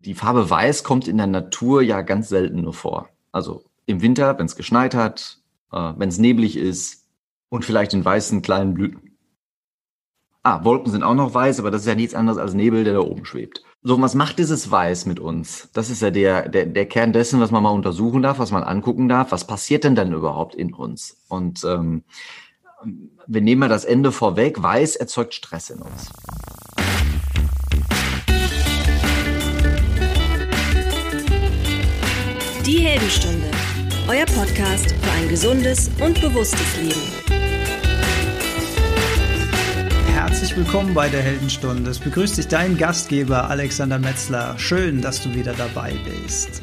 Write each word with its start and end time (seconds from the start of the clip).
Die 0.00 0.14
Farbe 0.14 0.48
Weiß 0.48 0.84
kommt 0.84 1.08
in 1.08 1.16
der 1.16 1.26
Natur 1.26 1.82
ja 1.82 2.02
ganz 2.02 2.28
selten 2.28 2.62
nur 2.62 2.74
vor. 2.74 3.08
Also 3.32 3.64
im 3.86 4.00
Winter, 4.00 4.38
wenn 4.38 4.46
es 4.46 4.56
geschneit 4.56 4.94
hat, 4.94 5.38
äh, 5.72 5.92
wenn 5.96 6.08
es 6.08 6.18
neblig 6.18 6.56
ist 6.56 7.06
und 7.48 7.64
vielleicht 7.64 7.94
in 7.94 8.04
weißen 8.04 8.42
kleinen 8.42 8.74
Blüten. 8.74 9.16
Ah, 10.42 10.64
Wolken 10.64 10.92
sind 10.92 11.02
auch 11.02 11.14
noch 11.14 11.34
weiß, 11.34 11.58
aber 11.58 11.70
das 11.70 11.82
ist 11.82 11.88
ja 11.88 11.94
nichts 11.94 12.14
anderes 12.14 12.38
als 12.38 12.54
Nebel, 12.54 12.84
der 12.84 12.94
da 12.94 13.00
oben 13.00 13.24
schwebt. 13.24 13.62
So, 13.82 14.00
was 14.00 14.14
macht 14.14 14.38
dieses 14.38 14.70
Weiß 14.70 15.06
mit 15.06 15.20
uns? 15.20 15.68
Das 15.72 15.90
ist 15.90 16.00
ja 16.00 16.10
der, 16.10 16.48
der, 16.48 16.66
der 16.66 16.86
Kern 16.86 17.12
dessen, 17.12 17.40
was 17.40 17.50
man 17.50 17.62
mal 17.62 17.70
untersuchen 17.70 18.22
darf, 18.22 18.38
was 18.38 18.50
man 18.50 18.62
angucken 18.62 19.08
darf. 19.08 19.32
Was 19.32 19.46
passiert 19.46 19.84
denn 19.84 19.94
dann 19.94 20.12
überhaupt 20.12 20.54
in 20.54 20.74
uns? 20.74 21.16
Und 21.28 21.64
ähm, 21.64 22.02
wir 23.26 23.40
nehmen 23.40 23.60
mal 23.60 23.68
das 23.68 23.84
Ende 23.84 24.12
vorweg. 24.12 24.62
Weiß 24.62 24.96
erzeugt 24.96 25.34
Stress 25.34 25.70
in 25.70 25.80
uns. 25.80 26.10
Die 32.68 32.80
Heldenstunde, 32.80 33.50
euer 34.08 34.26
Podcast 34.26 34.90
für 34.90 35.10
ein 35.12 35.26
gesundes 35.30 35.90
und 36.04 36.20
bewusstes 36.20 36.76
Leben. 36.76 37.00
Herzlich 40.12 40.54
willkommen 40.54 40.92
bei 40.92 41.08
der 41.08 41.22
Heldenstunde. 41.22 41.90
Es 41.90 41.98
begrüßt 41.98 42.36
dich 42.36 42.46
dein 42.46 42.76
Gastgeber 42.76 43.48
Alexander 43.48 43.98
Metzler. 43.98 44.58
Schön, 44.58 45.00
dass 45.00 45.22
du 45.22 45.34
wieder 45.34 45.54
dabei 45.54 45.94
bist. 46.04 46.60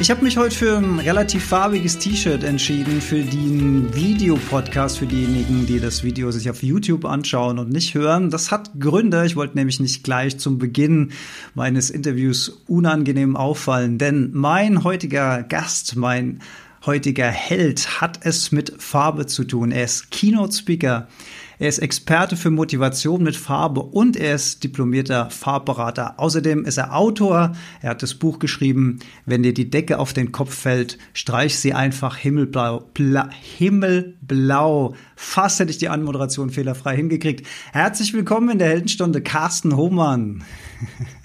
Ich 0.00 0.10
habe 0.10 0.24
mich 0.24 0.38
heute 0.38 0.56
für 0.56 0.78
ein 0.78 0.98
relativ 0.98 1.44
farbiges 1.44 1.98
T-Shirt 1.98 2.42
entschieden 2.42 3.02
für 3.02 3.22
den 3.22 3.94
Videopodcast 3.94 4.96
für 4.96 5.06
diejenigen, 5.06 5.66
die 5.66 5.78
das 5.78 6.02
Video 6.02 6.30
sich 6.30 6.48
auf 6.48 6.62
YouTube 6.62 7.04
anschauen 7.04 7.58
und 7.58 7.70
nicht 7.70 7.92
hören. 7.94 8.30
Das 8.30 8.50
hat 8.50 8.70
Gründe. 8.80 9.26
Ich 9.26 9.36
wollte 9.36 9.58
nämlich 9.58 9.78
nicht 9.78 10.02
gleich 10.02 10.38
zum 10.38 10.56
Beginn 10.56 11.12
meines 11.54 11.90
Interviews 11.90 12.62
unangenehm 12.66 13.36
auffallen, 13.36 13.98
denn 13.98 14.30
mein 14.32 14.84
heutiger 14.84 15.42
Gast, 15.42 15.96
mein 15.96 16.40
heutiger 16.86 17.28
Held 17.28 18.00
hat 18.00 18.20
es 18.22 18.52
mit 18.52 18.72
Farbe 18.78 19.26
zu 19.26 19.44
tun. 19.44 19.70
Er 19.70 19.84
ist 19.84 20.10
Keynote 20.10 20.56
Speaker. 20.56 21.08
Er 21.60 21.68
ist 21.68 21.80
Experte 21.80 22.36
für 22.36 22.50
Motivation 22.50 23.22
mit 23.22 23.36
Farbe 23.36 23.82
und 23.82 24.16
er 24.16 24.34
ist 24.34 24.64
diplomierter 24.64 25.28
Farbberater. 25.28 26.18
Außerdem 26.18 26.64
ist 26.64 26.78
er 26.78 26.96
Autor. 26.96 27.52
Er 27.82 27.90
hat 27.90 28.02
das 28.02 28.14
Buch 28.14 28.38
geschrieben, 28.38 29.00
wenn 29.26 29.42
dir 29.42 29.52
die 29.52 29.68
Decke 29.68 29.98
auf 29.98 30.14
den 30.14 30.32
Kopf 30.32 30.54
fällt, 30.54 30.96
streich 31.12 31.58
sie 31.58 31.74
einfach 31.74 32.16
himmelblau. 32.16 32.88
Bla, 32.94 33.28
himmelblau. 33.58 34.94
Fast 35.16 35.60
hätte 35.60 35.70
ich 35.70 35.76
die 35.76 35.90
Anmoderation 35.90 36.48
fehlerfrei 36.48 36.96
hingekriegt. 36.96 37.46
Herzlich 37.72 38.14
willkommen 38.14 38.48
in 38.48 38.58
der 38.58 38.68
Heldenstunde, 38.68 39.20
Carsten 39.20 39.76
Hohmann. 39.76 40.42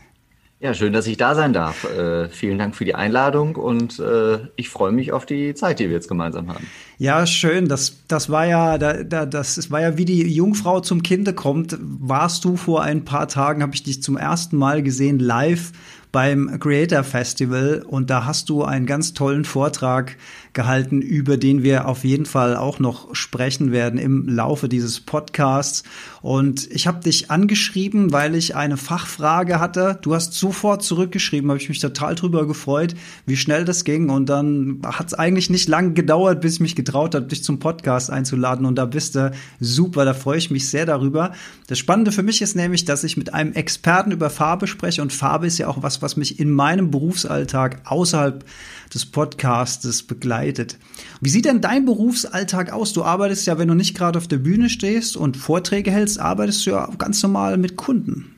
Ja, 0.65 0.73
schön, 0.73 0.93
dass 0.93 1.05
ich 1.05 1.17
da 1.17 1.35
sein 1.35 1.53
darf. 1.53 1.83
Äh, 1.83 2.27
vielen 2.29 2.57
Dank 2.57 2.75
für 2.75 2.85
die 2.85 2.95
Einladung 2.95 3.55
und 3.55 3.99
äh, 3.99 4.39
ich 4.55 4.69
freue 4.69 4.91
mich 4.91 5.11
auf 5.11 5.27
die 5.27 5.53
Zeit, 5.53 5.77
die 5.77 5.89
wir 5.89 5.93
jetzt 5.93 6.07
gemeinsam 6.07 6.49
haben. 6.49 6.65
Ja, 6.97 7.27
schön. 7.27 7.67
Das, 7.67 7.97
das 8.07 8.31
war 8.31 8.47
ja, 8.47 8.79
da, 8.79 9.03
da, 9.03 9.27
das 9.27 9.69
war 9.69 9.81
ja 9.81 9.99
wie 9.99 10.05
die 10.05 10.27
Jungfrau 10.27 10.79
zum 10.79 11.03
Kinde 11.03 11.33
kommt. 11.33 11.77
Warst 11.79 12.45
du 12.45 12.57
vor 12.57 12.81
ein 12.81 13.05
paar 13.05 13.27
Tagen, 13.27 13.61
habe 13.61 13.75
ich 13.75 13.83
dich 13.83 14.01
zum 14.01 14.17
ersten 14.17 14.57
Mal 14.57 14.81
gesehen 14.81 15.19
live 15.19 15.71
beim 16.11 16.59
Creator 16.59 17.03
Festival 17.03 17.83
und 17.85 18.09
da 18.09 18.25
hast 18.25 18.49
du 18.49 18.63
einen 18.63 18.87
ganz 18.87 19.13
tollen 19.13 19.45
Vortrag 19.45 20.17
gehalten, 20.55 21.01
über 21.01 21.37
den 21.37 21.61
wir 21.61 21.87
auf 21.87 22.03
jeden 22.03 22.25
Fall 22.25 22.55
auch 22.55 22.79
noch 22.79 23.13
sprechen 23.13 23.71
werden 23.71 23.99
im 23.99 24.27
Laufe 24.27 24.67
dieses 24.67 24.99
Podcasts. 24.99 25.83
Und 26.21 26.71
ich 26.71 26.87
habe 26.87 27.01
dich 27.01 27.29
angeschrieben, 27.29 28.11
weil 28.11 28.33
ich 28.33 28.55
eine 28.55 28.77
Fachfrage 28.77 29.59
hatte. 29.59 29.99
Du 30.01 30.15
hast 30.15 30.33
sofort 30.33 30.81
zurückgeschrieben, 30.81 31.51
habe 31.51 31.59
ich 31.59 31.69
mich 31.69 31.79
total 31.79 32.15
drüber 32.15 32.47
gefreut, 32.47 32.95
wie 33.27 33.37
schnell 33.37 33.65
das 33.65 33.83
ging. 33.83 34.09
Und 34.09 34.27
dann 34.27 34.81
hat 34.83 35.07
es 35.07 35.13
eigentlich 35.13 35.51
nicht 35.51 35.69
lange 35.69 35.93
gedauert, 35.93 36.41
bis 36.41 36.55
ich 36.55 36.59
mich 36.61 36.75
getraut 36.75 37.13
habe, 37.13 37.27
dich 37.27 37.43
zum 37.43 37.59
Podcast 37.59 38.09
einzuladen. 38.09 38.65
Und 38.65 38.75
da 38.75 38.85
bist 38.85 39.13
du 39.13 39.31
super, 39.59 40.05
da 40.05 40.15
freue 40.15 40.39
ich 40.39 40.49
mich 40.49 40.67
sehr 40.67 40.87
darüber. 40.87 41.33
Das 41.67 41.77
Spannende 41.77 42.11
für 42.11 42.23
mich 42.23 42.41
ist 42.41 42.55
nämlich, 42.55 42.85
dass 42.85 43.03
ich 43.03 43.17
mit 43.17 43.33
einem 43.33 43.53
Experten 43.53 44.11
über 44.11 44.31
Farbe 44.31 44.65
spreche. 44.65 45.01
Und 45.01 45.13
Farbe 45.13 45.45
ist 45.45 45.57
ja 45.57 45.67
auch 45.67 45.83
was, 45.83 46.01
was 46.01 46.15
mich 46.15 46.39
in 46.39 46.49
meinem 46.49 46.89
Berufsalltag 46.89 47.81
außerhalb 47.85 48.45
des 48.93 49.05
Podcastes 49.05 50.03
begleitet. 50.03 50.77
Wie 51.21 51.29
sieht 51.29 51.45
denn 51.45 51.61
dein 51.61 51.85
Berufsalltag 51.85 52.71
aus? 52.71 52.93
Du 52.93 53.03
arbeitest 53.03 53.47
ja, 53.47 53.57
wenn 53.57 53.67
du 53.67 53.73
nicht 53.73 53.97
gerade 53.97 54.17
auf 54.17 54.27
der 54.27 54.37
Bühne 54.37 54.69
stehst 54.69 55.17
und 55.17 55.37
Vorträge 55.37 55.91
hältst, 55.91 56.19
arbeitest 56.19 56.65
du 56.65 56.71
ja 56.71 56.89
ganz 56.97 57.21
normal 57.23 57.57
mit 57.57 57.75
Kunden. 57.75 58.35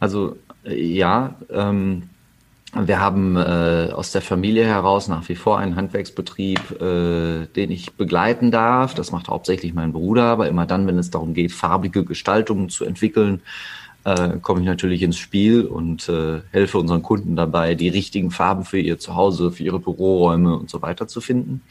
Also 0.00 0.36
ja, 0.64 1.34
ähm, 1.50 2.04
wir 2.74 3.00
haben 3.00 3.36
äh, 3.36 3.90
aus 3.92 4.10
der 4.10 4.22
Familie 4.22 4.64
heraus 4.64 5.06
nach 5.06 5.28
wie 5.28 5.36
vor 5.36 5.58
einen 5.58 5.76
Handwerksbetrieb, 5.76 6.80
äh, 6.80 7.46
den 7.46 7.70
ich 7.70 7.92
begleiten 7.92 8.50
darf. 8.50 8.94
Das 8.94 9.12
macht 9.12 9.28
hauptsächlich 9.28 9.74
mein 9.74 9.92
Bruder, 9.92 10.24
aber 10.24 10.48
immer 10.48 10.66
dann, 10.66 10.86
wenn 10.86 10.98
es 10.98 11.10
darum 11.10 11.34
geht, 11.34 11.52
farbige 11.52 12.04
Gestaltungen 12.04 12.70
zu 12.70 12.84
entwickeln, 12.84 13.42
äh, 14.04 14.38
komme 14.40 14.60
ich 14.60 14.66
natürlich 14.66 15.02
ins 15.02 15.18
Spiel 15.18 15.64
und 15.64 16.08
äh, 16.08 16.40
helfe 16.50 16.78
unseren 16.78 17.02
Kunden 17.02 17.36
dabei, 17.36 17.74
die 17.74 17.88
richtigen 17.88 18.30
Farben 18.30 18.64
für 18.64 18.78
ihr 18.78 18.98
Zuhause, 18.98 19.50
für 19.50 19.62
ihre 19.62 19.80
Büroräume 19.80 20.56
und 20.56 20.70
so 20.70 20.82
weiter 20.82 21.08
zu 21.08 21.20
finden. 21.20 21.62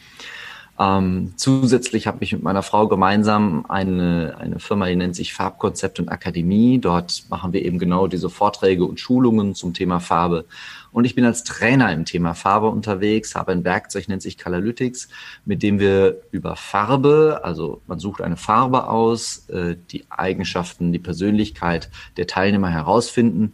Ähm, 0.80 1.34
zusätzlich 1.36 2.08
habe 2.08 2.24
ich 2.24 2.34
mit 2.34 2.42
meiner 2.42 2.64
Frau 2.64 2.88
gemeinsam 2.88 3.66
eine, 3.70 4.36
eine 4.40 4.60
Firma, 4.60 4.88
die 4.88 4.96
nennt 4.96 5.16
sich 5.16 5.34
Farbkonzept 5.34 6.00
und 6.00 6.10
Akademie. 6.10 6.80
Dort 6.80 7.26
machen 7.30 7.54
wir 7.54 7.64
eben 7.64 7.78
genau 7.78 8.08
diese 8.08 8.30
Vorträge 8.30 8.84
und 8.84 9.00
Schulungen 9.00 9.54
zum 9.54 9.76
Thema 9.76 10.00
Farbe 10.00 10.46
und 10.94 11.06
ich 11.06 11.16
bin 11.16 11.26
als 11.26 11.44
Trainer 11.44 11.92
im 11.92 12.06
Thema 12.06 12.36
Farbe 12.36 12.68
unterwegs, 12.68 13.36
habe 13.36 13.52
ein 13.52 13.64
Werkzeug, 13.64 14.08
nennt 14.08 14.22
sich 14.22 14.38
Colorlytics, 14.38 15.10
mit 15.44 15.64
dem 15.64 15.80
wir 15.80 16.22
über 16.32 16.56
Farbe, 16.56 17.42
also 17.44 17.82
man 17.88 18.00
sucht 18.00 18.22
eine 18.22 18.38
Farbe 18.38 18.88
aus, 18.88 19.50
äh, 19.50 19.76
die 19.92 20.06
Eigenschaften, 20.10 20.94
die 20.94 21.00
Persönlichkeit 21.00 21.90
der 22.16 22.28
Teilnehmer 22.28 22.70
herausfinden. 22.70 23.54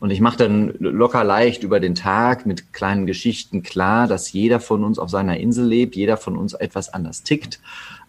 Und 0.00 0.10
ich 0.10 0.20
mache 0.20 0.38
dann 0.38 0.74
locker 0.78 1.22
leicht 1.22 1.62
über 1.62 1.78
den 1.78 1.94
Tag 1.94 2.44
mit 2.44 2.72
kleinen 2.72 3.06
Geschichten 3.06 3.62
klar, 3.62 4.08
dass 4.08 4.32
jeder 4.32 4.58
von 4.58 4.82
uns 4.82 4.98
auf 4.98 5.10
seiner 5.10 5.36
Insel 5.36 5.66
lebt, 5.66 5.94
jeder 5.94 6.16
von 6.16 6.36
uns 6.36 6.54
etwas 6.54 6.92
anders 6.92 7.22
tickt. 7.22 7.60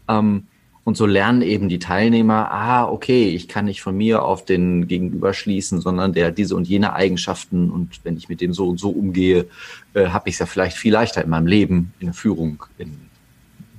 Ähm, 0.08 0.48
und 0.84 0.98
so 0.98 1.06
lernen 1.06 1.42
eben 1.42 1.70
die 1.70 1.80
Teilnehmer, 1.80 2.52
ah, 2.52 2.86
okay, 2.88 3.30
ich 3.30 3.48
kann 3.48 3.66
nicht 3.66 3.82
von 3.82 3.96
mir 3.96 4.24
auf 4.24 4.46
den 4.46 4.88
Gegenüber 4.88 5.34
schließen, 5.34 5.80
sondern 5.80 6.14
der 6.14 6.32
diese 6.32 6.56
und 6.56 6.68
jene 6.68 6.94
Eigenschaften 6.94 7.70
und 7.70 8.00
wenn 8.04 8.18
ich 8.18 8.30
mit 8.30 8.42
dem 8.42 8.54
so 8.54 8.68
und 8.68 8.80
so 8.80 8.90
umgehe, 8.90 9.46
äh, 9.94 10.08
habe 10.08 10.30
ich 10.30 10.36
es 10.36 10.40
ja 10.40 10.48
vielleicht 10.48 10.78
viel 10.78 10.94
leichter 10.94 11.24
in 11.24 11.30
meinem 11.30 11.48
Leben, 11.48 11.94
in 12.00 12.08
der 12.08 12.14
Führung, 12.16 12.64
in, 12.80 12.98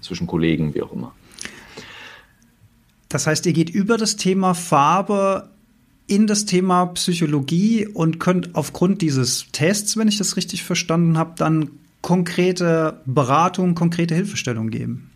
zwischen 0.00 0.26
Kollegen, 0.28 0.74
wie 0.74 0.82
auch 0.82 0.92
immer. 0.92 1.12
Das 3.08 3.26
heißt, 3.26 3.44
ihr 3.46 3.52
geht 3.52 3.70
über 3.70 3.98
das 3.98 4.16
Thema 4.16 4.54
Farbe 4.54 5.50
in 6.06 6.26
das 6.26 6.46
Thema 6.46 6.86
Psychologie 6.86 7.86
und 7.86 8.20
könnt 8.20 8.54
aufgrund 8.54 9.02
dieses 9.02 9.46
Tests, 9.52 9.96
wenn 9.96 10.08
ich 10.08 10.18
das 10.18 10.36
richtig 10.36 10.62
verstanden 10.62 11.18
habe, 11.18 11.32
dann 11.36 11.70
konkrete 12.00 13.00
Beratung, 13.06 13.74
konkrete 13.74 14.14
Hilfestellung 14.14 14.70
geben. 14.70 15.11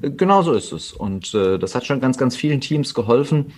Genau 0.00 0.42
so 0.42 0.52
ist 0.52 0.72
es. 0.72 0.92
Und 0.92 1.34
äh, 1.34 1.58
das 1.58 1.74
hat 1.74 1.86
schon 1.86 2.00
ganz, 2.00 2.18
ganz 2.18 2.36
vielen 2.36 2.60
Teams 2.60 2.94
geholfen. 2.94 3.52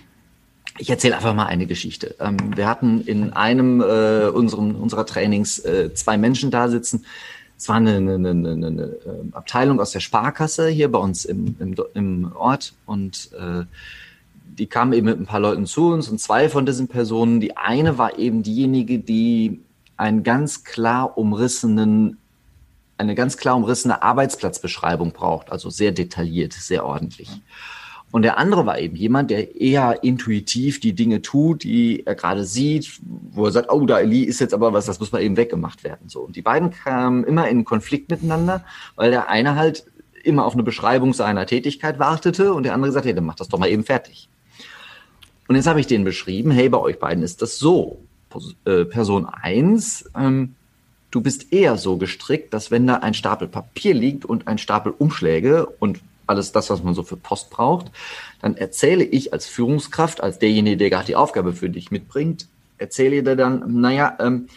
Ich 0.77 0.89
erzähle 0.89 1.15
einfach 1.15 1.33
mal 1.33 1.45
eine 1.45 1.67
Geschichte. 1.67 2.15
Ähm, 2.19 2.37
wir 2.55 2.67
hatten 2.67 3.01
in 3.01 3.31
einem 3.33 3.81
äh, 3.81 4.27
unserem, 4.27 4.75
unserer 4.75 5.05
Trainings 5.05 5.59
äh, 5.59 5.93
zwei 5.93 6.17
Menschen 6.17 6.51
da 6.51 6.67
sitzen. 6.67 7.05
Es 7.57 7.69
war 7.69 7.77
eine, 7.77 7.95
eine, 7.95 8.15
eine, 8.15 8.49
eine 8.51 8.97
ähm, 9.05 9.29
Abteilung 9.31 9.79
aus 9.79 9.91
der 9.91 10.01
Sparkasse 10.01 10.67
hier 10.67 10.91
bei 10.91 10.99
uns 10.99 11.23
im, 11.23 11.55
im, 11.59 11.75
im 11.93 12.31
Ort 12.35 12.73
und 12.85 13.29
äh, 13.39 13.63
die 14.57 14.67
kamen 14.67 14.93
eben 14.93 15.05
mit 15.05 15.19
ein 15.19 15.25
paar 15.25 15.39
Leuten 15.39 15.65
zu 15.65 15.89
uns 15.89 16.09
und 16.09 16.19
zwei 16.19 16.49
von 16.49 16.65
diesen 16.65 16.87
Personen, 16.87 17.39
die 17.39 17.55
eine 17.55 17.97
war 17.97 18.19
eben 18.19 18.43
diejenige, 18.43 18.99
die 18.99 19.61
einen 19.97 20.23
ganz 20.23 20.63
klar 20.63 21.17
umrissenen 21.17 22.17
eine 22.97 23.15
ganz 23.15 23.37
klar 23.37 23.55
umrissene 23.55 24.01
Arbeitsplatzbeschreibung 24.01 25.11
braucht, 25.11 25.51
also 25.51 25.69
sehr 25.69 25.91
detailliert, 25.91 26.53
sehr 26.53 26.85
ordentlich. 26.85 27.29
Und 28.11 28.21
der 28.21 28.37
andere 28.37 28.65
war 28.65 28.79
eben 28.79 28.95
jemand, 28.95 29.29
der 29.29 29.59
eher 29.59 30.03
intuitiv 30.03 30.79
die 30.79 30.93
Dinge 30.93 31.21
tut, 31.21 31.63
die 31.63 32.05
er 32.05 32.15
gerade 32.15 32.45
sieht, 32.45 33.01
wo 33.03 33.45
er 33.45 33.51
sagt, 33.51 33.69
oh, 33.69 33.85
da 33.85 33.97
ist 33.97 34.39
jetzt 34.39 34.53
aber 34.53 34.71
was, 34.71 34.85
das 34.85 34.99
muss 35.01 35.11
mal 35.11 35.21
eben 35.21 35.35
weggemacht 35.35 35.83
werden. 35.83 36.07
So. 36.07 36.21
Und 36.21 36.37
die 36.37 36.41
beiden 36.41 36.71
kamen 36.71 37.25
immer 37.25 37.49
in 37.49 37.65
Konflikt 37.65 38.09
miteinander, 38.09 38.63
weil 38.95 39.11
der 39.11 39.27
eine 39.27 39.55
halt 39.55 39.85
immer 40.23 40.45
auf 40.45 40.53
eine 40.53 40.63
Beschreibung 40.63 41.13
seiner 41.13 41.45
Tätigkeit 41.45 41.99
wartete 41.99 42.53
und 42.53 42.63
der 42.63 42.73
andere 42.73 42.89
gesagt, 42.89 43.05
hey, 43.05 43.13
dann 43.13 43.25
mach 43.25 43.35
das 43.35 43.49
doch 43.49 43.59
mal 43.59 43.69
eben 43.69 43.83
fertig. 43.83 44.29
Und 45.47 45.55
jetzt 45.55 45.67
habe 45.67 45.79
ich 45.79 45.87
den 45.87 46.05
beschrieben, 46.05 46.51
hey, 46.51 46.69
bei 46.69 46.79
euch 46.79 46.99
beiden 46.99 47.23
ist 47.23 47.41
das 47.41 47.59
so. 47.59 47.99
Äh, 48.65 48.85
Person 48.85 49.25
eins 49.25 50.09
ähm, 50.17 50.54
Du 51.15 51.21
bist 51.21 51.53
eher 51.53 51.77
so 51.77 51.95
gestrickt, 51.95 52.53
dass 52.53 52.71
wenn 52.71 52.87
da 52.87 52.95
ein 52.95 53.13
Stapel 53.13 53.47
Papier 53.47 53.93
liegt 53.93 54.25
und 54.25 54.49
ein 54.49 54.57
Stapel 54.57 54.93
Umschläge 54.97 55.65
und 55.65 56.01
alles 56.27 56.51
das, 56.51 56.69
was 56.69 56.83
man 56.83 56.93
so 56.93 57.03
für 57.03 57.15
Post 57.15 57.51
braucht, 57.51 57.89
dann 58.41 58.57
erzähle 58.57 59.05
ich 59.05 59.31
als 59.31 59.45
Führungskraft, 59.45 60.21
als 60.21 60.39
derjenige, 60.39 60.75
der 60.75 60.89
gerade 60.89 61.05
die 61.05 61.15
Aufgabe 61.15 61.53
für 61.53 61.69
dich 61.69 61.89
mitbringt, 61.89 62.49
erzähle 62.79 63.23
dir 63.23 63.37
dann, 63.37 63.79
naja, 63.79 64.17
ähm, 64.19 64.49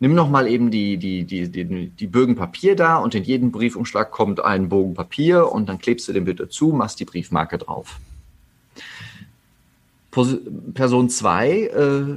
nimm 0.00 0.16
noch 0.16 0.28
mal 0.28 0.48
eben 0.48 0.72
die, 0.72 0.96
die, 0.96 1.22
die, 1.22 1.48
die, 1.48 1.90
die 1.90 2.06
Bögen 2.08 2.34
Papier 2.34 2.74
da 2.74 2.96
und 2.96 3.14
in 3.14 3.22
jeden 3.22 3.52
Briefumschlag 3.52 4.10
kommt 4.10 4.44
ein 4.44 4.68
Bogen 4.68 4.94
Papier 4.94 5.52
und 5.52 5.68
dann 5.68 5.78
klebst 5.78 6.08
du 6.08 6.12
den 6.12 6.24
bitte 6.24 6.48
zu, 6.48 6.70
machst 6.70 6.98
die 6.98 7.04
Briefmarke 7.04 7.58
drauf. 7.58 8.00
Person 10.74 11.10
zwei, 11.10 11.60
äh, 11.60 12.16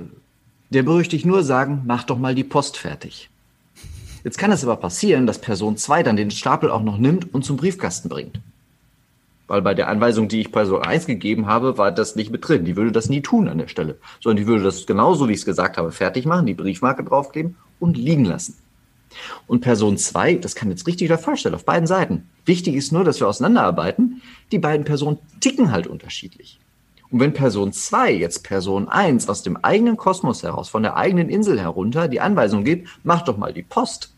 der 0.71 0.87
ich 1.13 1.23
nur 1.23 1.43
sagen, 1.43 1.83
mach 1.85 2.03
doch 2.03 2.17
mal 2.17 2.33
die 2.33 2.43
Post 2.43 2.77
fertig. 2.77 3.29
Jetzt 4.25 4.39
kann 4.39 4.51
es 4.51 4.63
aber 4.63 4.77
passieren, 4.77 5.27
dass 5.27 5.39
Person 5.39 5.77
zwei 5.77 6.01
dann 6.01 6.15
den 6.15 6.31
Stapel 6.31 6.71
auch 6.71 6.81
noch 6.81 6.97
nimmt 6.97 7.31
und 7.31 7.45
zum 7.45 7.57
Briefkasten 7.57 8.09
bringt. 8.09 8.39
Weil 9.45 9.61
bei 9.61 9.75
der 9.75 9.87
Anweisung, 9.87 10.27
die 10.27 10.41
ich 10.41 10.51
Person 10.51 10.81
1 10.81 11.05
gegeben 11.05 11.45
habe, 11.45 11.77
war 11.77 11.91
das 11.91 12.15
nicht 12.15 12.31
mit 12.31 12.47
drin. 12.47 12.65
Die 12.65 12.75
würde 12.75 12.91
das 12.91 13.07
nie 13.07 13.21
tun 13.21 13.47
an 13.47 13.59
der 13.59 13.67
Stelle. 13.67 13.99
Sondern 14.19 14.37
die 14.37 14.47
würde 14.47 14.63
das 14.63 14.87
genauso, 14.87 15.29
wie 15.29 15.33
ich 15.33 15.41
es 15.41 15.45
gesagt 15.45 15.77
habe, 15.77 15.91
fertig 15.91 16.25
machen, 16.25 16.47
die 16.47 16.55
Briefmarke 16.55 17.03
draufkleben 17.03 17.55
und 17.79 17.99
liegen 17.99 18.25
lassen. 18.25 18.57
Und 19.45 19.61
Person 19.61 19.95
2, 19.95 20.37
das 20.37 20.55
kann 20.55 20.71
jetzt 20.71 20.87
richtig 20.87 21.07
oder 21.07 21.19
falsch 21.19 21.43
sein, 21.43 21.53
auf 21.53 21.63
beiden 21.63 21.85
Seiten. 21.85 22.27
Wichtig 22.45 22.73
ist 22.73 22.91
nur, 22.91 23.03
dass 23.03 23.19
wir 23.19 23.27
auseinanderarbeiten. 23.27 24.23
Die 24.51 24.57
beiden 24.57 24.87
Personen 24.87 25.19
ticken 25.39 25.71
halt 25.71 25.85
unterschiedlich. 25.85 26.59
Und 27.11 27.19
wenn 27.19 27.33
Person 27.33 27.73
2 27.73 28.11
jetzt 28.11 28.43
Person 28.43 28.89
1 28.89 29.29
aus 29.29 29.43
dem 29.43 29.57
eigenen 29.57 29.97
Kosmos 29.97 30.41
heraus, 30.41 30.67
von 30.67 30.81
der 30.81 30.97
eigenen 30.97 31.29
Insel 31.29 31.61
herunter, 31.61 32.07
die 32.07 32.21
Anweisung 32.21 32.63
gibt, 32.63 32.89
mach 33.03 33.21
doch 33.21 33.37
mal 33.37 33.53
die 33.53 33.61
Post, 33.61 34.14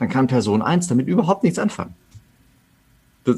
dann 0.00 0.08
kann 0.08 0.26
Person 0.26 0.62
1 0.62 0.88
damit 0.88 1.06
überhaupt 1.06 1.44
nichts 1.44 1.58
anfangen. 1.58 1.94
Das 3.24 3.36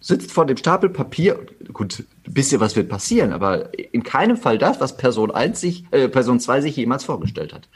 sitzt 0.00 0.30
vor 0.30 0.46
dem 0.46 0.56
Stapel 0.56 0.88
Papier, 0.88 1.44
gut, 1.72 2.04
ein 2.24 2.32
bisschen 2.32 2.60
was 2.60 2.76
wird 2.76 2.88
passieren, 2.88 3.32
aber 3.32 3.76
in 3.92 4.04
keinem 4.04 4.36
Fall 4.36 4.56
das, 4.56 4.78
was 4.80 4.96
Person 4.96 5.32
1 5.32 5.60
sich, 5.60 5.84
äh, 5.90 6.08
Person 6.08 6.38
2 6.38 6.60
sich 6.60 6.76
jemals 6.76 7.02
vorgestellt 7.02 7.52
hat. 7.52 7.68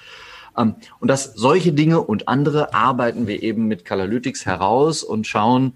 Ähm, 0.56 0.76
und 1.00 1.08
dass 1.08 1.34
solche 1.34 1.72
Dinge 1.72 2.00
und 2.00 2.28
andere 2.28 2.74
arbeiten 2.74 3.26
wir 3.26 3.42
eben 3.42 3.66
mit 3.66 3.84
Kalalytics 3.84 4.46
heraus 4.46 5.02
und 5.02 5.26
schauen, 5.26 5.72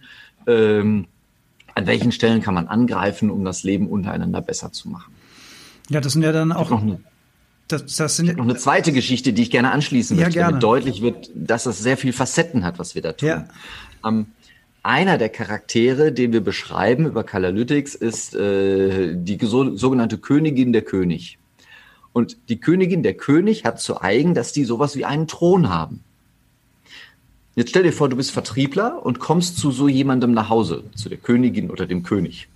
ähm, 0.47 1.09
an 1.75 1.87
welchen 1.89 2.13
Stellen 2.13 2.43
kann 2.43 2.55
man 2.55 2.69
angreifen, 2.69 3.29
um 3.29 3.45
das 3.45 3.65
Leben 3.65 3.89
untereinander 3.89 4.41
besser 4.41 4.71
zu 4.71 4.89
machen. 4.89 5.13
Ja, 5.89 6.01
das 6.01 6.13
sind 6.13 6.23
ja 6.23 6.31
dann 6.31 6.53
auch. 6.53 6.71
Noch 7.73 7.79
eine, 7.79 7.87
das, 7.87 7.97
das 7.97 8.17
sind 8.17 8.37
noch 8.37 8.45
eine 8.45 8.57
zweite 8.57 8.93
Geschichte, 8.93 9.33
die 9.33 9.43
ich 9.43 9.51
gerne 9.51 9.73
anschließen 9.73 10.17
möchte, 10.17 10.39
ja, 10.39 10.47
damit 10.49 10.63
deutlich 10.63 11.03
wird, 11.03 11.31
dass 11.35 11.67
es 11.67 11.79
sehr 11.79 11.97
viel 11.97 12.13
Facetten 12.13 12.65
hat, 12.65 12.79
was 12.79 12.95
wir 12.95 13.03
da 13.03 13.13
tun. 13.13 13.29
Ja. 13.29 13.49
Ähm, 14.07 14.27
einer 14.83 15.17
der 15.17 15.29
Charaktere, 15.29 16.13
den 16.13 16.33
wir 16.33 16.41
beschreiben 16.41 17.07
über 17.07 17.25
Kalalytics, 17.25 17.95
ist 17.95 18.35
äh, 18.35 19.15
die 19.15 19.39
so, 19.41 19.77
sogenannte 19.77 20.19
Königin 20.19 20.73
der 20.73 20.83
König. 20.83 21.39
Und 22.13 22.37
die 22.49 22.59
Königin 22.59 23.03
der 23.03 23.15
König 23.15 23.65
hat 23.65 23.81
zu 23.81 24.01
eigen, 24.01 24.35
dass 24.35 24.53
die 24.53 24.65
sowas 24.65 24.97
wie 24.97 25.05
einen 25.05 25.29
Thron 25.29 25.71
haben. 25.71 26.01
Jetzt 27.55 27.71
stell 27.71 27.83
dir 27.83 27.93
vor, 27.93 28.09
du 28.09 28.17
bist 28.17 28.31
Vertriebler 28.31 29.05
und 29.05 29.19
kommst 29.19 29.59
zu 29.59 29.71
so 29.71 29.89
jemandem 29.89 30.33
nach 30.33 30.49
Hause, 30.49 30.85
zu 30.95 31.09
der 31.09 31.19
Königin 31.19 31.71
oder 31.71 31.87
dem 31.87 32.03
König. 32.03 32.49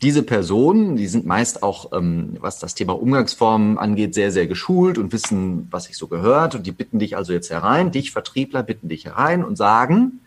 Diese 0.00 0.22
Personen, 0.22 0.96
die 0.96 1.08
sind 1.08 1.26
meist 1.26 1.62
auch, 1.62 1.92
ähm, 1.92 2.36
was 2.40 2.58
das 2.60 2.74
Thema 2.74 2.92
Umgangsformen 2.92 3.78
angeht, 3.78 4.14
sehr, 4.14 4.30
sehr 4.30 4.46
geschult 4.46 4.96
und 4.96 5.12
wissen, 5.12 5.66
was 5.70 5.84
sich 5.84 5.96
so 5.96 6.06
gehört. 6.06 6.54
Und 6.54 6.66
die 6.66 6.72
bitten 6.72 6.98
dich 6.98 7.16
also 7.16 7.32
jetzt 7.32 7.50
herein, 7.50 7.90
dich 7.90 8.12
Vertriebler 8.12 8.62
bitten 8.62 8.88
dich 8.88 9.06
herein 9.06 9.44
und 9.44 9.56
sagen, 9.56 10.20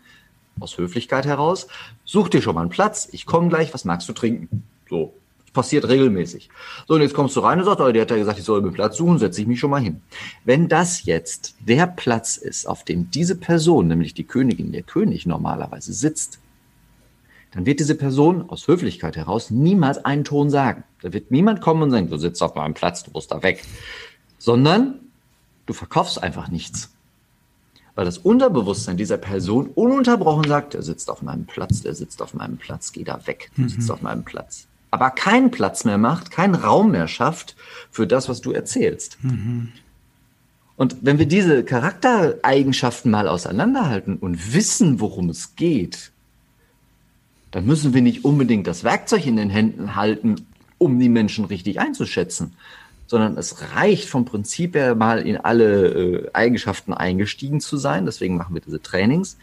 aus 0.60 0.76
Höflichkeit 0.76 1.24
heraus, 1.24 1.66
such 2.04 2.28
dir 2.28 2.42
schon 2.42 2.54
mal 2.54 2.60
einen 2.60 2.70
Platz, 2.70 3.08
ich 3.12 3.24
komme 3.26 3.48
gleich, 3.48 3.72
was 3.72 3.84
magst 3.84 4.08
du 4.08 4.12
trinken? 4.12 4.62
So, 4.90 5.14
passiert 5.52 5.88
regelmäßig. 5.88 6.50
So, 6.88 6.94
und 6.94 7.02
jetzt 7.02 7.14
kommst 7.14 7.36
du 7.36 7.40
rein 7.40 7.58
und 7.58 7.64
sagst, 7.64 7.80
oh, 7.80 7.90
der 7.90 8.02
hat 8.02 8.10
ja 8.10 8.16
gesagt, 8.16 8.38
ich 8.38 8.44
soll 8.44 8.62
mir 8.62 8.72
Platz 8.72 8.96
suchen, 8.96 9.18
setze 9.18 9.40
ich 9.40 9.46
mich 9.46 9.60
schon 9.60 9.70
mal 9.70 9.80
hin. 9.80 10.02
Wenn 10.44 10.68
das 10.68 11.04
jetzt 11.04 11.54
der 11.60 11.86
Platz 11.86 12.36
ist, 12.36 12.66
auf 12.66 12.84
dem 12.84 13.10
diese 13.10 13.36
Person, 13.36 13.88
nämlich 13.88 14.14
die 14.14 14.24
Königin, 14.24 14.72
der 14.72 14.82
König 14.82 15.26
normalerweise 15.26 15.92
sitzt, 15.92 16.38
dann 17.52 17.66
wird 17.66 17.80
diese 17.80 17.94
Person 17.94 18.48
aus 18.48 18.66
Höflichkeit 18.66 19.16
heraus 19.16 19.50
niemals 19.50 20.04
einen 20.04 20.24
Ton 20.24 20.50
sagen. 20.50 20.84
Da 21.02 21.12
wird 21.12 21.30
niemand 21.30 21.60
kommen 21.60 21.82
und 21.82 21.90
sagen, 21.90 22.08
du 22.08 22.16
sitzt 22.16 22.42
auf 22.42 22.54
meinem 22.54 22.74
Platz, 22.74 23.04
du 23.04 23.10
musst 23.12 23.30
da 23.30 23.42
weg. 23.42 23.64
Sondern 24.38 25.00
du 25.66 25.72
verkaufst 25.72 26.22
einfach 26.22 26.48
nichts. 26.48 26.94
Weil 27.94 28.06
das 28.06 28.18
Unterbewusstsein 28.18 28.96
dieser 28.96 29.18
Person 29.18 29.66
ununterbrochen 29.74 30.48
sagt, 30.48 30.74
der 30.74 30.82
sitzt 30.82 31.10
auf 31.10 31.22
meinem 31.22 31.44
Platz, 31.44 31.82
der 31.82 31.94
sitzt 31.94 32.22
auf 32.22 32.32
meinem 32.32 32.56
Platz, 32.56 32.92
geh 32.92 33.04
da 33.04 33.26
weg, 33.26 33.50
du 33.56 33.68
sitzt 33.68 33.88
mhm. 33.88 33.94
auf 33.94 34.02
meinem 34.02 34.24
Platz 34.24 34.66
aber 34.92 35.10
keinen 35.10 35.50
Platz 35.50 35.84
mehr 35.84 35.98
macht, 35.98 36.30
keinen 36.30 36.54
Raum 36.54 36.92
mehr 36.92 37.08
schafft 37.08 37.56
für 37.90 38.06
das, 38.06 38.28
was 38.28 38.42
du 38.42 38.52
erzählst. 38.52 39.16
Mhm. 39.22 39.72
Und 40.76 40.98
wenn 41.00 41.18
wir 41.18 41.26
diese 41.26 41.64
Charaktereigenschaften 41.64 43.10
mal 43.10 43.26
auseinanderhalten 43.26 44.16
und 44.18 44.52
wissen, 44.52 45.00
worum 45.00 45.30
es 45.30 45.56
geht, 45.56 46.12
dann 47.52 47.66
müssen 47.66 47.94
wir 47.94 48.02
nicht 48.02 48.24
unbedingt 48.24 48.66
das 48.66 48.82
Werkzeug 48.82 49.26
in 49.26 49.36
den 49.36 49.50
Händen 49.50 49.94
halten, 49.94 50.46
um 50.78 50.98
die 50.98 51.08
Menschen 51.08 51.44
richtig 51.44 51.78
einzuschätzen, 51.78 52.54
sondern 53.06 53.38
es 53.38 53.74
reicht 53.74 54.08
vom 54.08 54.24
Prinzip 54.24 54.74
her 54.74 54.94
mal 54.94 55.20
in 55.20 55.36
alle 55.36 55.86
äh, 55.86 56.30
Eigenschaften 56.32 56.92
eingestiegen 56.92 57.60
zu 57.60 57.76
sein. 57.76 58.06
Deswegen 58.06 58.36
machen 58.36 58.54
wir 58.54 58.62
diese 58.62 58.82
Trainings, 58.82 59.36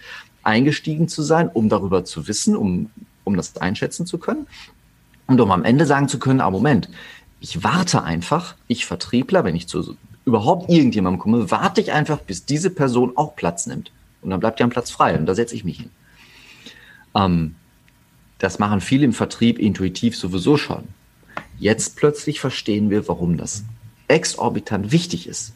eingestiegen 0.44 1.08
zu 1.08 1.22
sein, 1.22 1.50
um 1.50 1.70
darüber 1.70 2.04
zu 2.04 2.28
wissen, 2.28 2.58
um, 2.58 2.90
um 3.24 3.38
das 3.38 3.56
einschätzen 3.58 4.06
zu 4.06 4.18
können 4.18 4.48
und 5.28 5.40
um 5.40 5.52
am 5.52 5.64
Ende 5.64 5.86
sagen 5.86 6.08
zu 6.08 6.18
können, 6.18 6.42
ah 6.42 6.50
Moment, 6.50 6.90
ich 7.40 7.64
warte 7.64 8.04
einfach, 8.04 8.56
ich 8.68 8.86
Vertriebler, 8.86 9.44
wenn 9.44 9.56
ich 9.56 9.68
zu 9.68 9.96
überhaupt 10.26 10.70
irgendjemandem 10.70 11.20
komme, 11.20 11.52
warte 11.52 11.82
ich 11.82 11.92
einfach, 11.92 12.20
bis 12.20 12.46
diese 12.46 12.70
Person 12.70 13.14
auch 13.16 13.36
Platz 13.36 13.66
nimmt. 13.68 13.92
Und 14.22 14.32
dann 14.32 14.40
bleibt 14.40 14.60
ja 14.60 14.66
ein 14.66 14.72
Platz 14.72 14.92
frei 14.92 15.18
und 15.18 15.26
da 15.26 15.36
setze 15.36 15.56
ich 15.56 15.64
mich 15.64 15.78
hin. 15.78 15.90
Ähm, 17.16 17.56
das 18.40 18.58
machen 18.58 18.82
viele 18.82 19.06
im 19.06 19.14
Vertrieb 19.14 19.60
intuitiv 19.60 20.18
sowieso 20.18 20.58
schon. 20.58 20.86
Jetzt 21.60 21.98
plötzlich 21.98 22.40
verstehen 22.40 22.90
wir, 22.90 23.08
warum 23.08 23.38
das 23.38 23.64
exorbitant 24.08 24.92
wichtig 24.92 25.28
ist. 25.28 25.54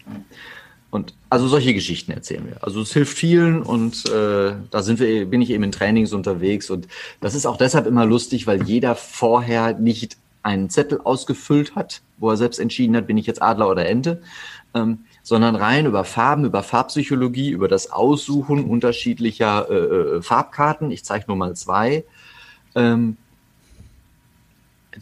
Und 0.91 1.15
also 1.29 1.47
solche 1.47 1.73
Geschichten 1.73 2.11
erzählen 2.11 2.45
wir. 2.45 2.63
Also 2.63 2.81
es 2.81 2.93
hilft 2.93 3.17
vielen 3.17 3.63
und 3.63 4.07
äh, 4.11 4.53
da 4.69 4.83
sind 4.83 4.99
wir, 4.99 5.25
bin 5.25 5.41
ich 5.41 5.49
eben 5.49 5.63
in 5.63 5.71
Trainings 5.71 6.13
unterwegs 6.13 6.69
und 6.69 6.87
das 7.19 7.33
ist 7.33 7.47
auch 7.47 7.57
deshalb 7.57 7.87
immer 7.87 8.05
lustig, 8.05 8.45
weil 8.45 8.61
jeder 8.63 8.93
vorher 8.93 9.73
nicht 9.73 10.17
einen 10.43 10.69
Zettel 10.69 11.01
ausgefüllt 11.03 11.75
hat, 11.75 12.01
wo 12.17 12.29
er 12.29 12.37
selbst 12.37 12.59
entschieden 12.59 12.95
hat, 12.95 13.07
bin 13.07 13.17
ich 13.17 13.25
jetzt 13.25 13.41
Adler 13.41 13.69
oder 13.69 13.87
Ente, 13.87 14.21
ähm, 14.75 15.05
sondern 15.23 15.55
rein 15.55 15.87
über 15.87 16.03
Farben, 16.03 16.45
über 16.45 16.61
Farbpsychologie, 16.61 17.49
über 17.49 17.67
das 17.67 17.91
Aussuchen 17.91 18.63
unterschiedlicher 18.65 19.67
äh, 19.71 20.17
äh 20.17 20.21
Farbkarten. 20.21 20.91
Ich 20.91 21.05
zeige 21.05 21.25
nur 21.27 21.37
mal 21.37 21.55
zwei. 21.55 22.03
Ähm, 22.75 23.17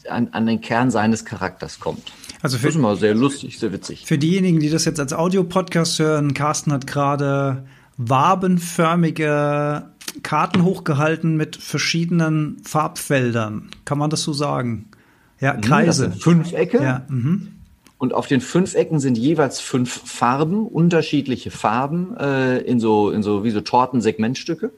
an, 0.09 0.29
an 0.31 0.45
den 0.45 0.61
Kern 0.61 0.89
seines 0.91 1.25
Charakters 1.25 1.79
kommt. 1.79 2.11
Also 2.41 2.57
für, 2.57 2.67
das 2.67 2.75
ist 2.75 2.81
mal 2.81 2.95
sehr 2.95 3.13
lustig, 3.13 3.59
sehr 3.59 3.71
witzig. 3.71 4.05
Für 4.05 4.17
diejenigen, 4.17 4.59
die 4.59 4.69
das 4.69 4.85
jetzt 4.85 4.99
als 4.99 5.13
Audiopodcast 5.13 5.99
hören, 5.99 6.33
Carsten 6.33 6.71
hat 6.71 6.87
gerade 6.87 7.65
wabenförmige 7.97 9.89
Karten 10.23 10.63
hochgehalten 10.63 11.37
mit 11.37 11.55
verschiedenen 11.57 12.57
Farbfeldern. 12.63 13.69
Kann 13.85 13.97
man 13.97 14.09
das 14.09 14.23
so 14.23 14.33
sagen? 14.33 14.87
Ja, 15.39 15.53
mhm, 15.53 15.61
Kreise. 15.61 16.09
Das 16.09 16.21
fünf 16.21 16.53
Ecke. 16.53 16.81
Ja, 16.81 17.05
mhm. 17.07 17.49
Und 17.97 18.13
auf 18.13 18.27
den 18.27 18.41
fünf 18.41 18.73
Ecken 18.73 18.99
sind 18.99 19.17
jeweils 19.17 19.59
fünf 19.59 20.01
Farben, 20.05 20.65
unterschiedliche 20.65 21.51
Farben, 21.51 22.17
äh, 22.17 22.57
in 22.59 22.79
so, 22.79 23.11
in 23.11 23.21
so, 23.21 23.43
wie 23.43 23.51
so 23.51 23.61
Tortensegmentstücke. 23.61 24.71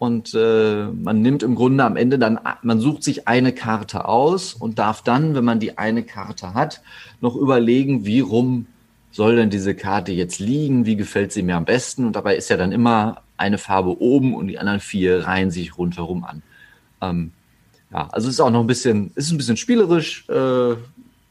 Und 0.00 0.32
äh, 0.32 0.86
man 0.86 1.20
nimmt 1.20 1.42
im 1.42 1.54
Grunde 1.54 1.84
am 1.84 1.94
Ende 1.94 2.18
dann, 2.18 2.40
man 2.62 2.80
sucht 2.80 3.04
sich 3.04 3.28
eine 3.28 3.52
Karte 3.52 4.06
aus 4.08 4.54
und 4.54 4.78
darf 4.78 5.02
dann, 5.02 5.34
wenn 5.34 5.44
man 5.44 5.60
die 5.60 5.76
eine 5.76 6.02
Karte 6.02 6.54
hat, 6.54 6.80
noch 7.20 7.36
überlegen, 7.36 8.06
wie 8.06 8.20
rum 8.20 8.64
soll 9.10 9.36
denn 9.36 9.50
diese 9.50 9.74
Karte 9.74 10.12
jetzt 10.12 10.38
liegen, 10.38 10.86
wie 10.86 10.96
gefällt 10.96 11.32
sie 11.32 11.42
mir 11.42 11.56
am 11.56 11.66
besten. 11.66 12.06
Und 12.06 12.16
dabei 12.16 12.34
ist 12.34 12.48
ja 12.48 12.56
dann 12.56 12.72
immer 12.72 13.20
eine 13.36 13.58
Farbe 13.58 14.00
oben 14.00 14.34
und 14.34 14.46
die 14.46 14.58
anderen 14.58 14.80
vier 14.80 15.26
reihen 15.26 15.50
sich 15.50 15.76
rundherum 15.76 16.24
an. 16.24 16.42
Ähm, 17.02 17.32
ja, 17.92 18.08
also 18.10 18.28
es 18.28 18.36
ist 18.36 18.40
auch 18.40 18.50
noch 18.50 18.60
ein 18.60 18.66
bisschen, 18.66 19.10
ist 19.16 19.30
ein 19.30 19.36
bisschen 19.36 19.58
spielerisch, 19.58 20.26
äh, 20.30 20.76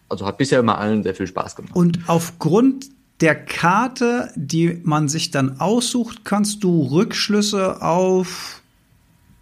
also 0.10 0.28
hat 0.28 0.38
bisher 0.38 0.60
immer 0.60 0.78
allen 0.78 1.02
sehr 1.02 1.16
viel 1.16 1.26
Spaß 1.26 1.56
gemacht. 1.56 1.76
Und 1.76 2.02
aufgrund 2.06 2.86
der 3.20 3.34
Karte, 3.34 4.32
die 4.36 4.80
man 4.84 5.10
sich 5.10 5.32
dann 5.32 5.60
aussucht, 5.60 6.24
kannst 6.24 6.64
du 6.64 6.84
Rückschlüsse 6.84 7.82
auf 7.82 8.59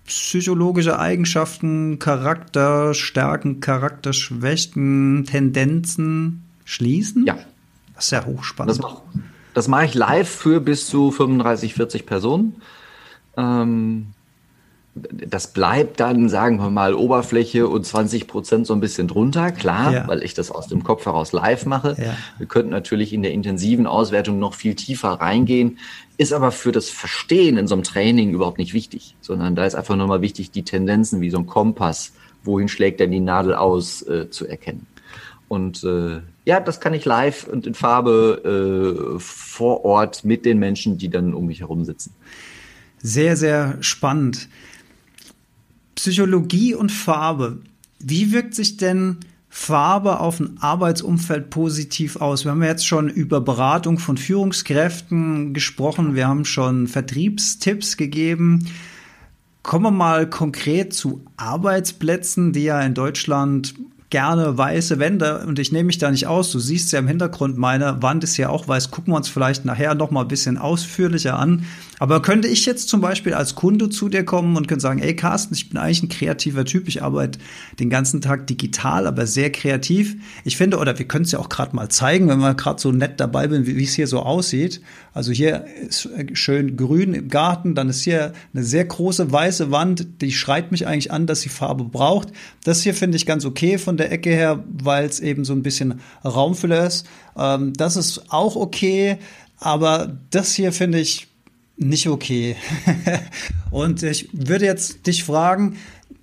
psychologische 0.07 0.97
Eigenschaften, 0.99 1.99
Charakterstärken, 1.99 3.59
Charakterschwächen, 3.59 5.25
Tendenzen 5.25 6.43
schließen? 6.65 7.25
Ja. 7.25 7.37
Das 7.95 8.05
ist 8.05 8.11
ja 8.11 8.25
hochspannend. 8.25 8.71
Das 8.71 8.79
mache 8.79 9.01
das 9.53 9.67
mach 9.67 9.81
ich 9.83 9.95
live 9.95 10.29
für 10.29 10.61
bis 10.61 10.85
zu 10.85 11.09
35, 11.11 11.73
40 11.73 12.05
Personen. 12.05 12.61
Ähm, 13.35 14.07
das 14.93 15.47
bleibt 15.53 15.99
dann, 15.99 16.29
sagen 16.29 16.57
wir 16.59 16.69
mal, 16.69 16.93
Oberfläche 16.93 17.67
und 17.67 17.85
20 17.85 18.27
Prozent 18.27 18.67
so 18.67 18.73
ein 18.73 18.79
bisschen 18.79 19.07
drunter, 19.07 19.51
klar, 19.51 19.91
Ja. 19.93 20.07
weil 20.07 20.23
ich 20.23 20.33
das 20.33 20.51
aus 20.51 20.67
dem 20.67 20.83
Kopf 20.83 21.05
heraus 21.05 21.31
live 21.31 21.65
mache. 21.65 21.95
Ja. 21.99 22.15
Wir 22.37 22.47
könnten 22.47 22.69
natürlich 22.71 23.13
in 23.13 23.23
der 23.23 23.31
intensiven 23.31 23.87
Auswertung 23.87 24.39
noch 24.39 24.53
viel 24.53 24.75
tiefer 24.75 25.09
reingehen, 25.09 25.79
ist 26.17 26.33
aber 26.33 26.51
für 26.51 26.71
das 26.71 26.89
Verstehen 26.89 27.57
in 27.57 27.67
so 27.67 27.75
einem 27.75 27.83
Training 27.83 28.31
überhaupt 28.31 28.57
nicht 28.57 28.73
wichtig, 28.73 29.15
sondern 29.21 29.55
da 29.55 29.65
ist 29.65 29.75
einfach 29.75 29.95
nur 29.95 30.07
mal 30.07 30.21
wichtig, 30.21 30.51
die 30.51 30.63
Tendenzen 30.63 31.21
wie 31.21 31.29
so 31.29 31.37
ein 31.37 31.45
Kompass, 31.45 32.13
wohin 32.43 32.67
schlägt 32.67 32.99
denn 32.99 33.11
die 33.11 33.19
Nadel 33.19 33.53
aus, 33.53 34.01
äh, 34.01 34.29
zu 34.29 34.47
erkennen. 34.47 34.87
Und 35.47 35.83
äh, 35.83 36.21
ja, 36.45 36.59
das 36.59 36.79
kann 36.79 36.93
ich 36.93 37.05
live 37.05 37.47
und 37.47 37.67
in 37.67 37.73
Farbe 37.73 39.15
äh, 39.15 39.19
vor 39.19 39.85
Ort 39.85 40.25
mit 40.25 40.45
den 40.45 40.59
Menschen, 40.59 40.97
die 40.97 41.09
dann 41.09 41.33
um 41.33 41.45
mich 41.45 41.61
herum 41.61 41.85
sitzen. 41.85 42.13
Sehr, 43.01 43.37
sehr 43.37 43.77
spannend. 43.81 44.49
Psychologie 45.95 46.73
und 46.73 46.91
Farbe. 46.91 47.61
Wie 47.99 48.31
wirkt 48.31 48.55
sich 48.55 48.77
denn 48.77 49.19
Farbe 49.59 50.19
auf 50.19 50.39
ein 50.39 50.57
Arbeitsumfeld 50.61 51.49
positiv 51.49 52.17
aus? 52.17 52.45
Wir 52.45 52.51
haben 52.51 52.61
ja 52.61 52.69
jetzt 52.69 52.85
schon 52.85 53.09
über 53.09 53.41
Beratung 53.41 53.97
von 53.97 54.15
Führungskräften 54.15 55.53
gesprochen. 55.53 56.13
Wir 56.15 56.27
haben 56.27 56.45
schon 56.45 56.87
Vertriebstipps 56.87 57.97
gegeben. 57.97 58.67
Kommen 59.63 59.83
wir 59.83 59.91
mal 59.91 60.29
konkret 60.29 60.93
zu 60.93 61.25
Arbeitsplätzen, 61.37 62.53
die 62.53 62.65
ja 62.65 62.79
in 62.81 62.93
Deutschland 62.93 63.73
gerne 64.09 64.57
weiße 64.57 64.99
Wände 64.99 65.43
und 65.45 65.59
ich 65.59 65.71
nehme 65.71 65.87
mich 65.87 65.97
da 65.97 66.09
nicht 66.09 66.27
aus. 66.27 66.51
Du 66.51 66.59
siehst 66.59 66.93
ja 66.93 66.99
im 66.99 67.07
Hintergrund, 67.07 67.57
meine 67.57 68.01
Wand 68.01 68.23
ist 68.23 68.37
ja 68.37 68.49
auch 68.49 68.67
weiß. 68.67 68.89
Gucken 68.89 69.11
wir 69.11 69.17
uns 69.17 69.27
vielleicht 69.27 69.65
nachher 69.65 69.95
noch 69.95 70.11
mal 70.11 70.21
ein 70.21 70.27
bisschen 70.29 70.57
ausführlicher 70.57 71.37
an. 71.37 71.65
Aber 71.99 72.21
könnte 72.21 72.47
ich 72.47 72.65
jetzt 72.65 72.89
zum 72.89 73.01
Beispiel 73.01 73.33
als 73.33 73.55
Kunde 73.55 73.89
zu 73.89 74.07
dir 74.07 74.23
kommen 74.23 74.55
und 74.55 74.67
könnte 74.67 74.83
sagen, 74.83 74.99
ey 74.99 75.15
Carsten, 75.15 75.55
ich 75.55 75.69
bin 75.69 75.77
eigentlich 75.77 76.03
ein 76.03 76.09
kreativer 76.09 76.63
Typ. 76.63 76.87
Ich 76.87 77.03
arbeite 77.03 77.39
den 77.79 77.89
ganzen 77.89 78.21
Tag 78.21 78.47
digital, 78.47 79.07
aber 79.07 79.25
sehr 79.25 79.51
kreativ. 79.51 80.15
Ich 80.45 80.57
finde, 80.57 80.77
oder 80.77 80.97
wir 80.97 81.07
können 81.07 81.25
es 81.25 81.31
ja 81.31 81.39
auch 81.39 81.49
gerade 81.49 81.75
mal 81.75 81.89
zeigen, 81.89 82.29
wenn 82.29 82.39
wir 82.39 82.53
gerade 82.53 82.79
so 82.79 82.91
nett 82.91 83.19
dabei 83.19 83.49
sind, 83.49 83.67
wie 83.67 83.83
es 83.83 83.93
hier 83.93 84.07
so 84.07 84.19
aussieht. 84.21 84.81
Also 85.13 85.31
hier 85.31 85.65
ist 85.87 86.07
schön 86.33 86.77
grün 86.77 87.15
im 87.15 87.27
Garten, 87.27 87.73
dann 87.73 87.89
ist 87.89 88.03
hier 88.03 88.33
eine 88.53 88.63
sehr 88.63 88.85
große 88.85 89.31
weiße 89.31 89.71
Wand, 89.71 90.21
die 90.21 90.31
schreit 90.31 90.71
mich 90.71 90.85
eigentlich 90.85 91.11
an, 91.11 91.25
dass 91.25 91.41
sie 91.41 91.49
Farbe 91.49 91.83
braucht. 91.83 92.29
Das 92.63 92.83
hier 92.83 92.93
finde 92.93 93.17
ich 93.17 93.25
ganz 93.25 93.43
okay 93.43 93.79
von 93.79 93.96
der 93.97 94.11
Ecke 94.11 94.29
her, 94.29 94.63
weil 94.67 95.05
es 95.05 95.19
eben 95.19 95.45
so 95.45 95.53
ein 95.53 95.63
bisschen 95.63 96.01
Raumfüller 96.23 96.85
ist. 96.85 97.07
Ähm, 97.35 97.73
das 97.73 97.95
ist 97.95 98.31
auch 98.31 98.55
okay, 98.55 99.17
aber 99.59 100.17
das 100.29 100.53
hier 100.53 100.71
finde 100.71 100.99
ich 100.99 101.27
nicht 101.77 102.07
okay. 102.07 102.55
Und 103.71 104.03
ich 104.03 104.29
würde 104.31 104.65
jetzt 104.65 105.07
dich 105.07 105.23
fragen, 105.23 105.77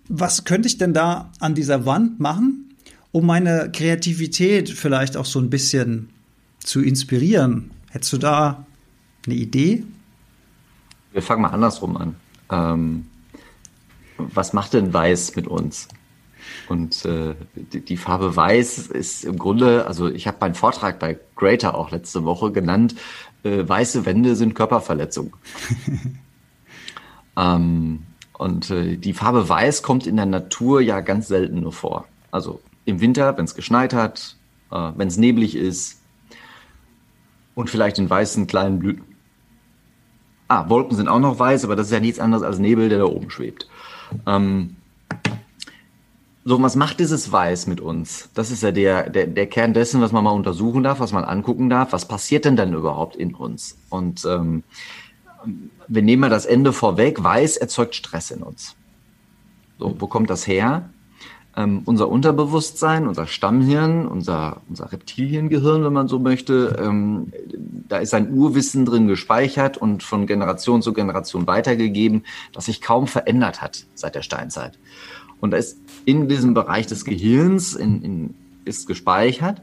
was 0.09 0.45
könnte 0.45 0.69
ich 0.69 0.78
denn 0.78 0.93
da 0.93 1.31
an 1.40 1.54
dieser 1.54 1.87
Wand 1.87 2.21
machen, 2.21 2.75
um 3.12 3.26
meine 3.26 3.71
Kreativität 3.73 4.69
vielleicht 4.71 5.16
auch 5.16 5.25
so 5.25 5.38
ein 5.38 5.50
bisschen 5.50 6.11
zu 6.59 6.83
inspirieren? 6.83 7.71
Hättest 7.90 8.12
du 8.12 8.19
da 8.19 8.66
eine 9.26 9.35
Idee? 9.37 9.85
Wir 11.12 11.23
fangen 11.23 11.43
mal 11.43 11.50
andersrum 11.50 11.97
an. 11.97 12.16
Ähm, 12.50 13.07
was 14.19 14.52
macht 14.52 14.75
denn 14.75 14.93
Weiß 14.93 15.37
mit 15.37 15.47
uns? 15.47 15.88
Und 16.68 17.04
äh, 17.04 17.35
die, 17.54 17.80
die 17.80 17.97
Farbe 17.97 18.35
Weiß 18.37 18.78
ist 18.78 19.25
im 19.25 19.38
Grunde, 19.38 19.87
also 19.87 20.09
ich 20.09 20.26
habe 20.26 20.38
meinen 20.40 20.54
Vortrag 20.54 20.99
bei 20.99 21.18
Greater 21.37 21.75
auch 21.75 21.90
letzte 21.90 22.25
Woche 22.25 22.52
genannt, 22.52 22.94
äh, 23.42 23.68
weiße 23.68 24.06
Wände 24.06 24.37
sind 24.37 24.54
Körperverletzung. 24.54 25.37
ähm, 27.37 28.02
und 28.38 28.71
äh, 28.71 28.97
die 28.97 29.12
Farbe 29.12 29.49
Weiß 29.49 29.83
kommt 29.83 30.06
in 30.06 30.16
der 30.16 30.26
Natur 30.26 30.80
ja 30.80 31.00
ganz 31.00 31.28
selten 31.28 31.61
nur 31.61 31.73
vor. 31.73 32.06
Also 32.30 32.61
im 32.85 33.00
Winter, 33.00 33.37
wenn 33.37 33.44
es 33.44 33.54
geschneit 33.54 33.92
hat, 33.92 34.37
äh, 34.71 34.90
wenn 34.97 35.09
es 35.09 35.16
neblig 35.16 35.54
ist 35.54 36.00
und 37.54 37.71
vielleicht 37.71 37.99
in 37.99 38.11
weißen 38.11 38.47
kleinen 38.47 38.78
Blüten. 38.78 39.04
Ah, 40.49 40.68
Wolken 40.68 40.97
sind 40.97 41.09
auch 41.09 41.21
noch 41.21 41.38
weiß, 41.38 41.64
aber 41.64 41.76
das 41.76 41.87
ist 41.87 41.92
ja 41.92 42.00
nichts 42.00 42.18
anderes 42.18 42.42
als 42.42 42.59
Nebel, 42.59 42.88
der 42.88 42.99
da 42.99 43.04
oben 43.04 43.30
schwebt. 43.30 43.68
Ähm, 44.26 44.76
so, 46.47 46.63
was 46.63 46.77
macht 46.77 47.01
dieses 47.01 47.33
Weiß 47.33 47.67
mit 47.67 47.81
uns? 47.81 48.29
Das 48.35 48.51
ist 48.51 48.63
ja 48.63 48.71
der, 48.71 49.09
der, 49.09 49.27
der 49.27 49.47
Kern 49.47 49.73
dessen, 49.73 50.03
was 50.03 50.13
man 50.13 50.25
mal 50.25 50.31
untersuchen 50.31 50.83
darf, 50.83 51.01
was 51.01 51.13
man 51.13 51.25
angucken 51.25 51.71
darf. 51.71 51.93
Was 51.93 52.07
passiert 52.07 52.45
denn 52.45 52.55
dann 52.55 52.75
überhaupt 52.75 53.17
in 53.17 53.35
uns? 53.35 53.79
Und 53.89 54.27
ähm, 54.27 54.63
wir 55.89 56.03
nehmen 56.03 56.21
mal 56.21 56.31
das 56.31 56.45
Ende 56.45 56.75
vorweg. 56.75 57.23
Weiß 57.23 57.57
erzeugt 57.57 57.95
Stress 57.95 58.31
in 58.31 58.43
uns. 58.43 58.77
So, 59.79 59.97
wo 59.99 60.07
kommt 60.07 60.29
das 60.29 60.47
her? 60.47 60.91
Ähm, 61.57 61.83
unser 61.87 62.09
Unterbewusstsein, 62.11 63.07
unser 63.07 63.27
Stammhirn, 63.27 64.07
unser, 64.07 64.61
unser 64.69 64.93
Reptiliengehirn, 64.93 65.83
wenn 65.85 65.93
man 65.93 66.09
so 66.09 66.19
möchte, 66.19 66.77
ähm, 66.79 67.33
da 67.89 67.99
ist 67.99 68.13
ein 68.13 68.35
Urwissen 68.35 68.85
drin 68.85 69.07
gespeichert 69.07 69.79
und 69.79 70.03
von 70.03 70.27
Generation 70.27 70.83
zu 70.83 70.93
Generation 70.93 71.47
weitergegeben, 71.47 72.25
das 72.53 72.67
sich 72.67 72.83
kaum 72.83 73.07
verändert 73.07 73.63
hat 73.63 73.87
seit 73.95 74.15
der 74.15 74.23
Steinzeit. 74.23 74.79
Und 75.45 75.51
da 75.51 75.59
ist 75.59 75.77
in 76.07 76.27
diesem 76.27 76.55
Bereich 76.55 76.87
des 76.87 77.05
Gehirns 77.05 77.75
in, 77.75 78.03
in, 78.03 78.35
ist 78.65 78.87
gespeichert, 78.87 79.61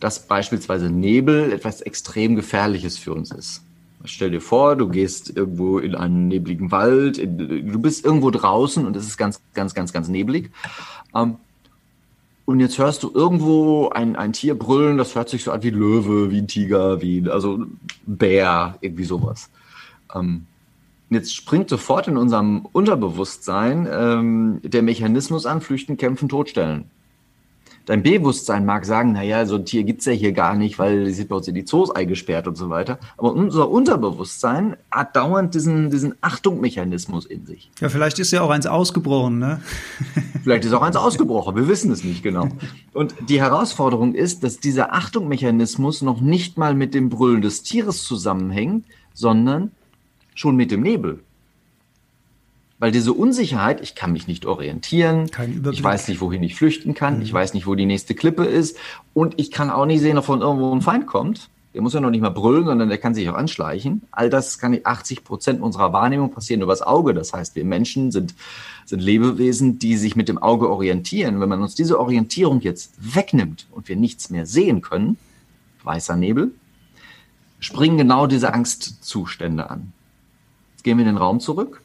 dass 0.00 0.26
beispielsweise 0.26 0.88
Nebel 0.88 1.52
etwas 1.52 1.82
extrem 1.82 2.34
Gefährliches 2.34 2.96
für 2.96 3.12
uns 3.12 3.30
ist. 3.30 3.62
Stell 4.06 4.30
dir 4.30 4.40
vor, 4.40 4.74
du 4.74 4.88
gehst 4.88 5.36
irgendwo 5.36 5.80
in 5.80 5.94
einen 5.94 6.28
nebligen 6.28 6.70
Wald, 6.70 7.18
in, 7.18 7.36
du 7.36 7.78
bist 7.78 8.06
irgendwo 8.06 8.30
draußen 8.30 8.86
und 8.86 8.96
es 8.96 9.06
ist 9.06 9.18
ganz, 9.18 9.38
ganz, 9.52 9.74
ganz, 9.74 9.92
ganz 9.92 10.08
neblig. 10.08 10.50
Ähm, 11.14 11.36
und 12.46 12.60
jetzt 12.60 12.78
hörst 12.78 13.02
du 13.02 13.10
irgendwo 13.12 13.90
ein, 13.90 14.16
ein 14.16 14.32
Tier 14.32 14.58
brüllen, 14.58 14.96
das 14.96 15.14
hört 15.14 15.28
sich 15.28 15.44
so 15.44 15.52
an 15.52 15.62
wie 15.62 15.68
Löwe, 15.68 16.30
wie 16.30 16.38
ein 16.38 16.48
Tiger, 16.48 17.02
wie 17.02 17.28
also 17.28 17.66
Bär, 18.06 18.78
irgendwie 18.80 19.04
sowas. 19.04 19.50
Ähm, 20.14 20.46
jetzt 21.14 21.34
springt 21.34 21.68
sofort 21.68 22.08
in 22.08 22.16
unserem 22.16 22.66
Unterbewusstsein 22.72 23.88
ähm, 23.90 24.60
der 24.62 24.82
Mechanismus 24.82 25.46
an, 25.46 25.60
flüchten, 25.60 25.96
kämpfen, 25.96 26.28
totstellen. 26.28 26.90
Dein 27.86 28.04
Bewusstsein 28.04 28.64
mag 28.64 28.84
sagen, 28.84 29.12
naja, 29.12 29.44
so 29.44 29.56
ein 29.56 29.64
Tier 29.64 29.82
gibt's 29.82 30.04
ja 30.04 30.12
hier 30.12 30.32
gar 30.32 30.54
nicht, 30.54 30.78
weil 30.78 31.04
die 31.04 31.12
sind 31.12 31.28
bei 31.28 31.34
uns 31.34 31.48
in 31.48 31.56
die 31.56 31.64
Zoos 31.64 31.90
eingesperrt 31.90 32.46
und 32.46 32.56
so 32.56 32.70
weiter. 32.70 32.98
Aber 33.18 33.32
unser 33.32 33.68
Unterbewusstsein 33.68 34.76
hat 34.88 35.16
dauernd 35.16 35.54
diesen, 35.54 35.90
diesen 35.90 36.14
Achtungsmechanismus 36.20 37.26
in 37.26 37.44
sich. 37.44 37.72
Ja, 37.80 37.88
vielleicht 37.88 38.20
ist 38.20 38.30
ja 38.30 38.42
auch 38.42 38.50
eins 38.50 38.66
ausgebrochen, 38.66 39.38
ne? 39.38 39.60
Vielleicht 40.42 40.64
ist 40.64 40.72
auch 40.72 40.82
eins 40.82 40.96
ausgebrochen, 40.96 41.54
wir 41.54 41.68
wissen 41.68 41.92
es 41.92 42.02
nicht 42.02 42.24
genau. 42.24 42.48
Und 42.92 43.14
die 43.28 43.40
Herausforderung 43.40 44.12
ist, 44.12 44.42
dass 44.42 44.58
dieser 44.58 44.92
Achtungsmechanismus 44.92 46.02
noch 46.02 46.20
nicht 46.20 46.58
mal 46.58 46.74
mit 46.74 46.94
dem 46.94 47.10
Brüllen 47.10 47.42
des 47.42 47.62
Tieres 47.62 48.02
zusammenhängt, 48.02 48.84
sondern 49.14 49.70
schon 50.34 50.56
mit 50.56 50.70
dem 50.70 50.82
Nebel. 50.82 51.20
Weil 52.78 52.90
diese 52.90 53.12
Unsicherheit, 53.12 53.80
ich 53.80 53.94
kann 53.94 54.12
mich 54.12 54.26
nicht 54.26 54.44
orientieren, 54.44 55.30
ich 55.70 55.84
weiß 55.84 56.08
nicht, 56.08 56.20
wohin 56.20 56.42
ich 56.42 56.56
flüchten 56.56 56.94
kann, 56.94 57.22
ich 57.22 57.32
weiß 57.32 57.54
nicht, 57.54 57.66
wo 57.66 57.76
die 57.76 57.86
nächste 57.86 58.16
Klippe 58.16 58.44
ist 58.44 58.76
und 59.14 59.38
ich 59.38 59.52
kann 59.52 59.70
auch 59.70 59.86
nicht 59.86 60.00
sehen, 60.00 60.18
ob 60.18 60.24
von 60.24 60.40
irgendwo 60.40 60.74
ein 60.74 60.82
Feind 60.82 61.06
kommt. 61.06 61.48
Der 61.74 61.80
muss 61.80 61.94
ja 61.94 62.00
noch 62.00 62.10
nicht 62.10 62.20
mal 62.20 62.30
brüllen, 62.30 62.66
sondern 62.66 62.88
der 62.88 62.98
kann 62.98 63.14
sich 63.14 63.30
auch 63.30 63.34
anschleichen. 63.34 64.02
All 64.10 64.28
das 64.28 64.58
kann 64.58 64.76
80 64.82 65.24
Prozent 65.24 65.62
unserer 65.62 65.92
Wahrnehmung 65.92 66.32
passieren 66.32 66.60
übers 66.60 66.82
Auge. 66.82 67.14
Das 67.14 67.32
heißt, 67.32 67.54
wir 67.54 67.64
Menschen 67.64 68.10
sind, 68.10 68.34
sind 68.84 69.00
Lebewesen, 69.00 69.78
die 69.78 69.96
sich 69.96 70.16
mit 70.16 70.28
dem 70.28 70.38
Auge 70.38 70.68
orientieren. 70.68 71.40
Wenn 71.40 71.48
man 71.48 71.62
uns 71.62 71.74
diese 71.74 71.98
Orientierung 71.98 72.60
jetzt 72.60 72.92
wegnimmt 72.98 73.68
und 73.70 73.88
wir 73.88 73.96
nichts 73.96 74.28
mehr 74.28 74.44
sehen 74.44 74.82
können, 74.82 75.16
weißer 75.84 76.16
Nebel, 76.16 76.50
springen 77.58 77.96
genau 77.96 78.26
diese 78.26 78.52
Angstzustände 78.52 79.70
an. 79.70 79.92
Jetzt 80.82 80.86
gehen 80.86 80.98
wir 80.98 81.04
in 81.06 81.12
den 81.14 81.16
Raum 81.16 81.38
zurück. 81.38 81.80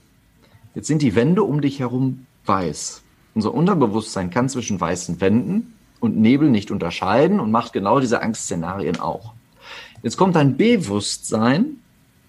Jetzt 0.73 0.87
sind 0.87 1.03
die 1.03 1.13
Wände 1.13 1.43
um 1.43 1.61
dich 1.61 1.79
herum 1.79 2.25
weiß. 2.47 3.03
Unser 3.35 3.53
Unterbewusstsein 3.53 4.31
kann 4.31 4.49
zwischen 4.49 4.81
weißen 4.81 5.21
Wänden 5.21 5.75
und 5.99 6.17
Nebel 6.17 6.49
nicht 6.49 6.71
unterscheiden 6.71 7.39
und 7.39 7.51
macht 7.51 7.73
genau 7.73 7.99
diese 7.99 8.23
Angstszenarien 8.23 8.99
auch. 8.99 9.33
Jetzt 10.01 10.17
kommt 10.17 10.35
dein 10.35 10.57
Bewusstsein, 10.57 11.75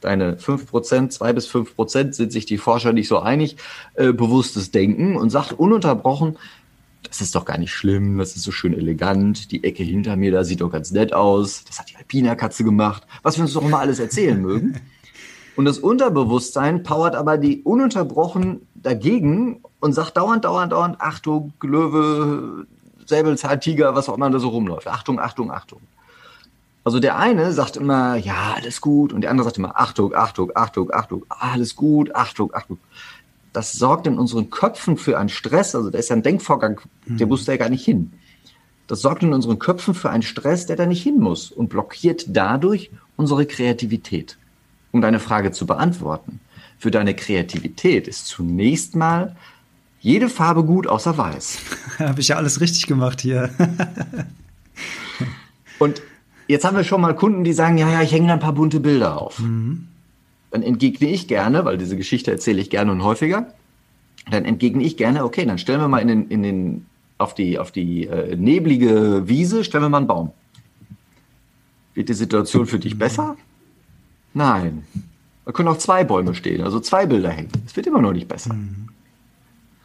deine 0.02 0.36
5%, 0.36 1.08
2 1.08 1.32
bis 1.32 1.48
5% 1.48 2.12
sind 2.12 2.32
sich 2.32 2.44
die 2.44 2.58
Forscher 2.58 2.92
nicht 2.92 3.08
so 3.08 3.18
einig, 3.18 3.56
äh, 3.94 4.12
bewusstes 4.12 4.70
Denken 4.70 5.16
und 5.16 5.30
sagt 5.30 5.54
ununterbrochen, 5.54 6.36
das 7.02 7.22
ist 7.22 7.34
doch 7.34 7.46
gar 7.46 7.56
nicht 7.56 7.72
schlimm, 7.72 8.18
das 8.18 8.36
ist 8.36 8.42
so 8.42 8.52
schön 8.52 8.74
elegant, 8.74 9.52
die 9.52 9.64
Ecke 9.64 9.84
hinter 9.84 10.16
mir, 10.16 10.32
da 10.32 10.44
sieht 10.44 10.60
doch 10.60 10.70
ganz 10.70 10.90
nett 10.90 11.14
aus, 11.14 11.64
das 11.64 11.78
hat 11.78 11.88
die 11.88 11.96
Alpina-Katze 11.96 12.62
gemacht, 12.62 13.06
was 13.22 13.38
wir 13.38 13.44
uns 13.44 13.54
doch 13.54 13.64
immer 13.64 13.78
alles 13.78 14.00
erzählen 14.00 14.38
mögen. 14.38 14.78
Und 15.58 15.64
das 15.64 15.80
Unterbewusstsein 15.80 16.84
powert 16.84 17.16
aber 17.16 17.36
die 17.36 17.62
ununterbrochen 17.64 18.68
dagegen 18.76 19.60
und 19.80 19.92
sagt 19.92 20.16
dauernd, 20.16 20.44
dauernd, 20.44 20.70
dauernd, 20.70 21.00
Achtung, 21.00 21.52
Löwe, 21.60 22.64
Säbelzahntiger, 23.06 23.96
was 23.96 24.08
auch 24.08 24.16
immer 24.16 24.30
da 24.30 24.38
so 24.38 24.50
rumläuft. 24.50 24.86
Achtung, 24.86 25.18
Achtung, 25.18 25.50
Achtung. 25.50 25.80
Also 26.84 27.00
der 27.00 27.18
eine 27.18 27.52
sagt 27.52 27.76
immer, 27.76 28.14
ja, 28.14 28.54
alles 28.54 28.80
gut. 28.80 29.12
Und 29.12 29.22
der 29.22 29.32
andere 29.32 29.46
sagt 29.46 29.58
immer, 29.58 29.72
Achtung, 29.74 30.14
Achtung, 30.14 30.52
Achtung, 30.54 30.92
Achtung, 30.92 31.26
alles 31.28 31.74
gut, 31.74 32.14
Achtung, 32.14 32.54
Achtung. 32.54 32.78
das 33.52 33.72
sorgt 33.72 34.06
in 34.06 34.16
unseren 34.16 34.50
Köpfen 34.50 34.96
für 34.96 35.18
einen 35.18 35.28
Stress. 35.28 35.74
Also 35.74 35.90
da 35.90 35.98
ist 35.98 36.08
ja 36.08 36.14
ein 36.14 36.22
Denkvorgang, 36.22 36.80
der 37.06 37.26
muss 37.26 37.46
da 37.46 37.50
ja 37.54 37.58
gar 37.58 37.68
nicht 37.68 37.84
hin. 37.84 38.12
Das 38.86 39.00
sorgt 39.00 39.24
in 39.24 39.34
unseren 39.34 39.58
Köpfen 39.58 39.94
für 39.94 40.10
einen 40.10 40.22
Stress, 40.22 40.66
der 40.66 40.76
da 40.76 40.86
nicht 40.86 41.02
hin 41.02 41.18
muss 41.18 41.50
und 41.50 41.68
blockiert 41.68 42.26
dadurch 42.28 42.92
unsere 43.16 43.44
Kreativität. 43.44 44.37
Um 44.90 45.00
deine 45.00 45.20
Frage 45.20 45.52
zu 45.52 45.66
beantworten, 45.66 46.40
für 46.78 46.90
deine 46.90 47.14
Kreativität 47.14 48.08
ist 48.08 48.26
zunächst 48.26 48.96
mal 48.96 49.36
jede 50.00 50.28
Farbe 50.28 50.64
gut 50.64 50.86
außer 50.86 51.18
weiß. 51.18 51.58
Habe 51.98 52.20
ich 52.20 52.28
ja 52.28 52.36
alles 52.36 52.60
richtig 52.60 52.86
gemacht 52.86 53.20
hier. 53.20 53.50
und 55.78 56.02
jetzt 56.46 56.64
haben 56.64 56.76
wir 56.76 56.84
schon 56.84 57.00
mal 57.00 57.14
Kunden, 57.14 57.44
die 57.44 57.52
sagen, 57.52 57.78
ja, 57.78 57.90
ja, 57.90 58.02
ich 58.02 58.12
hänge 58.12 58.28
da 58.28 58.34
ein 58.34 58.40
paar 58.40 58.52
bunte 58.52 58.80
Bilder 58.80 59.20
auf. 59.20 59.38
Mhm. 59.40 59.88
Dann 60.50 60.62
entgegne 60.62 61.08
ich 61.08 61.28
gerne, 61.28 61.64
weil 61.64 61.78
diese 61.78 61.96
Geschichte 61.96 62.30
erzähle 62.30 62.60
ich 62.60 62.70
gerne 62.70 62.92
und 62.92 63.02
häufiger, 63.02 63.52
dann 64.30 64.44
entgegne 64.44 64.84
ich 64.84 64.96
gerne, 64.96 65.24
okay, 65.24 65.44
dann 65.44 65.58
stellen 65.58 65.80
wir 65.80 65.88
mal 65.88 65.98
in 65.98 66.08
den, 66.08 66.28
in 66.28 66.42
den, 66.42 66.86
auf 67.18 67.34
die, 67.34 67.58
auf 67.58 67.72
die 67.72 68.06
äh, 68.06 68.36
neblige 68.36 69.24
Wiese, 69.26 69.64
stellen 69.64 69.84
wir 69.84 69.88
mal 69.88 69.98
einen 69.98 70.06
Baum. 70.06 70.32
Wird 71.94 72.08
die 72.08 72.14
Situation 72.14 72.66
für 72.66 72.78
dich 72.78 72.98
besser? 72.98 73.36
Nein. 74.34 74.84
Da 75.44 75.52
können 75.52 75.68
auch 75.68 75.78
zwei 75.78 76.04
Bäume 76.04 76.34
stehen, 76.34 76.62
also 76.62 76.80
zwei 76.80 77.06
Bilder 77.06 77.30
hängen. 77.30 77.50
Es 77.66 77.74
wird 77.74 77.86
immer 77.86 78.02
noch 78.02 78.12
nicht 78.12 78.28
besser. 78.28 78.52
Mhm 78.52 78.88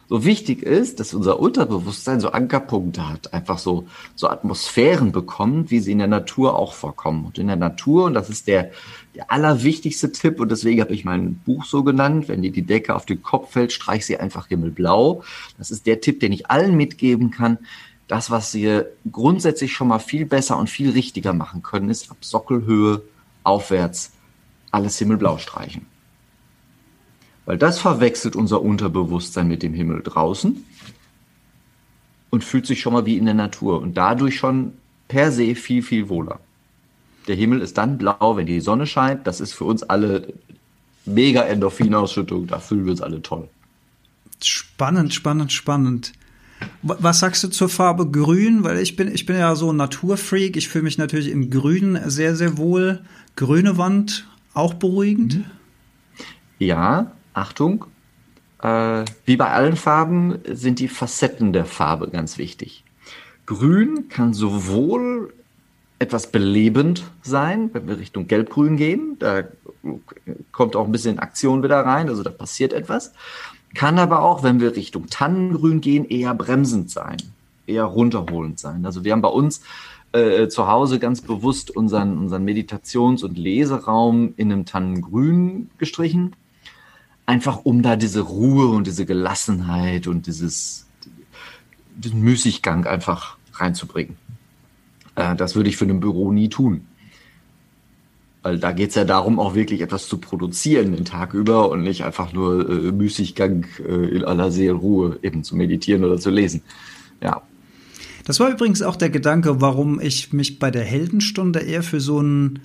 so 0.08 0.24
wichtig 0.24 0.62
ist, 0.62 1.00
dass 1.00 1.14
unser 1.14 1.40
Unterbewusstsein 1.40 2.20
so 2.20 2.30
Ankerpunkte 2.30 3.08
hat, 3.08 3.32
einfach 3.32 3.58
so, 3.58 3.86
so 4.14 4.28
Atmosphären 4.28 5.12
bekommt, 5.12 5.70
wie 5.70 5.80
sie 5.80 5.92
in 5.92 5.98
der 5.98 6.08
Natur 6.08 6.56
auch 6.56 6.74
vorkommen. 6.74 7.24
Und 7.24 7.38
in 7.38 7.46
der 7.46 7.56
Natur, 7.56 8.04
und 8.04 8.14
das 8.14 8.28
ist 8.28 8.46
der, 8.46 8.70
der 9.14 9.32
allerwichtigste 9.32 10.12
Tipp, 10.12 10.40
und 10.40 10.50
deswegen 10.50 10.80
habe 10.80 10.94
ich 10.94 11.04
mein 11.04 11.36
Buch 11.46 11.64
so 11.64 11.82
genannt, 11.82 12.28
wenn 12.28 12.42
dir 12.42 12.52
die 12.52 12.62
Decke 12.62 12.94
auf 12.94 13.06
den 13.06 13.22
Kopf 13.22 13.52
fällt, 13.52 13.72
streich 13.72 14.04
sie 14.04 14.18
einfach 14.18 14.48
himmelblau. 14.48 15.24
Das 15.58 15.70
ist 15.70 15.86
der 15.86 16.00
Tipp, 16.00 16.20
den 16.20 16.32
ich 16.32 16.50
allen 16.50 16.76
mitgeben 16.76 17.30
kann. 17.30 17.58
Das, 18.06 18.30
was 18.30 18.52
wir 18.52 18.90
grundsätzlich 19.10 19.72
schon 19.72 19.88
mal 19.88 19.98
viel 19.98 20.26
besser 20.26 20.58
und 20.58 20.68
viel 20.68 20.90
richtiger 20.90 21.32
machen 21.32 21.62
können, 21.62 21.88
ist 21.88 22.10
ab 22.10 22.18
Sockelhöhe 22.20 23.02
aufwärts 23.42 24.13
alles 24.74 24.98
himmelblau 24.98 25.38
streichen. 25.38 25.86
Weil 27.46 27.58
das 27.58 27.78
verwechselt 27.78 28.36
unser 28.36 28.62
Unterbewusstsein 28.62 29.48
mit 29.48 29.62
dem 29.62 29.74
Himmel 29.74 30.02
draußen 30.02 30.64
und 32.30 32.44
fühlt 32.44 32.66
sich 32.66 32.80
schon 32.80 32.92
mal 32.92 33.06
wie 33.06 33.16
in 33.16 33.26
der 33.26 33.34
Natur 33.34 33.80
und 33.80 33.96
dadurch 33.96 34.36
schon 34.36 34.72
per 35.08 35.30
se 35.30 35.54
viel, 35.54 35.82
viel 35.82 36.08
wohler. 36.08 36.40
Der 37.28 37.36
Himmel 37.36 37.60
ist 37.60 37.78
dann 37.78 37.98
blau, 37.98 38.36
wenn 38.36 38.46
die 38.46 38.60
Sonne 38.60 38.86
scheint. 38.86 39.26
Das 39.26 39.40
ist 39.40 39.52
für 39.52 39.64
uns 39.64 39.82
alle 39.82 40.34
mega 41.06 41.42
Endorphinausschüttung. 41.42 42.46
Da 42.46 42.58
fühlen 42.58 42.84
wir 42.84 42.92
uns 42.92 43.00
alle 43.00 43.22
toll. 43.22 43.48
Spannend, 44.42 45.14
spannend, 45.14 45.52
spannend. 45.52 46.12
Was 46.82 47.20
sagst 47.20 47.44
du 47.44 47.48
zur 47.48 47.68
Farbe 47.68 48.10
Grün? 48.10 48.64
Weil 48.64 48.78
ich 48.78 48.96
bin, 48.96 49.12
ich 49.12 49.26
bin 49.26 49.36
ja 49.36 49.54
so 49.54 49.72
ein 49.72 49.76
Naturfreak. 49.76 50.56
Ich 50.56 50.68
fühle 50.68 50.84
mich 50.84 50.98
natürlich 50.98 51.30
in 51.30 51.50
Grün 51.50 51.98
sehr, 52.06 52.36
sehr 52.36 52.58
wohl. 52.58 53.04
Grüne 53.36 53.78
Wand 53.78 54.26
auch 54.54 54.74
beruhigend? 54.74 55.44
Ja, 56.58 57.12
Achtung, 57.32 57.86
äh, 58.62 59.04
wie 59.26 59.36
bei 59.36 59.50
allen 59.50 59.76
Farben 59.76 60.38
sind 60.50 60.78
die 60.78 60.88
Facetten 60.88 61.52
der 61.52 61.64
Farbe 61.64 62.08
ganz 62.08 62.38
wichtig. 62.38 62.84
Grün 63.46 64.08
kann 64.08 64.32
sowohl 64.32 65.34
etwas 65.98 66.30
belebend 66.32 67.04
sein, 67.22 67.70
wenn 67.72 67.86
wir 67.86 67.98
Richtung 67.98 68.26
Gelbgrün 68.26 68.76
gehen. 68.76 69.16
Da 69.18 69.44
kommt 70.52 70.76
auch 70.76 70.86
ein 70.86 70.92
bisschen 70.92 71.18
Aktion 71.18 71.62
wieder 71.62 71.80
rein, 71.80 72.08
also 72.08 72.22
da 72.22 72.30
passiert 72.30 72.72
etwas. 72.72 73.12
Kann 73.74 73.98
aber 73.98 74.22
auch, 74.22 74.42
wenn 74.42 74.60
wir 74.60 74.76
Richtung 74.76 75.08
Tannengrün 75.08 75.80
gehen, 75.80 76.04
eher 76.08 76.34
bremsend 76.34 76.90
sein, 76.90 77.16
eher 77.66 77.84
runterholend 77.84 78.58
sein. 78.58 78.86
Also 78.86 79.04
wir 79.04 79.12
haben 79.12 79.22
bei 79.22 79.28
uns 79.28 79.62
äh, 80.14 80.48
zu 80.48 80.66
Hause 80.66 80.98
ganz 80.98 81.20
bewusst 81.20 81.74
unseren, 81.74 82.18
unseren 82.18 82.44
Meditations- 82.44 83.24
und 83.24 83.36
Leseraum 83.36 84.34
in 84.36 84.52
einem 84.52 84.64
Tannengrün 84.64 85.70
gestrichen 85.78 86.34
einfach 87.26 87.64
um 87.64 87.82
da 87.82 87.96
diese 87.96 88.20
Ruhe 88.20 88.68
und 88.68 88.86
diese 88.86 89.06
Gelassenheit 89.06 90.06
und 90.06 90.26
dieses, 90.26 90.86
diesen 91.96 92.20
Müßiggang 92.20 92.86
einfach 92.86 93.36
reinzubringen. 93.54 94.16
Äh, 95.14 95.36
das 95.36 95.54
würde 95.54 95.68
ich 95.68 95.76
für 95.76 95.86
ein 95.86 96.00
Büro 96.00 96.32
nie 96.32 96.48
tun. 96.48 96.86
Weil 98.42 98.58
da 98.58 98.72
geht 98.72 98.90
es 98.90 98.94
ja 98.94 99.04
darum, 99.04 99.38
auch 99.38 99.54
wirklich 99.54 99.80
etwas 99.80 100.06
zu 100.06 100.18
produzieren 100.18 100.94
den 100.94 101.06
Tag 101.06 101.32
über 101.32 101.70
und 101.70 101.82
nicht 101.82 102.04
einfach 102.04 102.32
nur 102.32 102.68
äh, 102.68 102.92
Müßiggang 102.92 103.66
äh, 103.78 104.16
in 104.16 104.24
aller 104.24 104.50
Seelenruhe 104.50 105.18
eben 105.22 105.44
zu 105.44 105.56
meditieren 105.56 106.04
oder 106.04 106.18
zu 106.18 106.30
lesen. 106.30 106.62
Ja. 107.22 107.42
Das 108.24 108.40
war 108.40 108.50
übrigens 108.50 108.82
auch 108.82 108.96
der 108.96 109.10
Gedanke, 109.10 109.60
warum 109.60 110.00
ich 110.00 110.32
mich 110.32 110.58
bei 110.58 110.70
der 110.70 110.84
Heldenstunde 110.84 111.60
eher 111.60 111.82
für 111.82 112.00
so 112.00 112.20
ein 112.20 112.60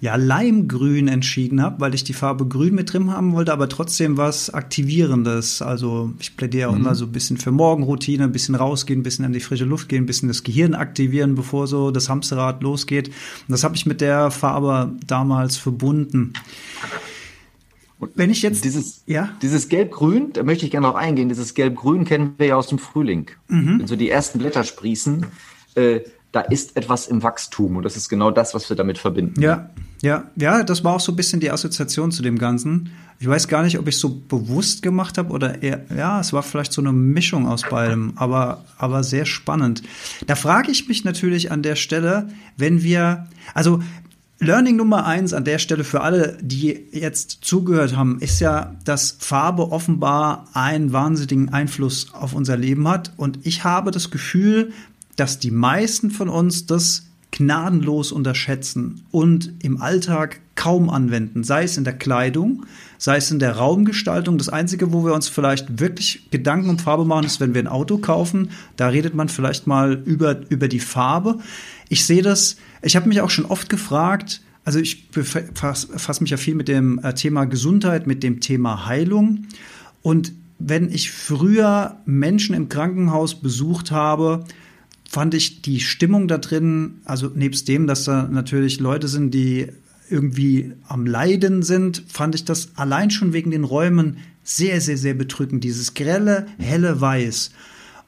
ja, 0.00 0.16
Leimgrün 0.16 1.08
entschieden 1.08 1.62
habe, 1.62 1.80
weil 1.80 1.94
ich 1.94 2.04
die 2.04 2.12
Farbe 2.12 2.46
Grün 2.46 2.74
mit 2.74 2.92
drin 2.92 3.10
haben 3.10 3.32
wollte, 3.32 3.52
aber 3.52 3.68
trotzdem 3.68 4.18
was 4.18 4.50
Aktivierendes. 4.50 5.62
Also 5.62 6.12
ich 6.20 6.36
plädiere 6.36 6.68
auch 6.68 6.74
mhm. 6.74 6.82
immer 6.82 6.94
so 6.94 7.06
ein 7.06 7.12
bisschen 7.12 7.38
für 7.38 7.50
Morgenroutine, 7.50 8.24
ein 8.24 8.32
bisschen 8.32 8.54
rausgehen, 8.54 9.00
ein 9.00 9.02
bisschen 9.02 9.24
an 9.24 9.32
die 9.32 9.40
frische 9.40 9.64
Luft 9.64 9.88
gehen, 9.88 10.02
ein 10.02 10.06
bisschen 10.06 10.28
das 10.28 10.42
Gehirn 10.42 10.74
aktivieren, 10.74 11.34
bevor 11.34 11.66
so 11.66 11.90
das 11.90 12.10
Hamsterrad 12.10 12.62
losgeht. 12.62 13.08
Und 13.08 13.14
das 13.48 13.64
habe 13.64 13.74
ich 13.74 13.86
mit 13.86 14.00
der 14.02 14.30
Farbe 14.30 14.92
damals 15.06 15.56
verbunden. 15.56 16.34
Und 17.98 18.12
wenn 18.14 18.30
ich 18.30 18.42
jetzt 18.42 18.64
dieses, 18.64 19.02
ja? 19.06 19.30
dieses 19.40 19.68
Gelb-Grün, 19.68 20.32
da 20.32 20.42
möchte 20.42 20.64
ich 20.64 20.70
gerne 20.70 20.86
noch 20.86 20.96
eingehen. 20.96 21.28
Dieses 21.28 21.54
Gelb-Grün 21.54 22.04
kennen 22.04 22.34
wir 22.36 22.46
ja 22.48 22.56
aus 22.56 22.66
dem 22.66 22.78
Frühling. 22.78 23.30
Mhm. 23.48 23.80
Wenn 23.80 23.86
so 23.86 23.96
die 23.96 24.10
ersten 24.10 24.38
Blätter 24.38 24.64
sprießen, 24.64 25.26
äh, 25.76 26.00
da 26.32 26.42
ist 26.42 26.76
etwas 26.76 27.06
im 27.06 27.22
Wachstum 27.22 27.76
und 27.76 27.84
das 27.84 27.96
ist 27.96 28.10
genau 28.10 28.30
das, 28.30 28.52
was 28.52 28.68
wir 28.68 28.76
damit 28.76 28.98
verbinden. 28.98 29.40
Ja, 29.40 29.70
ja, 30.02 30.24
ja, 30.36 30.62
das 30.62 30.84
war 30.84 30.94
auch 30.94 31.00
so 31.00 31.12
ein 31.12 31.16
bisschen 31.16 31.40
die 31.40 31.50
Assoziation 31.50 32.12
zu 32.12 32.22
dem 32.22 32.38
Ganzen. 32.38 32.90
Ich 33.18 33.26
weiß 33.26 33.48
gar 33.48 33.62
nicht, 33.62 33.78
ob 33.78 33.88
ich 33.88 33.96
so 33.96 34.20
bewusst 34.28 34.82
gemacht 34.82 35.16
habe 35.16 35.32
oder 35.32 35.62
eher, 35.62 35.86
ja, 35.96 36.20
es 36.20 36.34
war 36.34 36.42
vielleicht 36.42 36.74
so 36.74 36.82
eine 36.82 36.92
Mischung 36.92 37.48
aus 37.48 37.62
beidem, 37.62 38.12
aber, 38.16 38.64
aber 38.76 39.02
sehr 39.02 39.24
spannend. 39.24 39.82
Da 40.26 40.34
frage 40.34 40.70
ich 40.70 40.88
mich 40.88 41.04
natürlich 41.04 41.50
an 41.50 41.62
der 41.62 41.76
Stelle, 41.76 42.28
wenn 42.58 42.82
wir, 42.82 43.26
also 43.54 43.80
Learning 44.38 44.76
Nummer 44.76 45.06
eins 45.06 45.32
an 45.32 45.44
der 45.44 45.58
Stelle 45.58 45.82
für 45.82 46.02
alle, 46.02 46.36
die 46.42 46.88
jetzt 46.92 47.38
zugehört 47.40 47.96
haben, 47.96 48.18
ist 48.20 48.40
ja, 48.40 48.76
dass 48.84 49.16
Farbe 49.18 49.72
offenbar 49.72 50.48
einen 50.52 50.92
wahnsinnigen 50.92 51.48
Einfluss 51.48 52.12
auf 52.12 52.34
unser 52.34 52.58
Leben 52.58 52.86
hat. 52.86 53.12
Und 53.16 53.38
ich 53.44 53.64
habe 53.64 53.90
das 53.90 54.10
Gefühl, 54.10 54.72
dass 55.16 55.38
die 55.38 55.50
meisten 55.50 56.10
von 56.10 56.28
uns 56.28 56.66
das 56.66 57.06
gnadenlos 57.30 58.12
unterschätzen 58.12 59.02
und 59.10 59.52
im 59.62 59.80
Alltag 59.80 60.40
kaum 60.54 60.88
anwenden, 60.88 61.44
sei 61.44 61.64
es 61.64 61.76
in 61.76 61.84
der 61.84 61.92
Kleidung, 61.92 62.64
sei 62.98 63.18
es 63.18 63.30
in 63.30 63.38
der 63.38 63.56
Raumgestaltung. 63.56 64.38
Das 64.38 64.48
Einzige, 64.48 64.92
wo 64.92 65.04
wir 65.04 65.12
uns 65.12 65.28
vielleicht 65.28 65.80
wirklich 65.80 66.30
Gedanken 66.30 66.70
um 66.70 66.78
Farbe 66.78 67.04
machen, 67.04 67.26
ist, 67.26 67.40
wenn 67.40 67.54
wir 67.54 67.62
ein 67.62 67.68
Auto 67.68 67.98
kaufen. 67.98 68.50
Da 68.76 68.88
redet 68.88 69.14
man 69.14 69.28
vielleicht 69.28 69.66
mal 69.66 69.94
über, 70.04 70.40
über 70.48 70.68
die 70.68 70.80
Farbe. 70.80 71.38
Ich 71.88 72.06
sehe 72.06 72.22
das, 72.22 72.56
ich 72.86 72.94
habe 72.94 73.08
mich 73.08 73.20
auch 73.20 73.30
schon 73.30 73.46
oft 73.46 73.68
gefragt, 73.68 74.40
also 74.64 74.78
ich 74.78 75.10
befasse 75.10 75.88
fass 75.98 76.20
mich 76.20 76.30
ja 76.30 76.36
viel 76.36 76.54
mit 76.54 76.68
dem 76.68 76.98
äh, 77.00 77.14
Thema 77.14 77.44
Gesundheit, 77.44 78.06
mit 78.06 78.22
dem 78.22 78.40
Thema 78.40 78.86
Heilung. 78.86 79.46
Und 80.02 80.32
wenn 80.58 80.90
ich 80.90 81.10
früher 81.10 81.96
Menschen 82.06 82.54
im 82.54 82.68
Krankenhaus 82.68 83.40
besucht 83.40 83.90
habe, 83.90 84.44
fand 85.08 85.34
ich 85.34 85.62
die 85.62 85.80
Stimmung 85.80 86.28
da 86.28 86.38
drin, 86.38 87.00
also 87.04 87.30
nebst 87.34 87.68
dem, 87.68 87.86
dass 87.86 88.04
da 88.04 88.28
natürlich 88.30 88.80
Leute 88.80 89.08
sind, 89.08 89.34
die 89.34 89.66
irgendwie 90.08 90.72
am 90.86 91.06
Leiden 91.06 91.62
sind, 91.62 92.04
fand 92.06 92.36
ich 92.36 92.44
das 92.44 92.70
allein 92.76 93.10
schon 93.10 93.32
wegen 93.32 93.50
den 93.50 93.64
Räumen 93.64 94.18
sehr, 94.44 94.80
sehr, 94.80 94.96
sehr 94.96 95.14
bedrückend. 95.14 95.64
Dieses 95.64 95.94
grelle, 95.94 96.46
helle 96.58 97.00
Weiß. 97.00 97.50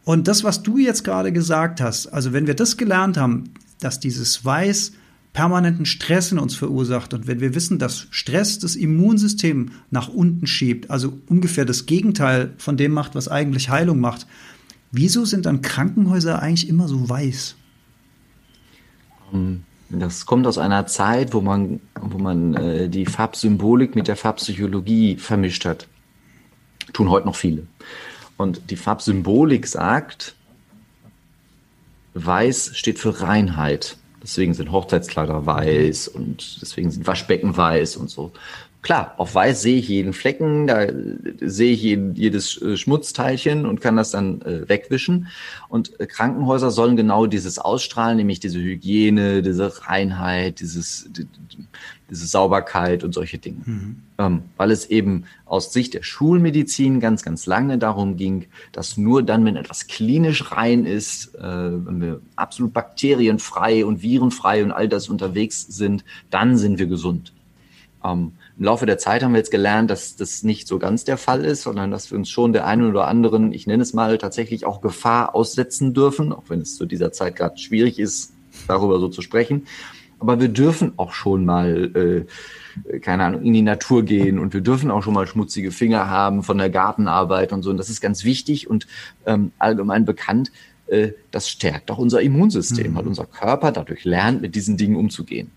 Und 0.05 0.29
das, 0.29 0.45
was 0.45 0.63
du 0.63 0.79
jetzt 0.79 1.03
gerade 1.03 1.33
gesagt 1.33 1.81
hast, 1.81 2.07
also 2.07 2.33
wenn 2.33 2.47
wir 2.47 2.55
das 2.55 2.77
gelernt 2.77 3.17
haben, 3.17 3.51
dass 3.81 4.01
dieses 4.01 4.45
Weiß 4.45 4.93
permanenten 5.33 5.87
Stress 5.87 6.33
in 6.33 6.39
uns 6.39 6.57
verursacht 6.57 7.15
und 7.15 7.27
wenn 7.27 7.41
wir 7.41 7.55
wissen, 7.55 7.79
dass 7.79 8.07
Stress 8.11 8.59
das 8.59 8.77
Immunsystem 8.77 9.71
nach 9.91 10.09
unten 10.09 10.47
schiebt, 10.47 10.91
also 10.91 11.19
ungefähr 11.29 11.65
das 11.65 11.87
Gegenteil 11.87 12.55
von 12.59 12.77
dem 12.77 12.93
macht, 12.93 13.15
was 13.15 13.29
eigentlich 13.29 13.69
Heilung 13.69 14.01
macht, 14.01 14.27
Wieso 14.91 15.25
sind 15.25 15.47
dann 15.47 15.61
Krankenhäuser 15.61 16.41
eigentlich 16.41 16.69
immer 16.69 16.89
so 16.89 17.09
weiß? 17.09 17.57
Ähm, 19.35 19.65
das 19.91 20.27
kommt 20.27 20.47
aus 20.47 20.59
einer 20.59 20.87
Zeit, 20.87 21.35
wo 21.35 21.41
man, 21.41 21.81
wo 22.01 22.19
man 22.19 22.55
äh, 22.55 22.89
die 22.89 23.07
Farbsymbolik 23.07 23.95
mit 23.95 24.09
der 24.09 24.17
Farbpsychologie 24.17 25.17
vermischt 25.17 25.65
hat. 25.65 25.89
Tun 26.93 27.11
heute 27.11 27.27
noch 27.27 27.37
viele. 27.37 27.67
Und 28.39 28.71
die 28.71 28.77
Farbsymbolik 28.77 29.67
sagt, 29.67 30.35
weiß 32.27 32.73
steht 32.75 32.99
für 32.99 33.21
Reinheit. 33.21 33.97
Deswegen 34.23 34.53
sind 34.55 34.73
Hochzeitskleider 34.73 35.47
weiß 35.47 36.09
und 36.09 36.61
deswegen 36.61 36.91
sind 36.91 37.07
Waschbecken 37.07 37.57
weiß 37.57 37.97
und 37.97 38.11
so. 38.11 38.33
Klar, 38.81 39.15
auf 39.17 39.35
weiß 39.35 39.63
sehe 39.63 39.79
ich 39.79 39.89
jeden 39.89 40.13
Flecken, 40.13 40.69
da 40.69 40.87
sehe 41.41 41.73
ich 41.73 41.83
jeden, 41.83 42.15
jedes 42.15 42.63
äh, 42.63 42.77
Schmutzteilchen 42.77 43.67
und 43.67 43.81
kann 43.81 43.97
das 43.97 44.13
dann 44.13 44.41
äh, 44.43 44.69
wegwischen. 44.69 45.27
Und 45.69 45.99
äh, 45.99 46.07
Krankenhäuser 46.07 46.71
sollen 46.71 46.97
genau 46.97 47.27
dieses 47.27 47.59
ausstrahlen, 47.59 48.19
nämlich 48.19 48.39
diese 48.39 48.61
Hygiene, 48.61 49.43
diese 49.43 49.89
Reinheit, 49.89 50.61
dieses, 50.61 51.09
die, 51.11 51.27
diese 52.09 52.27
Sauberkeit 52.27 53.03
und 53.03 53.15
solche 53.15 53.39
Dinge. 53.39 53.63
Mhm. 53.65 53.97
Ähm, 54.17 54.43
weil 54.57 54.71
es 54.71 54.87
eben 54.87 55.25
aus 55.45 55.73
Sicht 55.73 55.95
der 55.95 56.05
Schulmedizin 56.05 57.01
ganz, 57.01 57.25
ganz 57.25 57.47
lange 57.47 57.79
darum 57.79 58.17
ging, 58.17 58.47
dass 58.71 58.97
nur 58.97 59.25
dann, 59.25 59.45
wenn 59.45 59.57
etwas 59.57 59.89
klinisch 59.89 60.53
rein 60.53 60.87
ist, 60.87 61.35
äh, 61.35 61.43
wenn 61.43 62.01
wir 62.01 62.21
absolut 62.37 62.73
bakterienfrei 62.73 63.85
und 63.85 64.03
virenfrei 64.03 64.63
und 64.63 64.71
all 64.71 64.89
das 64.89 65.09
unterwegs 65.09 65.67
sind, 65.69 66.05
dann 66.31 66.57
sind 66.57 66.79
wir 66.79 66.87
gesund. 66.87 67.33
Ähm, 68.05 68.33
Im 68.59 68.65
Laufe 68.65 68.87
der 68.87 68.99
Zeit 68.99 69.23
haben 69.23 69.33
wir 69.33 69.39
jetzt 69.39 69.53
gelernt, 69.53 69.89
dass 69.89 70.17
das 70.17 70.43
nicht 70.43 70.67
so 70.67 70.81
ganz 70.81 71.05
der 71.05 71.17
Fall 71.17 71.45
ist, 71.45 71.63
sondern 71.63 71.93
dass 71.93 72.11
wir 72.11 72.19
uns 72.19 72.29
schon 72.29 72.53
der 72.53 72.67
einen 72.67 72.91
oder 72.91 73.07
anderen, 73.07 73.53
ich 73.53 73.69
nenne 73.69 73.85
es 73.85 73.93
mal, 73.93 74.19
tatsächlich 74.19 74.67
auch 74.67 74.81
Gefahr 74.81 75.37
aussetzen 75.37 75.95
dürfen, 75.95 76.33
auch 76.33 76.43
wenn 76.49 76.61
es 76.61 76.77
zu 76.77 76.85
dieser 76.85 77.13
Zeit 77.13 77.37
gerade 77.37 77.57
schwierig 77.57 78.01
ist, 78.01 78.33
darüber 78.67 78.99
so 78.99 79.07
zu 79.09 79.23
sprechen. 79.23 79.69
Aber 80.19 80.41
wir 80.41 80.49
dürfen 80.49 80.95
auch 80.97 81.13
schon 81.13 81.45
mal, 81.45 82.27
äh, 82.91 82.99
keine 82.99 83.23
Ahnung, 83.23 83.43
in 83.43 83.53
die 83.53 83.63
Natur 83.63 84.03
gehen 84.03 84.41
und 84.41 84.53
wir 84.55 84.61
dürfen 84.61 84.91
auch 84.91 85.05
schon 85.05 85.15
mal 85.15 85.29
schmutzige 85.29 85.71
Finger 85.71 86.11
haben 86.11 86.43
von 86.43 86.59
der 86.59 86.71
Gartenarbeit 86.71 87.53
und 87.53 87.63
so. 87.63 87.71
Und 87.71 87.77
das 87.77 87.91
ist 87.91 88.01
ganz 88.01 88.25
wichtig 88.25 88.69
und 88.69 88.89
ähm, 89.25 89.53
allgemein 89.61 90.05
bekannt. 90.05 90.51
Äh, 90.89 91.11
das 91.31 91.49
stärkt 91.49 91.93
auch 91.93 91.99
unser 91.99 92.23
Immunsystem, 92.23 92.91
mhm. 92.91 92.97
weil 92.97 93.07
unser 93.07 93.27
Körper 93.27 93.71
dadurch 93.71 94.05
lernt, 94.05 94.43
mit 94.43 94.57
diesen 94.57 94.77
Dingen 94.77 94.97
umzugehen 94.97 95.53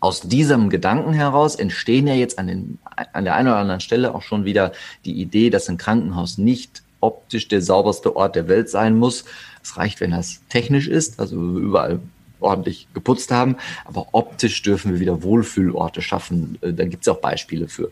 aus 0.00 0.22
diesem 0.22 0.70
Gedanken 0.70 1.12
heraus 1.12 1.54
entstehen 1.54 2.06
ja 2.06 2.14
jetzt 2.14 2.38
an, 2.38 2.46
den, 2.46 2.78
an 3.12 3.24
der 3.24 3.34
einen 3.34 3.48
oder 3.48 3.58
anderen 3.58 3.80
Stelle 3.80 4.14
auch 4.14 4.22
schon 4.22 4.44
wieder 4.44 4.72
die 5.04 5.20
Idee, 5.20 5.50
dass 5.50 5.68
ein 5.68 5.76
Krankenhaus 5.76 6.38
nicht 6.38 6.82
optisch 7.00 7.48
der 7.48 7.62
sauberste 7.62 8.16
Ort 8.16 8.34
der 8.34 8.48
Welt 8.48 8.68
sein 8.68 8.96
muss. 8.96 9.24
Es 9.62 9.76
reicht, 9.76 10.00
wenn 10.00 10.10
das 10.10 10.40
technisch 10.48 10.88
ist, 10.88 11.20
also 11.20 11.36
überall 11.36 12.00
ordentlich 12.40 12.88
geputzt 12.94 13.30
haben, 13.30 13.56
aber 13.84 14.08
optisch 14.12 14.62
dürfen 14.62 14.92
wir 14.92 15.00
wieder 15.00 15.22
Wohlfühlorte 15.22 16.00
schaffen. 16.00 16.58
Äh, 16.62 16.72
da 16.72 16.86
gibt 16.86 17.02
es 17.02 17.08
auch 17.08 17.20
Beispiele 17.20 17.68
für. 17.68 17.90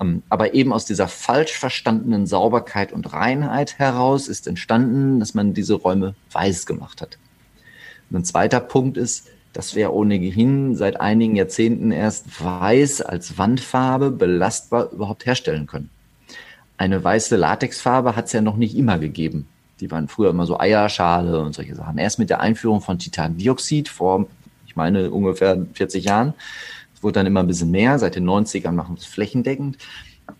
Ähm, 0.00 0.22
aber 0.28 0.54
eben 0.54 0.72
aus 0.72 0.84
dieser 0.84 1.08
falsch 1.08 1.52
verstandenen 1.52 2.26
Sauberkeit 2.26 2.92
und 2.92 3.12
Reinheit 3.12 3.78
heraus 3.78 4.28
ist 4.28 4.46
entstanden, 4.46 5.20
dass 5.20 5.34
man 5.34 5.54
diese 5.54 5.74
Räume 5.74 6.14
weiß 6.32 6.66
gemacht 6.66 7.00
hat. 7.00 7.18
Und 8.10 8.18
ein 8.18 8.24
zweiter 8.24 8.60
Punkt 8.60 8.96
ist, 8.96 9.28
dass 9.52 9.74
wir 9.74 9.92
ohnehin 9.92 10.74
seit 10.76 11.00
einigen 11.00 11.36
Jahrzehnten 11.36 11.90
erst 11.90 12.42
weiß 12.42 13.00
als 13.02 13.38
Wandfarbe 13.38 14.10
belastbar 14.10 14.90
überhaupt 14.92 15.26
herstellen 15.26 15.66
können. 15.66 15.90
Eine 16.76 17.02
weiße 17.02 17.36
Latexfarbe 17.36 18.14
hat 18.14 18.26
es 18.26 18.32
ja 18.32 18.40
noch 18.40 18.56
nicht 18.56 18.76
immer 18.76 18.98
gegeben. 18.98 19.48
Die 19.80 19.90
waren 19.90 20.08
früher 20.08 20.30
immer 20.30 20.46
so 20.46 20.58
Eierschale 20.58 21.40
und 21.40 21.54
solche 21.54 21.74
Sachen. 21.74 21.98
Erst 21.98 22.18
mit 22.18 22.30
der 22.30 22.40
Einführung 22.40 22.80
von 22.80 22.98
Titandioxid 22.98 23.88
vor, 23.88 24.26
ich 24.66 24.76
meine, 24.76 25.10
ungefähr 25.10 25.66
40 25.74 26.04
Jahren. 26.04 26.34
Es 26.94 27.02
wurde 27.02 27.14
dann 27.14 27.26
immer 27.26 27.40
ein 27.40 27.46
bisschen 27.46 27.70
mehr. 27.70 27.98
Seit 27.98 28.16
den 28.16 28.28
90ern 28.28 28.72
machen 28.72 28.96
wir 28.96 29.00
es 29.00 29.06
flächendeckend. 29.06 29.78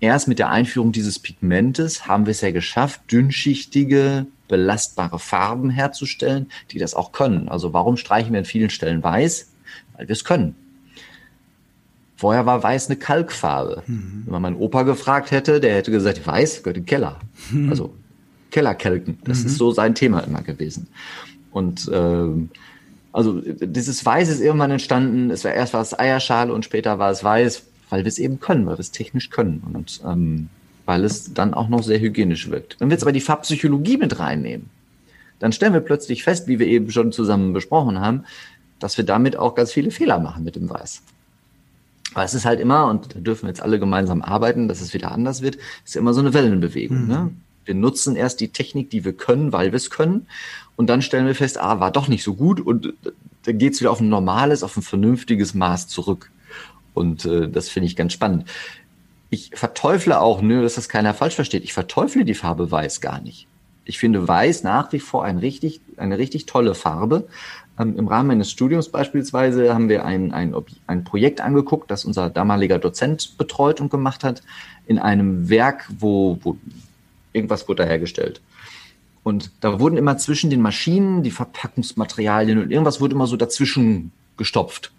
Erst 0.00 0.28
mit 0.28 0.38
der 0.38 0.50
Einführung 0.50 0.92
dieses 0.92 1.18
Pigmentes 1.18 2.06
haben 2.06 2.26
wir 2.26 2.32
es 2.32 2.40
ja 2.40 2.50
geschafft, 2.50 3.00
dünnschichtige 3.10 4.26
belastbare 4.48 5.18
Farben 5.18 5.70
herzustellen, 5.70 6.50
die 6.70 6.78
das 6.78 6.94
auch 6.94 7.12
können. 7.12 7.48
Also 7.48 7.72
warum 7.72 7.96
streichen 7.96 8.32
wir 8.32 8.38
an 8.38 8.44
vielen 8.44 8.70
Stellen 8.70 9.02
weiß? 9.02 9.50
Weil 9.96 10.08
wir 10.08 10.12
es 10.12 10.24
können. 10.24 10.54
Vorher 12.16 12.46
war 12.46 12.62
weiß 12.62 12.86
eine 12.86 12.96
Kalkfarbe. 12.96 13.82
Mhm. 13.86 14.22
Wenn 14.24 14.32
man 14.32 14.42
meinen 14.42 14.56
Opa 14.56 14.82
gefragt 14.82 15.30
hätte, 15.30 15.60
der 15.60 15.76
hätte 15.76 15.90
gesagt, 15.90 16.26
weiß 16.26 16.62
gehört 16.62 16.78
in 16.78 16.82
den 16.82 16.86
Keller. 16.86 17.20
Mhm. 17.50 17.70
Also 17.70 17.94
Kellerkelken. 18.50 19.18
Das 19.24 19.40
mhm. 19.40 19.46
ist 19.46 19.58
so 19.58 19.70
sein 19.70 19.94
Thema 19.94 20.20
immer 20.20 20.42
gewesen. 20.42 20.88
Und 21.52 21.88
ähm, 21.92 22.50
also 23.12 23.40
dieses 23.40 24.04
Weiß 24.04 24.28
ist 24.28 24.40
irgendwann 24.40 24.70
entstanden. 24.70 25.30
Es 25.30 25.44
war 25.44 25.52
erst 25.52 25.74
war 25.74 25.82
es 25.82 25.98
Eierschale 25.98 26.52
und 26.52 26.64
später 26.64 26.98
war 26.98 27.10
es 27.10 27.22
Weiß, 27.22 27.67
weil 27.90 28.04
wir 28.04 28.08
es 28.08 28.18
eben 28.18 28.40
können, 28.40 28.66
weil 28.66 28.76
wir 28.76 28.80
es 28.80 28.90
technisch 28.90 29.30
können. 29.30 29.62
Und 29.72 30.00
ähm, 30.04 30.48
weil 30.88 31.04
es 31.04 31.34
dann 31.34 31.52
auch 31.52 31.68
noch 31.68 31.82
sehr 31.82 32.00
hygienisch 32.00 32.48
wirkt. 32.48 32.76
Wenn 32.78 32.88
wir 32.88 32.94
jetzt 32.94 33.02
aber 33.02 33.12
die 33.12 33.20
Farbpsychologie 33.20 33.98
mit 33.98 34.18
reinnehmen, 34.18 34.70
dann 35.38 35.52
stellen 35.52 35.74
wir 35.74 35.80
plötzlich 35.80 36.24
fest, 36.24 36.48
wie 36.48 36.58
wir 36.58 36.66
eben 36.66 36.90
schon 36.90 37.12
zusammen 37.12 37.52
besprochen 37.52 38.00
haben, 38.00 38.24
dass 38.78 38.96
wir 38.96 39.04
damit 39.04 39.36
auch 39.36 39.54
ganz 39.54 39.70
viele 39.70 39.90
Fehler 39.90 40.18
machen 40.18 40.44
mit 40.44 40.56
dem 40.56 40.70
Weiß. 40.70 41.02
Weil 42.14 42.24
es 42.24 42.34
ist 42.34 42.46
halt 42.46 42.58
immer, 42.58 42.86
und 42.86 43.14
da 43.14 43.20
dürfen 43.20 43.42
wir 43.42 43.48
jetzt 43.50 43.60
alle 43.60 43.78
gemeinsam 43.78 44.22
arbeiten, 44.22 44.66
dass 44.66 44.80
es 44.80 44.94
wieder 44.94 45.12
anders 45.12 45.42
wird, 45.42 45.58
ist 45.84 45.94
ja 45.94 46.00
immer 46.00 46.14
so 46.14 46.20
eine 46.20 46.32
Wellenbewegung. 46.32 47.02
Mhm. 47.02 47.08
Ne? 47.08 47.30
Wir 47.66 47.74
nutzen 47.74 48.16
erst 48.16 48.40
die 48.40 48.48
Technik, 48.48 48.88
die 48.88 49.04
wir 49.04 49.12
können, 49.12 49.52
weil 49.52 49.72
wir 49.72 49.76
es 49.76 49.90
können. 49.90 50.26
Und 50.76 50.88
dann 50.88 51.02
stellen 51.02 51.26
wir 51.26 51.34
fest, 51.34 51.58
ah, 51.58 51.80
war 51.80 51.90
doch 51.90 52.08
nicht 52.08 52.24
so 52.24 52.34
gut. 52.34 52.60
Und 52.60 52.94
dann 53.42 53.58
geht 53.58 53.74
es 53.74 53.80
wieder 53.80 53.90
auf 53.90 54.00
ein 54.00 54.08
normales, 54.08 54.62
auf 54.62 54.76
ein 54.78 54.82
vernünftiges 54.82 55.52
Maß 55.52 55.86
zurück. 55.88 56.30
Und 56.98 57.24
äh, 57.24 57.48
das 57.48 57.68
finde 57.68 57.86
ich 57.86 57.96
ganz 57.96 58.12
spannend 58.12 58.44
ich 59.30 59.50
verteufle 59.54 60.20
auch, 60.20 60.40
nur 60.40 60.62
dass 60.62 60.76
das 60.76 60.88
keiner 60.88 61.14
falsch 61.14 61.34
versteht, 61.34 61.64
ich 61.64 61.72
verteufle 61.72 62.24
die 62.24 62.34
Farbe 62.34 62.70
Weiß 62.70 63.00
gar 63.00 63.20
nicht. 63.20 63.46
Ich 63.84 63.98
finde 63.98 64.28
Weiß 64.28 64.62
nach 64.64 64.92
wie 64.92 65.00
vor 65.00 65.24
ein 65.24 65.38
richtig, 65.38 65.80
eine 65.96 66.18
richtig 66.18 66.46
tolle 66.46 66.74
Farbe. 66.74 67.28
Ähm, 67.78 67.96
Im 67.96 68.08
Rahmen 68.08 68.28
meines 68.28 68.50
Studiums 68.50 68.88
beispielsweise 68.88 69.74
haben 69.74 69.88
wir 69.88 70.04
ein, 70.04 70.32
ein, 70.32 70.54
ein 70.86 71.04
Projekt 71.04 71.40
angeguckt, 71.40 71.90
das 71.90 72.04
unser 72.04 72.30
damaliger 72.30 72.78
Dozent 72.78 73.36
betreut 73.38 73.80
und 73.80 73.90
gemacht 73.90 74.24
hat, 74.24 74.42
in 74.86 74.98
einem 74.98 75.48
Werk, 75.48 75.88
wo, 75.98 76.38
wo 76.42 76.56
irgendwas 77.32 77.68
wurde 77.68 77.86
hergestellt. 77.86 78.40
Und 79.22 79.50
da 79.60 79.78
wurden 79.78 79.98
immer 79.98 80.16
zwischen 80.16 80.48
den 80.48 80.62
Maschinen, 80.62 81.22
die 81.22 81.30
Verpackungsmaterialien 81.30 82.58
und 82.58 82.70
irgendwas 82.70 83.00
wurde 83.00 83.14
immer 83.14 83.26
so 83.26 83.36
dazwischen 83.36 84.12
gestopft. 84.38 84.92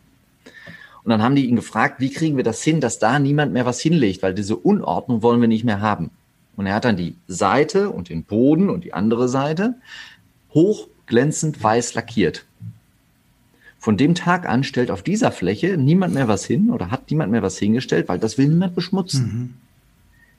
Und 1.09 1.13
dann 1.13 1.23
haben 1.23 1.35
die 1.35 1.47
ihn 1.47 1.55
gefragt, 1.55 1.99
wie 1.99 2.11
kriegen 2.11 2.37
wir 2.37 2.43
das 2.43 2.61
hin, 2.61 2.81
dass 2.81 2.99
da 2.99 3.17
niemand 3.17 3.51
mehr 3.51 3.65
was 3.65 3.79
hinlegt, 3.79 4.21
weil 4.21 4.35
diese 4.35 4.55
Unordnung 4.55 5.23
wollen 5.23 5.41
wir 5.41 5.47
nicht 5.47 5.63
mehr 5.63 5.81
haben. 5.81 6.11
Und 6.55 6.67
er 6.67 6.75
hat 6.75 6.85
dann 6.85 6.97
die 6.97 7.15
Seite 7.27 7.89
und 7.89 8.09
den 8.09 8.21
Boden 8.21 8.69
und 8.69 8.83
die 8.83 8.93
andere 8.93 9.27
Seite 9.27 9.73
hochglänzend 10.53 11.63
weiß 11.63 11.95
lackiert. 11.95 12.45
Von 13.79 13.97
dem 13.97 14.13
Tag 14.13 14.47
an 14.47 14.63
stellt 14.63 14.91
auf 14.91 15.01
dieser 15.01 15.31
Fläche 15.31 15.77
niemand 15.77 16.13
mehr 16.13 16.27
was 16.27 16.45
hin 16.45 16.69
oder 16.69 16.91
hat 16.91 17.09
niemand 17.09 17.31
mehr 17.31 17.41
was 17.41 17.57
hingestellt, 17.57 18.07
weil 18.07 18.19
das 18.19 18.37
will 18.37 18.47
niemand 18.47 18.75
beschmutzen. 18.75 19.23
Mhm. 19.23 19.53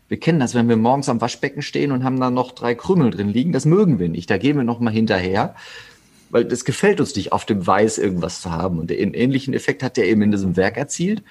Wir 0.06 0.20
kennen 0.20 0.38
das, 0.38 0.54
wenn 0.54 0.68
wir 0.68 0.76
morgens 0.76 1.08
am 1.08 1.20
Waschbecken 1.20 1.62
stehen 1.62 1.90
und 1.90 2.04
haben 2.04 2.20
da 2.20 2.30
noch 2.30 2.52
drei 2.52 2.76
Krümel 2.76 3.10
drin 3.10 3.30
liegen. 3.30 3.50
Das 3.50 3.64
mögen 3.64 3.98
wir 3.98 4.08
nicht. 4.08 4.30
Da 4.30 4.38
gehen 4.38 4.56
wir 4.56 4.62
noch 4.62 4.78
mal 4.78 4.92
hinterher 4.92 5.56
weil 6.30 6.44
das 6.44 6.64
gefällt 6.64 7.00
uns 7.00 7.14
nicht, 7.14 7.32
auf 7.32 7.44
dem 7.44 7.66
Weiß 7.66 7.98
irgendwas 7.98 8.40
zu 8.40 8.50
haben. 8.50 8.78
Und 8.78 8.90
den 8.90 9.14
ähnlichen 9.14 9.54
Effekt 9.54 9.82
hat 9.82 9.96
der 9.96 10.08
eben 10.08 10.22
in 10.22 10.30
diesem 10.30 10.56
Werk 10.56 10.76
erzielt, 10.76 11.22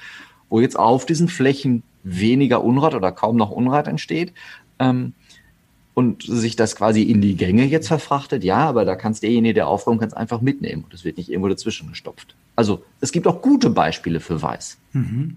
wo 0.50 0.60
jetzt 0.60 0.78
auf 0.78 1.06
diesen 1.06 1.28
Flächen 1.28 1.84
weniger 2.04 2.64
Unrat 2.64 2.96
oder 2.96 3.12
kaum 3.12 3.36
noch 3.36 3.52
Unrat 3.52 3.88
entsteht. 3.88 4.34
Ähm, 4.80 5.14
und 5.94 6.24
sich 6.24 6.56
das 6.56 6.78
quasi 6.78 7.02
in 7.02 7.20
die 7.20 7.36
Gänge 7.36 7.66
jetzt 7.66 7.90
verfrachtet, 7.90 8.46
ja, 8.46 8.60
aber 8.60 8.86
da 8.86 8.96
kannst 8.96 9.22
derjenige, 9.22 9.54
der 9.54 9.68
aufräumt, 9.68 10.00
kannst 10.00 10.16
einfach 10.16 10.40
mitnehmen 10.40 10.86
und 10.86 10.94
es 10.94 11.04
wird 11.04 11.18
nicht 11.18 11.30
irgendwo 11.30 11.50
dazwischen 11.50 11.90
gestopft. 11.90 12.36
Also 12.56 12.86
es 13.02 13.12
gibt 13.12 13.28
auch 13.28 13.42
gute 13.42 13.70
Beispiele 13.70 14.22
für 14.22 14.42
Weiß. 14.42 14.78
Mhm. 14.94 15.36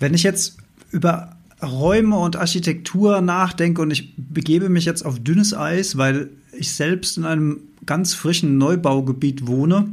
Wenn 0.00 0.14
ich 0.14 0.24
jetzt 0.24 0.56
über 0.90 1.36
Räume 1.62 2.16
und 2.16 2.36
Architektur 2.36 3.20
nachdenke 3.20 3.82
und 3.82 3.90
ich 3.90 4.14
begebe 4.16 4.68
mich 4.68 4.84
jetzt 4.84 5.04
auf 5.04 5.18
dünnes 5.18 5.54
Eis, 5.54 5.96
weil 5.96 6.30
ich 6.52 6.72
selbst 6.72 7.18
in 7.18 7.24
einem 7.24 7.60
ganz 7.86 8.14
frischen 8.14 8.58
Neubaugebiet 8.58 9.46
wohne. 9.46 9.88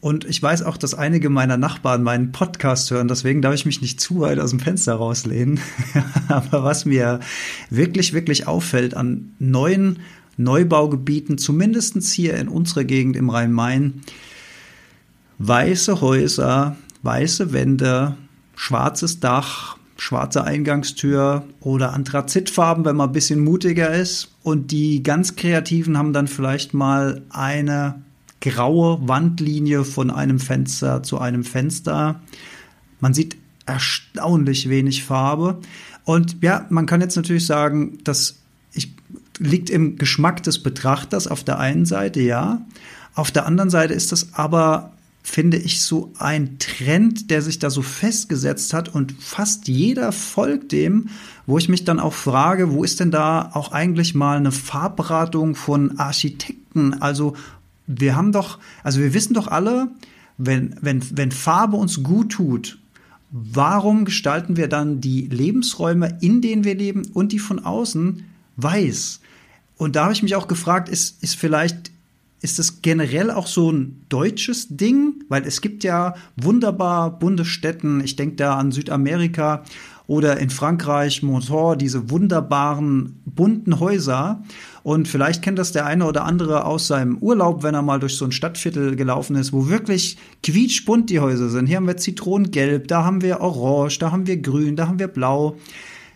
Und 0.00 0.24
ich 0.24 0.42
weiß 0.42 0.62
auch, 0.62 0.76
dass 0.76 0.94
einige 0.94 1.30
meiner 1.30 1.56
Nachbarn 1.56 2.02
meinen 2.02 2.30
Podcast 2.30 2.90
hören, 2.90 3.08
deswegen 3.08 3.42
darf 3.42 3.54
ich 3.54 3.66
mich 3.66 3.80
nicht 3.80 4.00
zu 4.00 4.20
weit 4.20 4.38
aus 4.38 4.50
dem 4.50 4.60
Fenster 4.60 4.94
rauslehnen. 4.94 5.58
Aber 6.28 6.62
was 6.64 6.84
mir 6.84 7.20
wirklich, 7.70 8.12
wirklich 8.12 8.46
auffällt 8.46 8.94
an 8.94 9.32
neuen 9.38 10.00
Neubaugebieten, 10.36 11.38
zumindest 11.38 12.00
hier 12.12 12.34
in 12.34 12.48
unserer 12.48 12.84
Gegend 12.84 13.16
im 13.16 13.30
Rhein-Main, 13.30 14.02
weiße 15.38 16.00
Häuser, 16.00 16.76
weiße 17.02 17.52
Wände, 17.52 18.16
schwarzes 18.54 19.20
Dach, 19.20 19.75
schwarze 19.96 20.44
Eingangstür 20.44 21.44
oder 21.60 21.92
Anthrazitfarben, 21.92 22.84
wenn 22.84 22.96
man 22.96 23.10
ein 23.10 23.12
bisschen 23.12 23.40
mutiger 23.40 23.94
ist. 23.94 24.28
Und 24.42 24.70
die 24.70 25.02
ganz 25.02 25.36
Kreativen 25.36 25.96
haben 25.96 26.12
dann 26.12 26.28
vielleicht 26.28 26.74
mal 26.74 27.22
eine 27.30 28.02
graue 28.40 29.06
Wandlinie 29.08 29.84
von 29.84 30.10
einem 30.10 30.38
Fenster 30.38 31.02
zu 31.02 31.18
einem 31.18 31.44
Fenster. 31.44 32.20
Man 33.00 33.14
sieht 33.14 33.36
erstaunlich 33.64 34.68
wenig 34.68 35.04
Farbe. 35.04 35.58
Und 36.04 36.42
ja, 36.42 36.66
man 36.70 36.86
kann 36.86 37.00
jetzt 37.00 37.16
natürlich 37.16 37.46
sagen, 37.46 37.98
das 38.04 38.36
liegt 39.38 39.70
im 39.70 39.96
Geschmack 39.96 40.42
des 40.42 40.62
Betrachters 40.62 41.26
auf 41.26 41.44
der 41.44 41.58
einen 41.58 41.86
Seite, 41.86 42.20
ja. 42.20 42.62
Auf 43.14 43.30
der 43.30 43.46
anderen 43.46 43.70
Seite 43.70 43.94
ist 43.94 44.12
das 44.12 44.34
aber 44.34 44.92
finde 45.28 45.56
ich, 45.56 45.82
so 45.82 46.12
ein 46.18 46.60
Trend, 46.60 47.32
der 47.32 47.42
sich 47.42 47.58
da 47.58 47.68
so 47.68 47.82
festgesetzt 47.82 48.72
hat 48.72 48.88
und 48.88 49.12
fast 49.18 49.66
jeder 49.66 50.12
folgt 50.12 50.70
dem, 50.70 51.08
wo 51.46 51.58
ich 51.58 51.68
mich 51.68 51.84
dann 51.84 51.98
auch 51.98 52.12
frage, 52.12 52.72
wo 52.72 52.84
ist 52.84 53.00
denn 53.00 53.10
da 53.10 53.50
auch 53.52 53.72
eigentlich 53.72 54.14
mal 54.14 54.36
eine 54.36 54.52
Farbberatung 54.52 55.56
von 55.56 55.98
Architekten? 55.98 57.02
Also 57.02 57.34
wir 57.88 58.14
haben 58.14 58.30
doch, 58.30 58.60
also 58.84 59.00
wir 59.00 59.14
wissen 59.14 59.34
doch 59.34 59.48
alle, 59.48 59.88
wenn, 60.38 60.76
wenn, 60.80 61.02
wenn 61.16 61.32
Farbe 61.32 61.76
uns 61.76 62.04
gut 62.04 62.30
tut, 62.30 62.78
warum 63.32 64.04
gestalten 64.04 64.56
wir 64.56 64.68
dann 64.68 65.00
die 65.00 65.22
Lebensräume, 65.22 66.18
in 66.20 66.40
denen 66.40 66.62
wir 66.62 66.76
leben 66.76 67.02
und 67.12 67.32
die 67.32 67.40
von 67.40 67.58
außen 67.58 68.22
weiß? 68.56 69.20
Und 69.76 69.96
da 69.96 70.04
habe 70.04 70.12
ich 70.12 70.22
mich 70.22 70.36
auch 70.36 70.46
gefragt, 70.46 70.88
ist, 70.88 71.20
ist 71.22 71.34
vielleicht 71.34 71.90
ist 72.46 72.60
es 72.60 72.80
generell 72.80 73.32
auch 73.32 73.48
so 73.48 73.72
ein 73.72 74.04
deutsches 74.08 74.68
Ding? 74.68 75.24
Weil 75.28 75.44
es 75.48 75.60
gibt 75.60 75.82
ja 75.82 76.14
wunderbar 76.36 77.18
bunte. 77.18 77.42
Ich 77.42 78.14
denke 78.14 78.36
da 78.36 78.56
an 78.56 78.70
Südamerika 78.70 79.64
oder 80.06 80.38
in 80.38 80.50
Frankreich, 80.50 81.24
Montor, 81.24 81.74
diese 81.74 82.08
wunderbaren 82.08 83.20
bunten 83.24 83.80
Häuser. 83.80 84.44
Und 84.84 85.08
vielleicht 85.08 85.42
kennt 85.42 85.58
das 85.58 85.72
der 85.72 85.86
eine 85.86 86.06
oder 86.06 86.24
andere 86.24 86.66
aus 86.66 86.86
seinem 86.86 87.18
Urlaub, 87.18 87.64
wenn 87.64 87.74
er 87.74 87.82
mal 87.82 87.98
durch 87.98 88.14
so 88.14 88.24
ein 88.24 88.30
Stadtviertel 88.30 88.94
gelaufen 88.94 89.34
ist, 89.34 89.52
wo 89.52 89.68
wirklich 89.68 90.16
quietschbunt 90.44 91.10
die 91.10 91.18
Häuser 91.18 91.48
sind. 91.48 91.66
Hier 91.66 91.78
haben 91.78 91.88
wir 91.88 91.96
Zitronengelb, 91.96 92.86
da 92.86 93.02
haben 93.02 93.22
wir 93.22 93.40
Orange, 93.40 93.98
da 93.98 94.12
haben 94.12 94.28
wir 94.28 94.36
Grün, 94.36 94.76
da 94.76 94.86
haben 94.86 95.00
wir 95.00 95.08
Blau. 95.08 95.56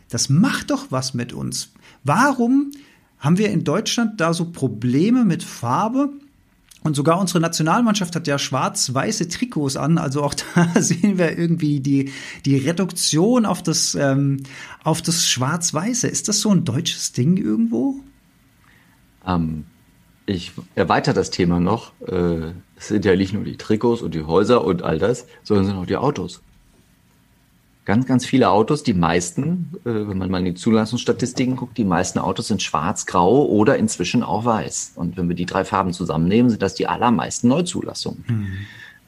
Das 0.08 0.28
macht 0.28 0.70
doch 0.70 0.86
was 0.90 1.12
mit 1.12 1.32
uns. 1.32 1.72
Warum 2.04 2.70
haben 3.20 3.38
wir 3.38 3.50
in 3.50 3.64
Deutschland 3.64 4.20
da 4.20 4.32
so 4.32 4.46
Probleme 4.46 5.24
mit 5.24 5.42
Farbe? 5.42 6.10
Und 6.82 6.96
sogar 6.96 7.20
unsere 7.20 7.40
Nationalmannschaft 7.40 8.16
hat 8.16 8.26
ja 8.26 8.38
schwarz-weiße 8.38 9.28
Trikots 9.28 9.76
an. 9.76 9.98
Also 9.98 10.22
auch 10.22 10.34
da 10.54 10.80
sehen 10.80 11.18
wir 11.18 11.36
irgendwie 11.38 11.80
die, 11.80 12.10
die 12.46 12.56
Reduktion 12.56 13.44
auf 13.44 13.62
das, 13.62 13.94
ähm, 13.94 14.42
das 14.84 15.28
Schwarz-Weiße. 15.28 16.08
Ist 16.08 16.28
das 16.28 16.40
so 16.40 16.50
ein 16.50 16.64
deutsches 16.64 17.12
Ding 17.12 17.36
irgendwo? 17.36 17.96
Ähm, 19.26 19.66
ich 20.24 20.52
erweitere 20.74 21.14
das 21.14 21.30
Thema 21.30 21.60
noch. 21.60 21.92
Äh, 22.00 22.52
es 22.76 22.88
sind 22.88 23.04
ja 23.04 23.14
nicht 23.14 23.34
nur 23.34 23.44
die 23.44 23.58
Trikots 23.58 24.00
und 24.00 24.14
die 24.14 24.22
Häuser 24.22 24.64
und 24.64 24.82
all 24.82 24.98
das, 24.98 25.26
sondern 25.42 25.64
es 25.64 25.70
sind 25.70 25.78
auch 25.78 25.86
die 25.86 25.98
Autos 25.98 26.40
ganz, 27.84 28.06
ganz 28.06 28.26
viele 28.26 28.50
Autos. 28.50 28.82
Die 28.82 28.94
meisten, 28.94 29.72
äh, 29.84 29.90
wenn 29.90 30.18
man 30.18 30.30
mal 30.30 30.38
in 30.38 30.44
die 30.46 30.54
Zulassungsstatistiken 30.54 31.56
guckt, 31.56 31.78
die 31.78 31.84
meisten 31.84 32.18
Autos 32.18 32.48
sind 32.48 32.62
schwarz, 32.62 33.06
grau 33.06 33.44
oder 33.46 33.76
inzwischen 33.78 34.22
auch 34.22 34.44
weiß. 34.44 34.92
Und 34.96 35.16
wenn 35.16 35.28
wir 35.28 35.36
die 35.36 35.46
drei 35.46 35.64
Farben 35.64 35.92
zusammennehmen, 35.92 36.50
sind 36.50 36.62
das 36.62 36.74
die 36.74 36.86
allermeisten 36.86 37.48
Neuzulassungen. 37.48 38.24
Mhm. 38.26 38.52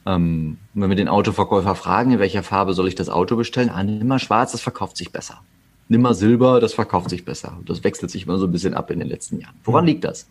Ähm, 0.05 0.57
wenn 0.73 0.89
wir 0.89 0.97
den 0.97 1.07
Autoverkäufer 1.07 1.75
fragen, 1.75 2.11
in 2.11 2.19
welcher 2.19 2.43
Farbe 2.43 2.73
soll 2.73 2.87
ich 2.87 2.95
das 2.95 3.09
Auto 3.09 3.35
bestellen, 3.35 3.69
ah, 3.69 3.83
nimm 3.83 4.07
mal 4.07 4.19
schwarz, 4.19 4.51
das 4.51 4.61
verkauft 4.61 4.97
sich 4.97 5.11
besser. 5.11 5.41
Nimm 5.87 6.01
mal 6.01 6.13
Silber, 6.13 6.59
das 6.59 6.73
verkauft 6.73 7.09
sich 7.09 7.23
besser. 7.23 7.57
Das 7.65 7.83
wechselt 7.83 8.11
sich 8.11 8.25
immer 8.25 8.37
so 8.37 8.45
ein 8.47 8.51
bisschen 8.51 8.73
ab 8.73 8.91
in 8.91 8.99
den 8.99 9.07
letzten 9.07 9.39
Jahren. 9.39 9.55
Woran 9.63 9.85
mhm. 9.85 9.89
liegt 9.89 10.03
das? 10.03 10.27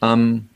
Ähm, 0.00 0.48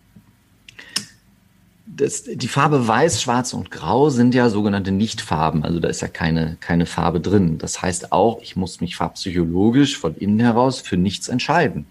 das, 1.97 2.25
die 2.25 2.49
Farbe 2.49 2.87
Weiß, 2.87 3.23
Schwarz 3.23 3.53
und 3.55 3.71
Grau 3.71 4.11
sind 4.11 4.35
ja 4.35 4.51
sogenannte 4.51 4.93
Nichtfarben. 4.93 5.65
Also 5.65 5.81
da 5.81 5.89
ist 5.89 6.03
ja 6.03 6.09
keine, 6.09 6.57
keine 6.61 6.87
Farbe 6.87 7.21
drin. 7.21 7.59
Das 7.59 7.81
heißt 7.81 8.13
auch, 8.13 8.41
ich 8.43 8.57
muss 8.57 8.81
mich 8.81 8.97
farbpsychologisch 8.97 9.97
von 9.99 10.15
innen 10.15 10.41
heraus 10.41 10.81
für 10.81 10.97
nichts 10.97 11.29
entscheiden. 11.29 11.87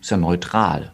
Ist 0.00 0.10
ja 0.10 0.16
neutral. 0.16 0.92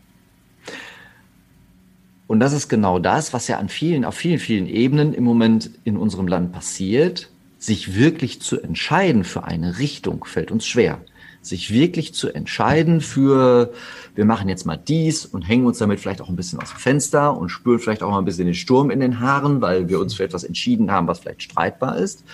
Und 2.26 2.40
das 2.40 2.52
ist 2.52 2.68
genau 2.68 2.98
das, 2.98 3.32
was 3.32 3.48
ja 3.48 3.58
an 3.58 3.68
vielen, 3.68 4.04
auf 4.04 4.14
vielen, 4.14 4.38
vielen 4.38 4.66
Ebenen 4.66 5.12
im 5.12 5.24
Moment 5.24 5.70
in 5.84 5.96
unserem 5.96 6.28
Land 6.28 6.52
passiert. 6.52 7.30
Sich 7.58 7.96
wirklich 7.96 8.40
zu 8.40 8.60
entscheiden 8.60 9.24
für 9.24 9.44
eine 9.44 9.78
Richtung 9.78 10.24
fällt 10.24 10.50
uns 10.50 10.66
schwer 10.66 11.00
sich 11.46 11.72
wirklich 11.72 12.14
zu 12.14 12.30
entscheiden 12.30 13.00
für, 13.00 13.72
wir 14.14 14.24
machen 14.24 14.48
jetzt 14.48 14.64
mal 14.64 14.76
dies 14.76 15.26
und 15.26 15.42
hängen 15.42 15.66
uns 15.66 15.78
damit 15.78 16.00
vielleicht 16.00 16.20
auch 16.20 16.28
ein 16.28 16.36
bisschen 16.36 16.60
aus 16.60 16.70
dem 16.70 16.78
Fenster 16.78 17.36
und 17.36 17.48
spüren 17.48 17.78
vielleicht 17.78 18.02
auch 18.02 18.10
mal 18.10 18.18
ein 18.18 18.24
bisschen 18.24 18.46
den 18.46 18.54
Sturm 18.54 18.90
in 18.90 19.00
den 19.00 19.20
Haaren, 19.20 19.60
weil 19.60 19.88
wir 19.88 20.00
uns 20.00 20.14
für 20.14 20.24
etwas 20.24 20.44
entschieden 20.44 20.90
haben, 20.90 21.06
was 21.06 21.20
vielleicht 21.20 21.42
streitbar 21.42 21.98
ist, 21.98 22.24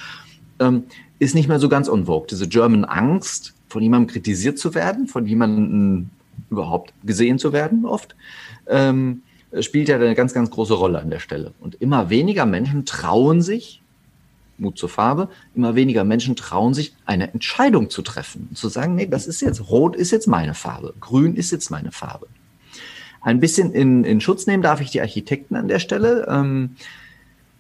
ähm, 0.61 0.85
ist 1.19 1.35
nicht 1.35 1.49
mehr 1.49 1.59
so 1.59 1.69
ganz 1.69 1.89
unvogue. 1.89 2.27
Diese 2.29 2.49
German 2.49 2.85
Angst, 2.85 3.55
von 3.69 3.83
jemandem 3.83 4.09
kritisiert 4.09 4.59
zu 4.59 4.75
werden, 4.75 5.07
von 5.07 5.27
jemandem 5.27 6.11
überhaupt 6.51 6.93
gesehen 7.05 7.39
zu 7.39 7.53
werden 7.53 7.85
oft, 7.85 8.17
ähm, 8.67 9.23
spielt 9.61 9.89
ja 9.89 9.97
eine 9.97 10.15
ganz, 10.15 10.33
ganz 10.33 10.51
große 10.51 10.75
Rolle 10.75 11.01
an 11.01 11.11
der 11.11 11.19
Stelle. 11.19 11.53
Und 11.61 11.77
immer 11.77 12.11
weniger 12.11 12.47
Menschen 12.47 12.85
trauen 12.85 13.43
sich, 13.43 13.80
Mut 14.61 14.79
zur 14.79 14.89
Farbe, 14.89 15.29
immer 15.55 15.75
weniger 15.75 16.05
Menschen 16.05 16.37
trauen 16.37 16.75
sich, 16.75 16.95
eine 17.07 17.33
Entscheidung 17.33 17.91
zu 17.91 18.03
treffen 18.03 18.55
zu 18.55 18.69
sagen, 18.69 18.95
nee, 18.95 19.07
das 19.07 19.27
ist 19.27 19.41
jetzt, 19.41 19.69
rot 19.71 19.97
ist 19.97 20.11
jetzt 20.11 20.27
meine 20.27 20.55
Farbe, 20.55 20.95
grün 21.01 21.35
ist 21.35 21.51
jetzt 21.51 21.71
meine 21.71 21.93
Farbe. 21.93 22.29
Ein 23.21 23.41
bisschen 23.41 23.73
in, 23.73 24.05
in 24.05 24.21
Schutz 24.21 24.47
nehmen 24.47 24.63
darf 24.63 24.81
ich 24.81 24.91
die 24.91 25.01
Architekten 25.01 25.57
an 25.57 25.69
der 25.69 25.79
Stelle, 25.79 26.27
ähm, 26.29 26.77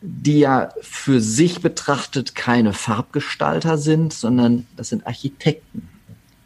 die 0.00 0.38
ja 0.40 0.70
für 0.80 1.20
sich 1.20 1.60
betrachtet 1.60 2.34
keine 2.34 2.72
Farbgestalter 2.72 3.76
sind, 3.76 4.12
sondern 4.14 4.66
das 4.76 4.88
sind 4.88 5.06
Architekten. 5.06 5.88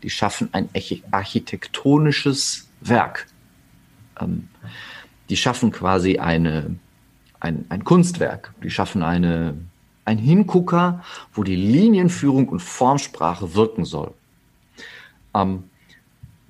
Die 0.02 0.10
schaffen 0.10 0.48
ein 0.52 0.68
architektonisches 1.12 2.68
Werk. 2.80 3.26
Ähm, 4.20 4.48
die 5.30 5.36
schaffen 5.36 5.70
quasi 5.70 6.18
eine, 6.18 6.76
ein, 7.40 7.64
ein 7.68 7.84
Kunstwerk. 7.84 8.52
Die 8.62 8.70
schaffen 8.70 9.02
eine 9.02 9.54
ein 10.04 10.18
Hingucker, 10.18 11.02
wo 11.32 11.42
die 11.42 11.56
Linienführung 11.56 12.48
und 12.48 12.60
Formsprache 12.60 13.54
wirken 13.54 13.84
soll. 13.84 14.12
Ähm, 15.34 15.64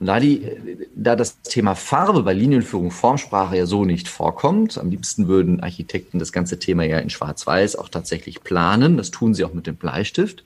da, 0.01 0.21
die, 0.21 0.47
da 0.95 1.17
das 1.17 1.41
Thema 1.43 1.75
Farbe 1.75 2.23
bei 2.23 2.35
Linienführung, 2.35 2.91
Formsprache 2.91 3.57
ja 3.57 3.67
so 3.67 3.85
nicht 3.85 4.09
vorkommt, 4.09 4.77
am 4.77 4.91
liebsten 4.91 5.29
würden 5.29 5.61
Architekten 5.61 6.19
das 6.19 6.33
ganze 6.33 6.59
Thema 6.59 6.85
ja 6.85 6.99
in 6.99 7.11
Schwarz-Weiß 7.11 7.77
auch 7.77 7.89
tatsächlich 7.89 8.43
planen. 8.43 8.97
Das 8.97 9.11
tun 9.11 9.35
sie 9.35 9.45
auch 9.45 9.55
mit 9.55 9.67
dem 9.67 9.77
Bleistift. 9.77 10.45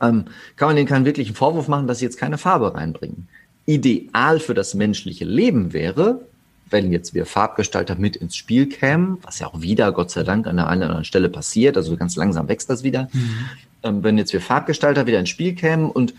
Ähm, 0.00 0.26
kann 0.56 0.68
man 0.68 0.76
denen 0.76 0.88
keinen 0.88 1.04
wirklichen 1.04 1.34
Vorwurf 1.34 1.68
machen, 1.68 1.86
dass 1.86 1.98
sie 1.98 2.04
jetzt 2.04 2.18
keine 2.18 2.38
Farbe 2.38 2.74
reinbringen. 2.74 3.28
Ideal 3.66 4.38
für 4.40 4.54
das 4.54 4.74
menschliche 4.74 5.24
Leben 5.24 5.72
wäre, 5.72 6.20
wenn 6.70 6.92
jetzt 6.92 7.14
wir 7.14 7.26
Farbgestalter 7.26 7.96
mit 7.96 8.16
ins 8.16 8.36
Spiel 8.36 8.68
kämen, 8.68 9.18
was 9.22 9.38
ja 9.38 9.46
auch 9.46 9.60
wieder, 9.60 9.92
Gott 9.92 10.10
sei 10.10 10.22
Dank, 10.22 10.46
an 10.46 10.56
der 10.56 10.66
einen 10.66 10.82
oder 10.82 10.90
anderen 10.90 11.04
Stelle 11.04 11.28
passiert, 11.28 11.76
also 11.76 11.96
ganz 11.96 12.16
langsam 12.16 12.48
wächst 12.48 12.68
das 12.70 12.82
wieder, 12.82 13.08
mhm. 13.12 13.34
ähm, 13.82 14.02
wenn 14.02 14.18
jetzt 14.18 14.32
wir 14.32 14.40
Farbgestalter 14.40 15.06
wieder 15.06 15.20
ins 15.20 15.28
Spiel 15.28 15.54
kämen 15.54 15.90
und 15.90 16.14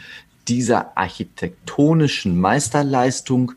dieser 0.48 0.98
architektonischen 0.98 2.40
Meisterleistung 2.40 3.54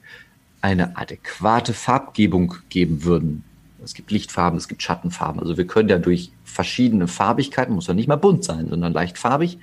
eine 0.61 0.97
adäquate 0.97 1.73
Farbgebung 1.73 2.55
geben 2.69 3.05
würden. 3.05 3.45
Es 3.83 3.95
gibt 3.95 4.11
Lichtfarben, 4.11 4.59
es 4.59 4.69
gibt 4.69 4.83
Schattenfarben. 4.83 5.41
Also 5.41 5.57
wir 5.57 5.67
können 5.67 5.89
ja 5.89 5.99
durch 5.99 6.31
verschiedene 6.45 7.09
Farbigkeiten, 7.09 7.75
muss 7.75 7.89
ja 7.89 7.95
nicht 7.95 8.09
mal 8.09 8.17
bunt 8.17 8.45
sein, 8.45 8.69
sondern 8.69 8.93
leicht 8.93 9.19
farbig, 9.19 9.59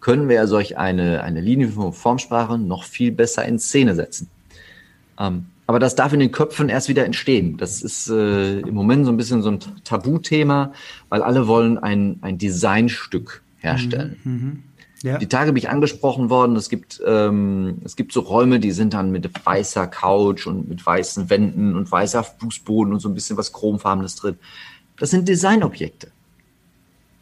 können 0.00 0.28
wir 0.28 0.36
ja 0.36 0.46
solch 0.46 0.78
eine, 0.78 1.22
eine 1.22 1.40
Linie 1.40 1.68
von 1.68 1.92
Formsprache 1.92 2.58
noch 2.58 2.84
viel 2.84 3.10
besser 3.10 3.44
in 3.44 3.58
Szene 3.58 3.94
setzen. 3.94 4.28
Ähm, 5.18 5.46
aber 5.66 5.78
das 5.78 5.96
darf 5.96 6.12
in 6.12 6.20
den 6.20 6.30
Köpfen 6.30 6.68
erst 6.68 6.88
wieder 6.88 7.04
entstehen. 7.04 7.56
Das 7.56 7.82
ist 7.82 8.08
äh, 8.08 8.60
im 8.60 8.74
Moment 8.74 9.04
so 9.04 9.10
ein 9.10 9.16
bisschen 9.16 9.42
so 9.42 9.50
ein 9.50 9.58
Tabuthema, 9.84 10.72
weil 11.08 11.22
alle 11.22 11.48
wollen 11.48 11.78
ein, 11.78 12.18
ein 12.22 12.38
Designstück 12.38 13.42
herstellen. 13.58 14.16
Mhm, 14.22 14.32
mhm. 14.32 14.62
ja. 15.02 15.18
Die 15.18 15.26
Tage 15.26 15.52
bin 15.52 15.58
ich 15.58 15.68
angesprochen 15.68 16.30
worden, 16.30 16.54
es 16.54 16.68
gibt, 16.68 17.02
ähm, 17.04 17.78
es 17.84 17.96
gibt 17.96 18.12
so 18.12 18.20
Räume, 18.20 18.60
die 18.60 18.70
sind 18.70 18.94
dann 18.94 19.10
mit 19.10 19.28
weißer 19.44 19.88
Couch 19.88 20.46
und 20.46 20.68
mit 20.68 20.84
weißen 20.86 21.30
Wänden 21.30 21.74
und 21.74 21.90
weißer 21.90 22.22
Fußboden 22.22 22.92
und 22.92 23.00
so 23.00 23.08
ein 23.08 23.14
bisschen 23.14 23.36
was 23.36 23.52
Chromfarbenes 23.52 24.14
drin. 24.14 24.36
Das 24.98 25.10
sind 25.10 25.26
Designobjekte. 25.26 26.12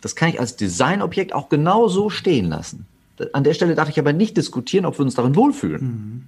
Das 0.02 0.14
kann 0.14 0.28
ich 0.28 0.38
als 0.38 0.56
Designobjekt 0.56 1.32
auch 1.32 1.48
genau 1.48 1.88
so 1.88 2.10
stehen 2.10 2.50
lassen. 2.50 2.84
An 3.32 3.42
der 3.42 3.54
Stelle 3.54 3.74
darf 3.74 3.88
ich 3.88 3.98
aber 3.98 4.12
nicht 4.12 4.36
diskutieren, 4.36 4.84
ob 4.84 4.98
wir 4.98 5.04
uns 5.04 5.14
darin 5.14 5.34
wohlfühlen. 5.34 5.82
Mhm. 5.82 6.22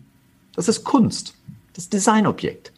Das 0.55 0.69
ist 0.69 0.83
Kunst 0.83 1.35
das 1.77 1.89
Designobjekt. 1.89 2.73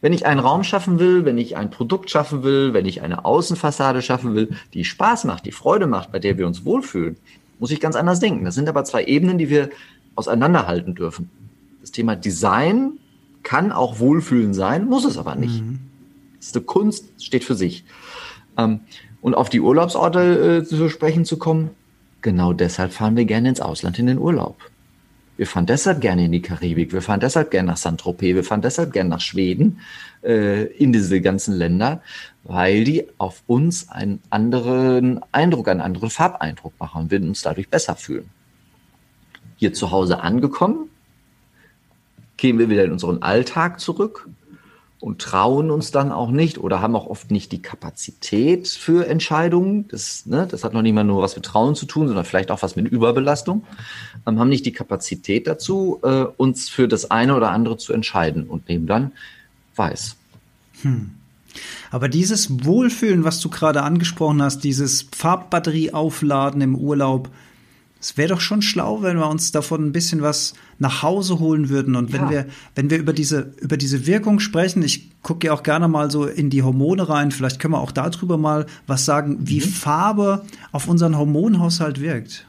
Wenn 0.00 0.12
ich 0.12 0.26
einen 0.26 0.40
Raum 0.40 0.62
schaffen 0.62 0.98
will, 0.98 1.24
wenn 1.24 1.38
ich 1.38 1.56
ein 1.56 1.70
Produkt 1.70 2.10
schaffen 2.10 2.44
will, 2.44 2.72
wenn 2.72 2.86
ich 2.86 3.02
eine 3.02 3.24
Außenfassade 3.24 4.00
schaffen 4.00 4.34
will, 4.34 4.56
die 4.74 4.84
Spaß 4.84 5.24
macht, 5.24 5.44
die 5.44 5.52
Freude 5.52 5.86
macht, 5.86 6.12
bei 6.12 6.18
der 6.18 6.38
wir 6.38 6.46
uns 6.46 6.64
wohlfühlen, 6.64 7.16
muss 7.58 7.72
ich 7.72 7.80
ganz 7.80 7.96
anders 7.96 8.20
denken. 8.20 8.44
Das 8.44 8.54
sind 8.54 8.68
aber 8.68 8.84
zwei 8.84 9.04
Ebenen, 9.04 9.38
die 9.38 9.50
wir 9.50 9.70
auseinanderhalten 10.14 10.94
dürfen. 10.94 11.30
Das 11.80 11.90
Thema 11.90 12.14
Design 12.14 12.98
kann 13.42 13.72
auch 13.72 13.98
Wohlfühlen 13.98 14.54
sein, 14.54 14.86
muss 14.86 15.04
es 15.04 15.18
aber 15.18 15.34
nicht. 15.34 15.62
Mhm. 15.62 15.80
Das 16.38 16.48
ist 16.48 16.56
eine 16.56 16.64
Kunst, 16.64 17.06
steht 17.20 17.44
für 17.44 17.54
sich. 17.56 17.84
Ähm, 18.56 18.80
und 19.20 19.34
auf 19.34 19.48
die 19.48 19.60
Urlaubsorte 19.60 20.58
äh, 20.58 20.64
zu 20.64 20.88
sprechen 20.88 21.24
zu 21.24 21.38
kommen, 21.38 21.70
genau 22.22 22.52
deshalb 22.52 22.92
fahren 22.92 23.16
wir 23.16 23.24
gerne 23.24 23.48
ins 23.48 23.60
Ausland 23.60 23.98
in 23.98 24.06
den 24.06 24.18
Urlaub 24.18 24.56
Wir 25.38 25.46
fahren 25.46 25.66
deshalb 25.66 26.00
gerne 26.00 26.24
in 26.24 26.32
die 26.32 26.42
Karibik, 26.42 26.92
wir 26.92 27.00
fahren 27.00 27.20
deshalb 27.20 27.52
gerne 27.52 27.68
nach 27.68 27.76
Saint-Tropez, 27.76 28.34
wir 28.34 28.42
fahren 28.42 28.60
deshalb 28.60 28.92
gerne 28.92 29.08
nach 29.08 29.20
Schweden, 29.20 29.80
äh, 30.24 30.64
in 30.64 30.92
diese 30.92 31.20
ganzen 31.20 31.54
Länder, 31.54 32.02
weil 32.42 32.82
die 32.82 33.04
auf 33.18 33.44
uns 33.46 33.88
einen 33.88 34.20
anderen 34.30 35.20
Eindruck, 35.30 35.68
einen 35.68 35.80
anderen 35.80 36.10
Farbeindruck 36.10 36.72
machen 36.80 37.02
und 37.02 37.10
wir 37.12 37.22
uns 37.22 37.42
dadurch 37.42 37.68
besser 37.68 37.94
fühlen. 37.94 38.28
Hier 39.58 39.72
zu 39.72 39.92
Hause 39.92 40.20
angekommen, 40.20 40.90
gehen 42.36 42.58
wir 42.58 42.68
wieder 42.68 42.84
in 42.84 42.90
unseren 42.90 43.22
Alltag 43.22 43.78
zurück 43.78 44.28
und 45.00 45.20
trauen 45.20 45.70
uns 45.70 45.90
dann 45.92 46.10
auch 46.10 46.30
nicht 46.30 46.58
oder 46.58 46.80
haben 46.80 46.96
auch 46.96 47.06
oft 47.06 47.30
nicht 47.30 47.52
die 47.52 47.62
Kapazität 47.62 48.66
für 48.68 49.06
Entscheidungen. 49.06 49.86
Das, 49.88 50.26
ne, 50.26 50.48
das 50.50 50.64
hat 50.64 50.72
noch 50.72 50.82
nicht 50.82 50.92
mal 50.92 51.04
nur 51.04 51.22
was 51.22 51.36
mit 51.36 51.44
Trauen 51.44 51.76
zu 51.76 51.86
tun, 51.86 52.08
sondern 52.08 52.24
vielleicht 52.24 52.50
auch 52.50 52.62
was 52.62 52.74
mit 52.74 52.88
Überbelastung. 52.88 53.64
Ähm, 54.26 54.40
haben 54.40 54.48
nicht 54.48 54.66
die 54.66 54.72
Kapazität 54.72 55.46
dazu, 55.46 56.00
äh, 56.02 56.24
uns 56.36 56.68
für 56.68 56.88
das 56.88 57.10
eine 57.10 57.36
oder 57.36 57.50
andere 57.50 57.76
zu 57.76 57.92
entscheiden 57.92 58.48
und 58.48 58.68
nehmen 58.68 58.86
dann 58.86 59.12
weiß. 59.76 60.16
Hm. 60.82 61.10
Aber 61.90 62.08
dieses 62.08 62.64
Wohlfühlen, 62.64 63.24
was 63.24 63.40
du 63.40 63.48
gerade 63.50 63.82
angesprochen 63.82 64.42
hast, 64.42 64.64
dieses 64.64 65.06
Farbbatterie 65.14 65.92
aufladen 65.92 66.60
im 66.60 66.74
Urlaub, 66.74 67.30
es 68.00 68.16
wäre 68.16 68.28
doch 68.28 68.40
schon 68.40 68.62
schlau, 68.62 69.02
wenn 69.02 69.16
wir 69.16 69.28
uns 69.28 69.50
davon 69.50 69.86
ein 69.86 69.92
bisschen 69.92 70.22
was 70.22 70.54
nach 70.78 71.02
Hause 71.02 71.40
holen 71.40 71.68
würden. 71.68 71.96
Und 71.96 72.12
wenn 72.12 72.22
ja. 72.22 72.30
wir, 72.30 72.46
wenn 72.76 72.90
wir 72.90 72.98
über 72.98 73.12
diese, 73.12 73.52
über 73.60 73.76
diese 73.76 74.06
Wirkung 74.06 74.38
sprechen, 74.38 74.82
ich 74.82 75.10
gucke 75.22 75.48
ja 75.48 75.52
auch 75.52 75.64
gerne 75.64 75.88
mal 75.88 76.10
so 76.10 76.24
in 76.26 76.48
die 76.48 76.62
Hormone 76.62 77.08
rein, 77.08 77.32
vielleicht 77.32 77.58
können 77.58 77.74
wir 77.74 77.80
auch 77.80 77.90
darüber 77.90 78.38
mal 78.38 78.66
was 78.86 79.04
sagen, 79.04 79.38
wie 79.40 79.60
mhm. 79.60 79.64
Farbe 79.64 80.44
auf 80.70 80.86
unseren 80.86 81.18
Hormonhaushalt 81.18 82.00
wirkt. 82.00 82.46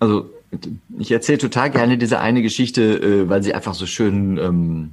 Also, 0.00 0.30
ich 0.98 1.12
erzähle 1.12 1.38
total 1.38 1.70
gerne 1.70 1.98
diese 1.98 2.18
eine 2.20 2.42
Geschichte, 2.42 2.82
äh, 3.00 3.28
weil 3.28 3.42
sie 3.42 3.54
einfach 3.54 3.74
so 3.74 3.86
schön, 3.86 4.38
ähm, 4.38 4.92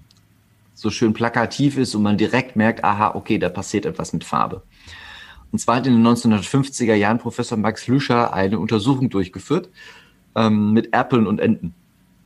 so 0.73 0.89
schön 0.89 1.13
plakativ 1.13 1.77
ist 1.77 1.95
und 1.95 2.03
man 2.03 2.17
direkt 2.17 2.55
merkt, 2.55 2.83
aha, 2.83 3.15
okay, 3.15 3.37
da 3.37 3.49
passiert 3.49 3.85
etwas 3.85 4.11
mit 4.13 4.23
Farbe. 4.23 4.63
Und 5.51 5.59
zwar 5.59 5.77
hat 5.77 5.87
in 5.87 5.93
den 5.93 6.05
1950er 6.05 6.93
Jahren 6.93 7.17
Professor 7.17 7.57
Max 7.57 7.87
Lüscher 7.87 8.33
eine 8.33 8.59
Untersuchung 8.59 9.09
durchgeführt 9.09 9.69
ähm, 10.35 10.73
mit 10.73 10.93
Erpeln 10.93 11.27
und 11.27 11.39
Enten. 11.39 11.73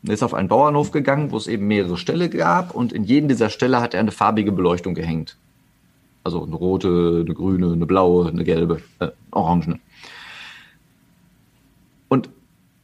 Er 0.05 0.13
ist 0.13 0.23
auf 0.23 0.33
einen 0.33 0.49
Bauernhof 0.49 0.91
gegangen, 0.91 1.31
wo 1.31 1.37
es 1.37 1.47
eben 1.47 1.67
mehrere 1.67 1.97
Ställe 1.97 2.29
gab 2.29 2.75
und 2.75 2.91
in 2.91 3.05
jedem 3.05 3.29
dieser 3.29 3.49
Ställe 3.49 3.79
hat 3.79 3.93
er 3.93 4.01
eine 4.01 4.11
farbige 4.11 4.51
Beleuchtung 4.51 4.93
gehängt. 4.93 5.37
Also 6.25 6.43
eine 6.43 6.55
rote, 6.55 7.23
eine 7.25 7.33
grüne, 7.33 7.71
eine 7.71 7.85
blaue, 7.85 8.27
eine 8.27 8.43
gelbe, 8.43 8.81
äh, 8.99 9.09
orangene. 9.31 9.79
Und 12.09 12.29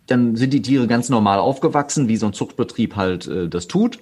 dann 0.07 0.35
sind 0.35 0.53
die 0.53 0.61
Tiere 0.61 0.87
ganz 0.87 1.09
normal 1.09 1.39
aufgewachsen, 1.39 2.07
wie 2.07 2.17
so 2.17 2.25
ein 2.25 2.33
Zuchtbetrieb 2.33 2.95
halt 2.95 3.27
äh, 3.27 3.49
das 3.49 3.67
tut. 3.67 3.99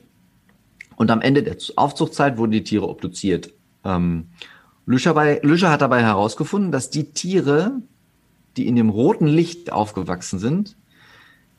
Und 0.96 1.12
am 1.12 1.22
Ende 1.22 1.44
der 1.44 1.58
Aufzuchtzeit 1.76 2.38
wurden 2.38 2.52
die 2.52 2.64
Tiere 2.64 2.88
obduziert. 2.88 3.54
Ähm, 3.84 4.28
Lüscher, 4.88 5.14
bei, 5.14 5.42
Lüscher 5.44 5.70
hat 5.70 5.82
dabei 5.82 6.02
herausgefunden, 6.02 6.72
dass 6.72 6.90
die 6.90 7.12
Tiere, 7.12 7.74
die 8.56 8.68
in 8.68 8.78
dem 8.78 8.90
roten 8.90 9.28
Licht 9.28 9.72
aufgewachsen 9.72 10.40
sind, 10.40 10.78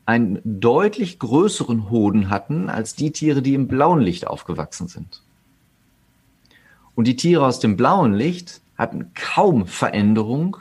einen 0.06 0.40
deutlich 0.42 1.18
größeren 1.18 1.90
Hoden 1.90 2.30
hatten 2.30 2.70
als 2.70 2.94
die 2.94 3.12
Tiere, 3.12 3.42
die 3.42 3.52
im 3.52 3.68
blauen 3.68 4.00
Licht 4.00 4.26
aufgewachsen 4.26 4.88
sind. 4.88 5.22
Und 6.94 7.06
die 7.06 7.16
Tiere 7.16 7.44
aus 7.44 7.60
dem 7.60 7.76
blauen 7.76 8.14
Licht 8.14 8.62
hatten 8.78 9.12
kaum 9.12 9.66
Veränderung. 9.66 10.56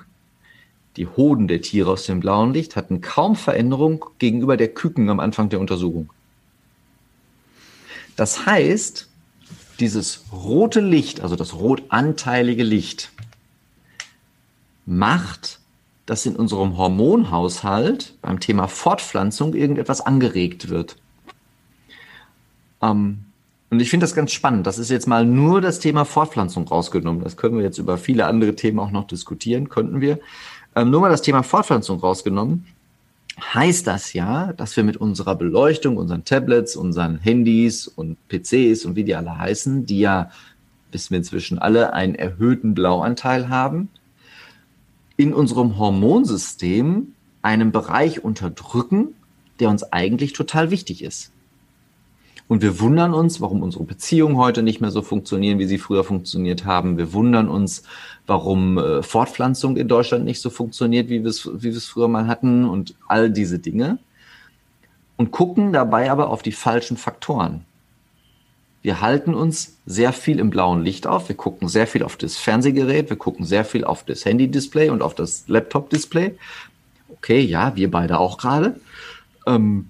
Die 0.98 1.08
Hoden 1.08 1.48
der 1.48 1.62
Tiere 1.62 1.92
aus 1.92 2.06
dem 2.06 2.20
blauen 2.20 2.54
Licht 2.54 2.76
hatten 2.76 3.00
kaum 3.00 3.38
Veränderung 3.38 4.04
gegenüber 4.20 4.58
der 4.58 4.74
Küken 4.74 5.10
am 5.10 5.22
Anfang 5.22 5.48
der 5.48 5.62
Untersuchung. 5.62 6.12
Das 8.18 8.46
heißt, 8.46 9.08
dieses 9.80 10.26
rote 10.32 10.82
Licht, 10.82 11.22
also 11.22 11.36
das 11.36 11.54
rotanteilige 11.54 12.64
Licht, 12.64 13.12
macht, 14.86 15.60
dass 16.06 16.26
in 16.26 16.36
unserem 16.36 16.78
Hormonhaushalt 16.78 18.16
beim 18.22 18.40
Thema 18.40 18.68
Fortpflanzung 18.68 19.54
irgendetwas 19.54 20.02
angeregt 20.02 20.70
wird. 20.70 20.96
Ähm, 22.82 23.20
und 23.70 23.82
ich 23.82 23.90
finde 23.90 24.06
das 24.06 24.16
ganz 24.16 24.32
spannend. 24.32 24.66
Das 24.66 24.80
ist 24.80 24.90
jetzt 24.90 25.08
mal 25.08 25.26
nur 25.26 25.60
das 25.60 25.80
Thema 25.80 26.06
Fortpflanzung 26.06 26.68
rausgenommen. 26.68 27.22
Das 27.24 27.36
können 27.36 27.58
wir 27.58 27.66
jetzt 27.66 27.78
über 27.78 27.98
viele 27.98 28.26
andere 28.26 28.56
Themen 28.56 28.80
auch 28.80 28.92
noch 28.92 29.06
diskutieren, 29.08 29.68
könnten 29.68 30.00
wir. 30.00 30.20
Ähm, 30.76 30.90
nur 30.90 31.02
mal 31.02 31.10
das 31.10 31.22
Thema 31.22 31.44
Fortpflanzung 31.44 32.00
rausgenommen 32.00 32.66
heißt 33.40 33.86
das 33.88 34.14
ja, 34.14 34.54
dass 34.54 34.76
wir 34.78 34.84
mit 34.84 34.98
unserer 34.98 35.36
Beleuchtung, 35.36 35.98
unseren 35.98 36.26
Tablets, 36.26 36.76
unseren 36.76 37.20
Handys 37.20 37.88
und 37.88 38.18
PCs 38.30 38.86
und 38.86 38.96
wie 38.96 39.04
die 39.04 39.16
alle 39.16 39.38
heißen, 39.38 39.86
die 39.86 40.00
ja, 40.00 40.32
wissen 40.92 41.12
wir 41.12 41.20
inzwischen 41.20 41.60
alle, 41.60 41.94
einen 41.94 42.16
erhöhten 42.16 42.74
Blauanteil 42.74 43.50
haben, 43.50 43.90
in 45.18 45.34
unserem 45.34 45.78
Hormonsystem 45.78 47.14
einen 47.42 47.72
Bereich 47.72 48.24
unterdrücken, 48.24 49.16
der 49.60 49.70
uns 49.70 49.84
eigentlich 49.84 50.34
total 50.34 50.72
wichtig 50.72 51.04
ist. 51.04 51.32
Und 52.48 52.62
wir 52.62 52.80
wundern 52.80 53.14
uns, 53.14 53.42
warum 53.42 53.62
unsere 53.62 53.84
Beziehungen 53.84 54.38
heute 54.38 54.64
nicht 54.64 54.80
mehr 54.80 54.92
so 54.92 55.02
funktionieren, 55.02 55.60
wie 55.60 55.66
sie 55.66 55.78
früher 55.78 56.06
funktioniert 56.06 56.66
haben. 56.66 56.98
Wir 56.98 57.12
wundern 57.12 57.50
uns, 57.50 57.84
warum 58.26 58.78
äh, 58.78 59.04
Fortpflanzung 59.04 59.76
in 59.76 59.90
Deutschland 59.90 60.24
nicht 60.24 60.40
so 60.40 60.50
funktioniert, 60.50 61.10
wie 61.10 61.24
wir 61.24 61.30
es 61.30 61.50
wie 61.62 61.74
früher 61.74 62.08
mal 62.08 62.28
hatten 62.28 62.64
und 62.64 62.96
all 63.08 63.30
diese 63.30 63.60
Dinge. 63.60 64.00
Und 65.18 65.32
gucken 65.32 65.74
dabei 65.74 66.10
aber 66.10 66.30
auf 66.30 66.42
die 66.42 66.52
falschen 66.54 66.96
Faktoren. 66.96 67.66
Wir 68.82 69.02
halten 69.02 69.34
uns 69.34 69.78
sehr 69.86 70.14
viel 70.14 70.40
im 70.40 70.50
blauen 70.50 70.84
Licht 70.84 71.08
auf. 71.08 71.28
Wir 71.28 71.36
gucken 71.36 71.68
sehr 71.68 71.88
viel 71.88 72.04
auf 72.04 72.16
das 72.16 72.38
Fernsehgerät. 72.38 73.10
Wir 73.10 73.18
gucken 73.18 73.44
sehr 73.44 73.66
viel 73.66 73.84
auf 73.84 74.04
das 74.04 74.24
Handy-Display 74.24 74.90
und 74.90 75.02
auf 75.02 75.16
das 75.16 75.46
Laptop-Display. 75.48 76.38
Okay, 77.10 77.42
ja, 77.42 77.76
wir 77.76 77.92
beide 77.92 78.20
auch 78.20 78.38
gerade. 78.38 78.80
Ähm, 79.46 79.90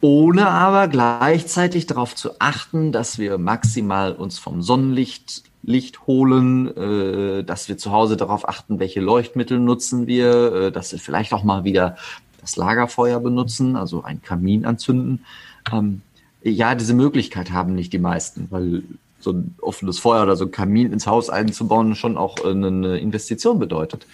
ohne 0.00 0.48
aber 0.48 0.88
gleichzeitig 0.88 1.86
darauf 1.86 2.14
zu 2.14 2.32
achten, 2.38 2.92
dass 2.92 3.18
wir 3.18 3.38
maximal 3.38 4.12
uns 4.12 4.38
vom 4.38 4.62
Sonnenlicht 4.62 5.44
Licht 5.62 6.06
holen, 6.06 6.74
äh, 6.76 7.44
dass 7.44 7.68
wir 7.68 7.76
zu 7.76 7.92
Hause 7.92 8.16
darauf 8.16 8.48
achten, 8.48 8.78
welche 8.78 9.00
Leuchtmittel 9.00 9.58
nutzen 9.58 10.06
wir, 10.06 10.52
äh, 10.52 10.72
dass 10.72 10.92
wir 10.92 10.98
vielleicht 10.98 11.34
auch 11.34 11.44
mal 11.44 11.64
wieder 11.64 11.96
das 12.40 12.56
Lagerfeuer 12.56 13.20
benutzen, 13.20 13.76
also 13.76 14.02
ein 14.02 14.22
Kamin 14.22 14.64
anzünden. 14.64 15.24
Ähm, 15.70 16.00
ja, 16.42 16.74
diese 16.74 16.94
Möglichkeit 16.94 17.52
haben 17.52 17.74
nicht 17.74 17.92
die 17.92 17.98
meisten, 17.98 18.46
weil 18.50 18.82
so 19.18 19.32
ein 19.32 19.54
offenes 19.60 19.98
Feuer 19.98 20.22
oder 20.22 20.36
so 20.36 20.46
ein 20.46 20.50
Kamin 20.50 20.92
ins 20.94 21.06
Haus 21.06 21.28
einzubauen 21.28 21.94
schon 21.94 22.16
auch 22.16 22.42
eine 22.42 22.98
Investition 22.98 23.58
bedeutet. 23.58 24.06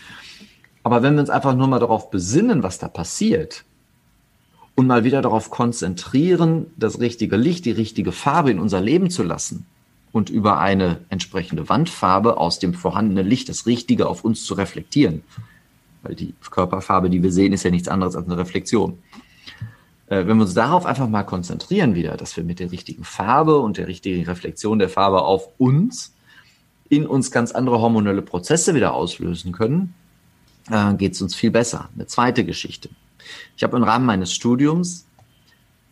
Aber 0.82 1.04
wenn 1.04 1.14
wir 1.14 1.20
uns 1.20 1.30
einfach 1.30 1.54
nur 1.54 1.68
mal 1.68 1.78
darauf 1.78 2.10
besinnen, 2.10 2.64
was 2.64 2.78
da 2.78 2.88
passiert, 2.88 3.64
und 4.76 4.86
mal 4.86 5.04
wieder 5.04 5.22
darauf 5.22 5.50
konzentrieren, 5.50 6.66
das 6.76 7.00
richtige 7.00 7.36
Licht, 7.36 7.64
die 7.64 7.72
richtige 7.72 8.12
Farbe 8.12 8.50
in 8.50 8.60
unser 8.60 8.80
Leben 8.80 9.10
zu 9.10 9.22
lassen 9.22 9.66
und 10.12 10.30
über 10.30 10.60
eine 10.60 11.00
entsprechende 11.08 11.68
Wandfarbe 11.68 12.36
aus 12.36 12.58
dem 12.58 12.74
vorhandenen 12.74 13.26
Licht 13.26 13.48
das 13.48 13.66
Richtige 13.66 14.06
auf 14.06 14.22
uns 14.24 14.44
zu 14.44 14.54
reflektieren. 14.54 15.22
Weil 16.02 16.14
die 16.14 16.34
Körperfarbe, 16.50 17.10
die 17.10 17.22
wir 17.22 17.32
sehen, 17.32 17.52
ist 17.52 17.64
ja 17.64 17.70
nichts 17.70 17.88
anderes 17.88 18.14
als 18.14 18.26
eine 18.26 18.38
Reflexion. 18.38 18.98
Äh, 20.08 20.26
wenn 20.26 20.36
wir 20.36 20.44
uns 20.44 20.54
darauf 20.54 20.86
einfach 20.86 21.08
mal 21.08 21.24
konzentrieren 21.24 21.94
wieder, 21.94 22.16
dass 22.16 22.36
wir 22.36 22.44
mit 22.44 22.60
der 22.60 22.70
richtigen 22.70 23.02
Farbe 23.02 23.58
und 23.58 23.78
der 23.78 23.88
richtigen 23.88 24.24
Reflexion 24.24 24.78
der 24.78 24.90
Farbe 24.90 25.22
auf 25.22 25.48
uns 25.58 26.14
in 26.88 27.06
uns 27.06 27.30
ganz 27.30 27.52
andere 27.52 27.80
hormonelle 27.80 28.22
Prozesse 28.22 28.74
wieder 28.74 28.94
auslösen 28.94 29.52
können, 29.52 29.94
äh, 30.70 30.94
geht 30.94 31.14
es 31.14 31.22
uns 31.22 31.34
viel 31.34 31.50
besser. 31.50 31.88
Eine 31.94 32.06
zweite 32.06 32.44
Geschichte. 32.44 32.90
Ich 33.56 33.62
habe 33.62 33.76
im 33.76 33.82
Rahmen 33.82 34.06
meines 34.06 34.32
Studiums 34.32 35.06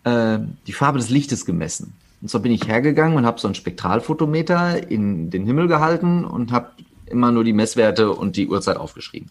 äh, 0.05 0.39
die 0.67 0.73
Farbe 0.73 0.99
des 0.99 1.11
Lichtes 1.11 1.45
gemessen. 1.45 1.95
Und 2.21 2.31
so 2.31 2.41
bin 2.41 2.53
ich 2.53 2.67
hergegangen 2.67 3.17
und 3.17 3.27
habe 3.27 3.41
so 3.41 3.49
ein 3.49 3.55
Spektralfotometer 3.55 4.91
in 4.91 5.31
den 5.31 5.45
Himmel 5.45 5.69
gehalten 5.69 6.25
und 6.25 6.53
habe 6.53 6.71
immer 7.07 7.31
nur 7.33 7.45
die 7.45 7.53
Messwerte 7.53 8.13
und 8.13 8.37
die 8.37 8.49
Uhrzeit 8.49 8.77
aufgeschrieben. 8.77 9.31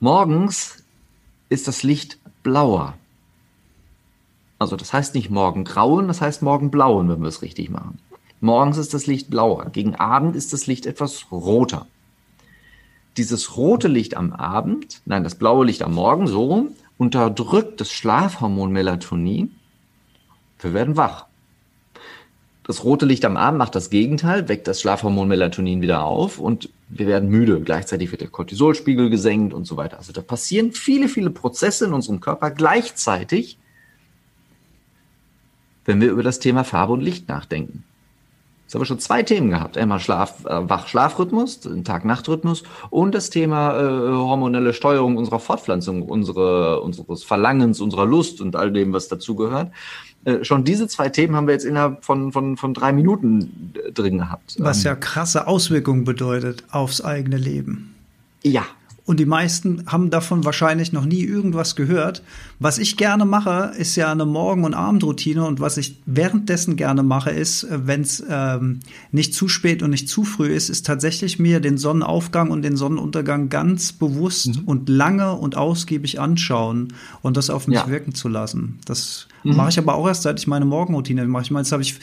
Morgens 0.00 0.84
ist 1.48 1.66
das 1.66 1.82
Licht 1.82 2.18
blauer. 2.42 2.94
Also 4.58 4.76
das 4.76 4.92
heißt 4.92 5.14
nicht 5.14 5.30
morgen 5.30 5.64
grauen, 5.64 6.08
das 6.08 6.20
heißt 6.20 6.42
morgen 6.42 6.70
blauen, 6.70 7.08
wenn 7.08 7.20
wir 7.20 7.28
es 7.28 7.42
richtig 7.42 7.70
machen. 7.70 7.98
Morgens 8.40 8.76
ist 8.78 8.94
das 8.94 9.06
Licht 9.06 9.30
blauer. 9.30 9.70
Gegen 9.70 9.96
Abend 9.96 10.36
ist 10.36 10.52
das 10.52 10.66
Licht 10.66 10.86
etwas 10.86 11.26
roter. 11.32 11.86
Dieses 13.16 13.56
rote 13.56 13.88
Licht 13.88 14.16
am 14.16 14.32
Abend, 14.32 15.00
nein, 15.04 15.24
das 15.24 15.34
blaue 15.34 15.66
Licht 15.66 15.82
am 15.82 15.94
Morgen, 15.94 16.28
so 16.28 16.44
rum, 16.44 16.74
unterdrückt 16.98 17.80
das 17.80 17.90
Schlafhormon 17.90 18.72
Melatonin. 18.72 19.54
Wir 20.58 20.74
werden 20.74 20.96
wach. 20.96 21.26
Das 22.64 22.84
rote 22.84 23.06
Licht 23.06 23.24
am 23.24 23.38
Abend 23.38 23.58
macht 23.58 23.74
das 23.74 23.88
Gegenteil, 23.88 24.48
weckt 24.48 24.68
das 24.68 24.82
Schlafhormon 24.82 25.26
Melatonin 25.26 25.80
wieder 25.80 26.02
auf 26.02 26.38
und 26.38 26.68
wir 26.90 27.06
werden 27.06 27.30
müde, 27.30 27.60
gleichzeitig 27.62 28.10
wird 28.10 28.20
der 28.20 28.28
Cortisolspiegel 28.28 29.08
gesenkt 29.08 29.54
und 29.54 29.64
so 29.64 29.78
weiter. 29.78 29.96
Also 29.96 30.12
da 30.12 30.20
passieren 30.20 30.72
viele, 30.72 31.08
viele 31.08 31.30
Prozesse 31.30 31.86
in 31.86 31.94
unserem 31.94 32.20
Körper 32.20 32.50
gleichzeitig, 32.50 33.56
wenn 35.86 36.00
wir 36.00 36.10
über 36.10 36.22
das 36.22 36.40
Thema 36.40 36.64
Farbe 36.64 36.92
und 36.92 37.00
Licht 37.00 37.28
nachdenken. 37.28 37.84
Jetzt 38.68 38.74
haben 38.74 38.82
wir 38.82 38.84
schon 38.86 38.98
zwei 38.98 39.22
Themen 39.22 39.48
gehabt. 39.48 39.78
Einmal 39.78 39.98
Schlaf, 39.98 40.44
äh, 40.44 40.68
Wach-Schlafrhythmus, 40.68 41.60
Tag-Nacht-Rhythmus 41.84 42.64
und 42.90 43.14
das 43.14 43.30
Thema 43.30 43.72
äh, 43.80 44.12
hormonelle 44.12 44.74
Steuerung 44.74 45.16
unserer 45.16 45.40
Fortpflanzung, 45.40 46.02
unsere, 46.02 46.82
unseres 46.82 47.24
Verlangens, 47.24 47.80
unserer 47.80 48.04
Lust 48.04 48.42
und 48.42 48.56
all 48.56 48.70
dem, 48.70 48.92
was 48.92 49.08
dazugehört. 49.08 49.72
Äh, 50.26 50.44
schon 50.44 50.64
diese 50.64 50.86
zwei 50.86 51.08
Themen 51.08 51.34
haben 51.34 51.46
wir 51.46 51.54
jetzt 51.54 51.64
innerhalb 51.64 52.04
von, 52.04 52.30
von, 52.30 52.58
von 52.58 52.74
drei 52.74 52.92
Minuten 52.92 53.72
äh, 53.86 53.90
drin 53.90 54.18
gehabt. 54.18 54.56
Was 54.58 54.82
ja 54.82 54.94
krasse 54.94 55.46
Auswirkungen 55.46 56.04
bedeutet 56.04 56.64
aufs 56.70 57.00
eigene 57.00 57.38
Leben. 57.38 57.94
Ja, 58.42 58.66
und 59.08 59.18
die 59.18 59.24
meisten 59.24 59.84
haben 59.86 60.10
davon 60.10 60.44
wahrscheinlich 60.44 60.92
noch 60.92 61.06
nie 61.06 61.24
irgendwas 61.24 61.76
gehört. 61.76 62.22
Was 62.58 62.76
ich 62.76 62.98
gerne 62.98 63.24
mache, 63.24 63.72
ist 63.78 63.96
ja 63.96 64.12
eine 64.12 64.26
Morgen- 64.26 64.64
und 64.64 64.74
Abendroutine. 64.74 65.46
Und 65.46 65.60
was 65.60 65.78
ich 65.78 65.96
währenddessen 66.04 66.76
gerne 66.76 67.02
mache, 67.02 67.30
ist, 67.30 67.64
äh, 67.64 67.86
wenn 67.86 68.02
es 68.02 68.22
ähm, 68.28 68.80
nicht 69.10 69.32
zu 69.32 69.48
spät 69.48 69.82
und 69.82 69.88
nicht 69.88 70.10
zu 70.10 70.24
früh 70.24 70.48
ist, 70.48 70.68
ist 70.68 70.84
tatsächlich 70.84 71.38
mir 71.38 71.60
den 71.60 71.78
Sonnenaufgang 71.78 72.50
und 72.50 72.60
den 72.60 72.76
Sonnenuntergang 72.76 73.48
ganz 73.48 73.92
bewusst 73.92 74.60
mhm. 74.60 74.64
und 74.66 74.90
lange 74.90 75.32
und 75.32 75.56
ausgiebig 75.56 76.20
anschauen 76.20 76.92
und 77.22 77.38
das 77.38 77.48
auf 77.48 77.66
mich 77.66 77.78
ja. 77.78 77.88
wirken 77.88 78.14
zu 78.14 78.28
lassen. 78.28 78.78
Das 78.84 79.26
mhm. 79.42 79.56
mache 79.56 79.70
ich 79.70 79.78
aber 79.78 79.94
auch 79.94 80.06
erst, 80.06 80.24
seit 80.24 80.38
ich 80.38 80.46
meine 80.46 80.66
Morgenroutine 80.66 81.26
mache. 81.26 81.44
Ich 81.44 81.50
meine, 81.50 81.62
jetzt 81.62 81.72
habe 81.72 81.82
ich 81.82 81.98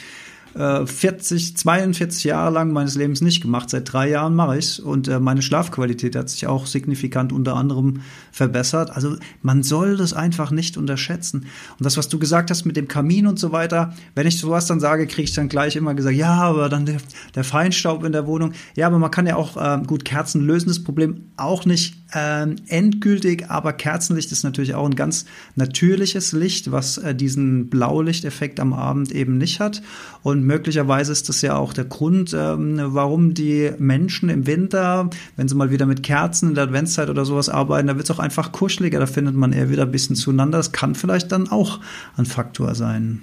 40, 0.56 1.56
42 1.56 2.24
Jahre 2.24 2.52
lang 2.52 2.72
meines 2.72 2.94
Lebens 2.94 3.20
nicht 3.20 3.42
gemacht. 3.42 3.70
Seit 3.70 3.92
drei 3.92 4.08
Jahren 4.08 4.34
mache 4.34 4.58
ich 4.58 4.82
und 4.82 5.08
äh, 5.08 5.20
meine 5.20 5.42
Schlafqualität 5.42 6.16
hat 6.16 6.30
sich 6.30 6.46
auch 6.46 6.66
signifikant 6.66 7.32
unter 7.32 7.56
anderem 7.56 8.00
verbessert. 8.32 8.90
Also 8.90 9.16
man 9.42 9.62
soll 9.62 9.96
das 9.96 10.12
einfach 10.12 10.50
nicht 10.50 10.76
unterschätzen. 10.76 11.46
Und 11.78 11.84
das, 11.84 11.96
was 11.96 12.08
du 12.08 12.18
gesagt 12.18 12.50
hast 12.50 12.64
mit 12.64 12.76
dem 12.76 12.88
Kamin 12.88 13.26
und 13.26 13.38
so 13.38 13.52
weiter, 13.52 13.94
wenn 14.14 14.26
ich 14.26 14.38
sowas 14.38 14.66
dann 14.66 14.80
sage, 14.80 15.06
kriege 15.06 15.28
ich 15.28 15.34
dann 15.34 15.48
gleich 15.48 15.76
immer 15.76 15.94
gesagt, 15.94 16.16
ja, 16.16 16.34
aber 16.34 16.68
dann 16.68 16.86
der, 16.86 16.98
der 17.34 17.44
Feinstaub 17.44 18.04
in 18.04 18.12
der 18.12 18.26
Wohnung. 18.26 18.52
Ja, 18.76 18.86
aber 18.86 18.98
man 18.98 19.10
kann 19.10 19.26
ja 19.26 19.36
auch 19.36 19.56
äh, 19.56 19.82
gut 19.86 20.04
Kerzen 20.04 20.40
lösen 20.40 20.68
das 20.68 20.82
Problem 20.82 21.26
auch 21.36 21.66
nicht 21.66 21.96
ähm, 22.14 22.56
endgültig, 22.68 23.50
aber 23.50 23.72
Kerzenlicht 23.72 24.32
ist 24.32 24.44
natürlich 24.44 24.74
auch 24.74 24.86
ein 24.86 24.94
ganz 24.94 25.26
natürliches 25.54 26.32
Licht, 26.32 26.72
was 26.72 26.98
äh, 26.98 27.14
diesen 27.14 27.68
Blaulichteffekt 27.68 28.60
am 28.60 28.72
Abend 28.72 29.12
eben 29.12 29.36
nicht 29.36 29.60
hat. 29.60 29.82
Und 30.22 30.45
möglicherweise 30.46 31.12
ist 31.12 31.28
das 31.28 31.42
ja 31.42 31.56
auch 31.56 31.72
der 31.72 31.84
Grund, 31.84 32.32
ähm, 32.32 32.78
warum 32.80 33.34
die 33.34 33.72
Menschen 33.78 34.28
im 34.28 34.46
Winter, 34.46 35.10
wenn 35.36 35.48
sie 35.48 35.54
mal 35.54 35.70
wieder 35.70 35.86
mit 35.86 36.02
Kerzen 36.02 36.50
in 36.50 36.54
der 36.54 36.64
Adventszeit 36.64 37.10
oder 37.10 37.24
sowas 37.24 37.48
arbeiten, 37.48 37.88
da 37.88 37.96
wird 37.96 38.08
es 38.08 38.10
auch 38.10 38.20
einfach 38.20 38.52
kuscheliger, 38.52 39.00
da 39.00 39.06
findet 39.06 39.34
man 39.34 39.52
eher 39.52 39.70
wieder 39.70 39.82
ein 39.82 39.90
bisschen 39.90 40.16
zueinander. 40.16 40.58
Das 40.58 40.72
kann 40.72 40.94
vielleicht 40.94 41.32
dann 41.32 41.48
auch 41.48 41.80
ein 42.16 42.26
Faktor 42.26 42.74
sein. 42.74 43.22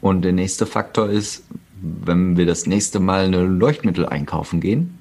Und 0.00 0.22
der 0.22 0.32
nächste 0.32 0.66
Faktor 0.66 1.08
ist, 1.08 1.44
wenn 1.80 2.36
wir 2.36 2.46
das 2.46 2.66
nächste 2.66 3.00
Mal 3.00 3.24
eine 3.24 3.44
Leuchtmittel 3.44 4.06
einkaufen 4.06 4.60
gehen, 4.60 4.98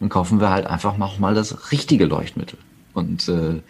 dann 0.00 0.08
kaufen 0.08 0.40
wir 0.40 0.50
halt 0.50 0.66
einfach 0.66 0.98
mal 0.98 1.34
das 1.34 1.70
richtige 1.72 2.06
Leuchtmittel. 2.06 2.58
Und 2.94 3.28
äh, 3.28 3.60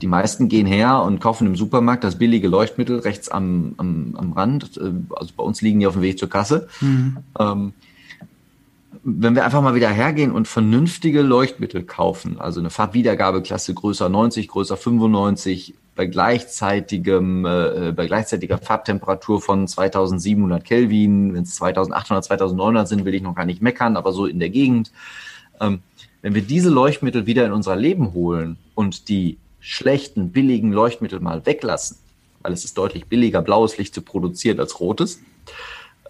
die 0.00 0.06
meisten 0.06 0.48
gehen 0.48 0.66
her 0.66 1.02
und 1.02 1.20
kaufen 1.20 1.46
im 1.46 1.56
Supermarkt 1.56 2.04
das 2.04 2.18
billige 2.18 2.48
Leuchtmittel 2.48 3.00
rechts 3.00 3.28
am, 3.28 3.74
am, 3.76 4.14
am 4.16 4.32
Rand. 4.32 4.76
Äh, 4.76 4.92
also 5.14 5.32
bei 5.36 5.42
uns 5.42 5.62
liegen 5.62 5.80
die 5.80 5.86
auf 5.86 5.94
dem 5.94 6.02
Weg 6.02 6.18
zur 6.18 6.28
Kasse. 6.28 6.68
Mhm. 6.80 7.18
Ähm, 7.38 7.72
wenn 9.04 9.34
wir 9.34 9.44
einfach 9.44 9.62
mal 9.62 9.74
wieder 9.74 9.88
hergehen 9.88 10.30
und 10.30 10.46
vernünftige 10.46 11.22
Leuchtmittel 11.22 11.82
kaufen, 11.82 12.38
also 12.38 12.60
eine 12.60 12.70
Farbwiedergabeklasse 12.70 13.74
größer 13.74 14.08
90, 14.08 14.46
größer 14.46 14.76
95, 14.76 15.74
bei 15.94 16.06
gleichzeitigem, 16.06 17.44
äh, 17.44 17.92
bei 17.94 18.06
gleichzeitiger 18.06 18.58
Farbtemperatur 18.58 19.42
von 19.42 19.66
2700 19.66 20.64
Kelvin, 20.64 21.34
wenn 21.34 21.42
es 21.42 21.56
2800, 21.56 22.24
2900 22.24 22.88
sind, 22.88 23.04
will 23.04 23.14
ich 23.14 23.22
noch 23.22 23.34
gar 23.34 23.44
nicht 23.44 23.60
meckern, 23.60 23.96
aber 23.96 24.12
so 24.12 24.26
in 24.26 24.38
der 24.38 24.50
Gegend 24.50 24.92
ähm, 25.60 25.80
wenn 26.20 26.34
wir 26.34 26.42
diese 26.42 26.70
Leuchtmittel 26.70 27.26
wieder 27.26 27.46
in 27.46 27.52
unser 27.52 27.76
Leben 27.76 28.12
holen 28.12 28.56
und 28.74 29.08
die 29.08 29.38
schlechten, 29.62 30.32
billigen 30.32 30.72
Leuchtmittel 30.72 31.20
mal 31.20 31.46
weglassen, 31.46 31.96
weil 32.42 32.52
es 32.52 32.64
ist 32.64 32.76
deutlich 32.76 33.06
billiger, 33.06 33.40
blaues 33.40 33.78
Licht 33.78 33.94
zu 33.94 34.02
produzieren 34.02 34.60
als 34.60 34.80
rotes, 34.80 35.20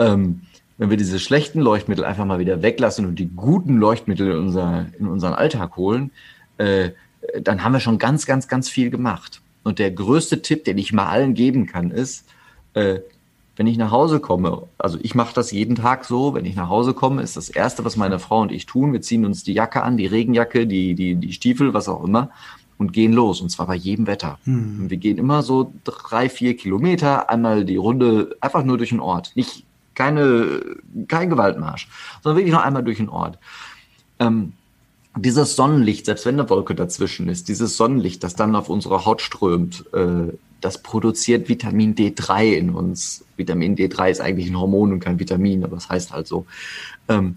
ähm, 0.01 0.41
wenn 0.79 0.91
wir 0.91 0.97
diese 0.97 1.21
schlechten 1.21 1.61
Leuchtmittel 1.61 2.05
einfach 2.05 2.25
mal 2.25 2.39
wieder 2.39 2.63
weglassen 2.63 3.07
und 3.07 3.19
die 3.19 3.29
guten 3.29 3.77
Leuchtmittel 3.77 4.33
in, 4.33 4.39
unser, 4.39 4.87
in 4.99 5.07
unseren 5.07 5.35
Alltag 5.35 5.77
holen, 5.77 6.11
äh, 6.59 6.91
dann 7.41 7.63
haben 7.63 7.73
wir 7.73 7.81
schon 7.81 7.99
ganz, 7.99 8.27
ganz, 8.27 8.49
ganz 8.49 8.69
viel 8.69 8.91
gemacht. 8.91 9.43
Und 9.63 9.79
der 9.79 9.93
größte 9.93 10.43
Tipp, 10.43 10.65
den 10.65 10.79
ich 10.79 10.93
mal 10.93 11.07
allen 11.07 11.35
geben 11.35 11.67
kann, 11.67 11.91
ist, 11.91 12.27
äh, 12.75 13.01
wenn 13.55 13.67
ich 13.67 13.77
nach 13.77 13.91
Hause 13.91 14.19
komme, 14.19 14.63
also 14.79 14.99
ich 15.03 15.15
mache 15.15 15.35
das 15.35 15.53
jeden 15.53 15.77
Tag 15.77 16.07
so, 16.07 16.35
wenn 16.35 16.47
ich 16.47 16.57
nach 16.57 16.71
Hause 16.71 16.95
komme, 16.95 17.23
ist 17.23 17.37
das 17.37 17.51
Erste, 17.51 17.85
was 17.85 17.97
meine 17.97 18.19
Frau 18.19 18.41
und 18.41 18.51
ich 18.51 18.65
tun, 18.65 18.95
wir 18.95 19.03
ziehen 19.03 19.27
uns 19.27 19.45
die 19.45 19.53
Jacke 19.53 19.83
an, 19.83 19.99
die 19.99 20.07
Regenjacke, 20.07 20.67
die, 20.67 20.95
die, 20.95 21.17
die 21.17 21.33
Stiefel, 21.33 21.75
was 21.75 21.89
auch 21.89 22.03
immer, 22.03 22.31
und 22.83 22.93
gehen 22.93 23.13
los. 23.13 23.41
Und 23.41 23.49
zwar 23.49 23.67
bei 23.67 23.77
jedem 23.77 24.07
Wetter. 24.07 24.39
Mhm. 24.45 24.91
wir 24.91 24.97
gehen 24.97 25.19
immer 25.19 25.43
so 25.43 25.73
drei, 25.85 26.29
vier 26.29 26.57
Kilometer, 26.57 27.31
einmal 27.31 27.65
die 27.65 27.77
Runde, 27.77 28.37
einfach 28.41 28.65
nur 28.65 28.77
durch 28.77 28.91
den 28.91 29.01
Ort. 29.01 29.33
Nicht 29.37 29.65
keine, 29.95 30.61
kein 31.09 31.31
Gewaltmarsch, 31.31 31.89
sondern 32.23 32.39
wirklich 32.39 32.53
nur 32.53 32.65
einmal 32.65 32.83
durch 32.83 32.99
den 32.99 33.09
Ort. 33.09 33.39
Ähm, 34.19 34.55
dieses 35.17 35.57
Sonnenlicht, 35.57 36.07
selbst 36.07 36.27
wenn 36.27 36.41
eine 36.41 36.49
Wolke 36.51 36.75
dazwischen 36.75 37.29
ist, 37.29 37.49
dieses 37.49 37.77
Sonnenlicht, 37.77 38.25
das 38.25 38.35
dann 38.35 38.57
auf 38.57 38.69
unsere 38.69 39.05
Haut 39.05 39.21
strömt, 39.21 39.85
äh, 39.93 40.33
das 40.61 40.83
produziert 40.83 41.49
Vitamin 41.49 41.95
D3 41.95 42.53
in 42.53 42.71
uns. 42.71 43.25
Vitamin 43.37 43.77
D3 43.77 44.11
ist 44.11 44.21
eigentlich 44.21 44.49
ein 44.49 44.59
Hormon 44.59 44.93
und 44.93 45.01
kein 45.01 45.19
Vitamin, 45.19 45.65
aber 45.65 45.77
es 45.77 45.85
das 45.85 45.91
heißt 45.91 46.13
halt 46.13 46.27
so. 46.27 46.47
Ähm, 47.09 47.37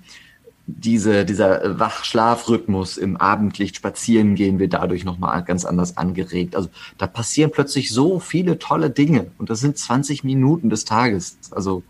diese, 0.68 1.26
dieser 1.26 1.80
Wach-Schlafrhythmus 1.80 2.97
im 2.97 3.18
Abendlicht 3.18 3.76
spazieren 3.76 4.36
gehen 4.36 4.57
wir 4.57 4.68
dadurch 4.68 5.05
nochmal 5.05 5.43
ganz 5.43 5.63
anders 5.63 5.97
angeregt. 5.97 6.55
Also 6.55 6.70
da 6.97 7.05
passieren 7.05 7.51
plötzlich 7.51 7.91
so 7.91 8.20
viele 8.20 8.57
tolle 8.57 8.89
Dinge 8.89 9.28
und 9.38 9.49
das 9.49 9.59
sind 9.59 9.78
20 9.78 10.24
Minuten 10.24 10.70
des 10.70 10.86
Tages. 10.86 11.38
Also 11.51 11.84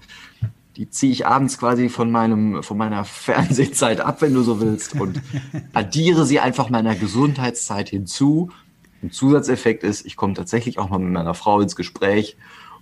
die 0.76 0.90
ziehe 0.90 1.14
ich 1.14 1.26
abends 1.26 1.58
quasi 1.58 1.88
von 1.88 2.12
meinem, 2.12 2.64
von 2.64 2.78
meiner 2.78 3.06
Fernsehzeit 3.06 4.02
ab, 4.02 4.22
wenn 4.22 4.34
du 4.34 4.44
so 4.44 4.60
willst, 4.60 5.00
und 5.00 5.22
addiere 5.74 6.26
sie 6.26 6.42
einfach 6.42 6.70
meiner 6.70 6.96
Gesundheitszeit 6.96 7.90
hinzu 7.90 8.52
ein 9.06 9.12
Zusatzeffekt 9.12 9.84
ist, 9.84 10.06
ich 10.06 10.16
komme 10.16 10.34
tatsächlich 10.34 10.80
auch 10.80 10.90
mal 10.90 11.00
mit 11.00 11.14
meiner 11.14 11.34
Frau 11.34 11.62
ins 11.62 11.76
Gespräch 11.76 12.38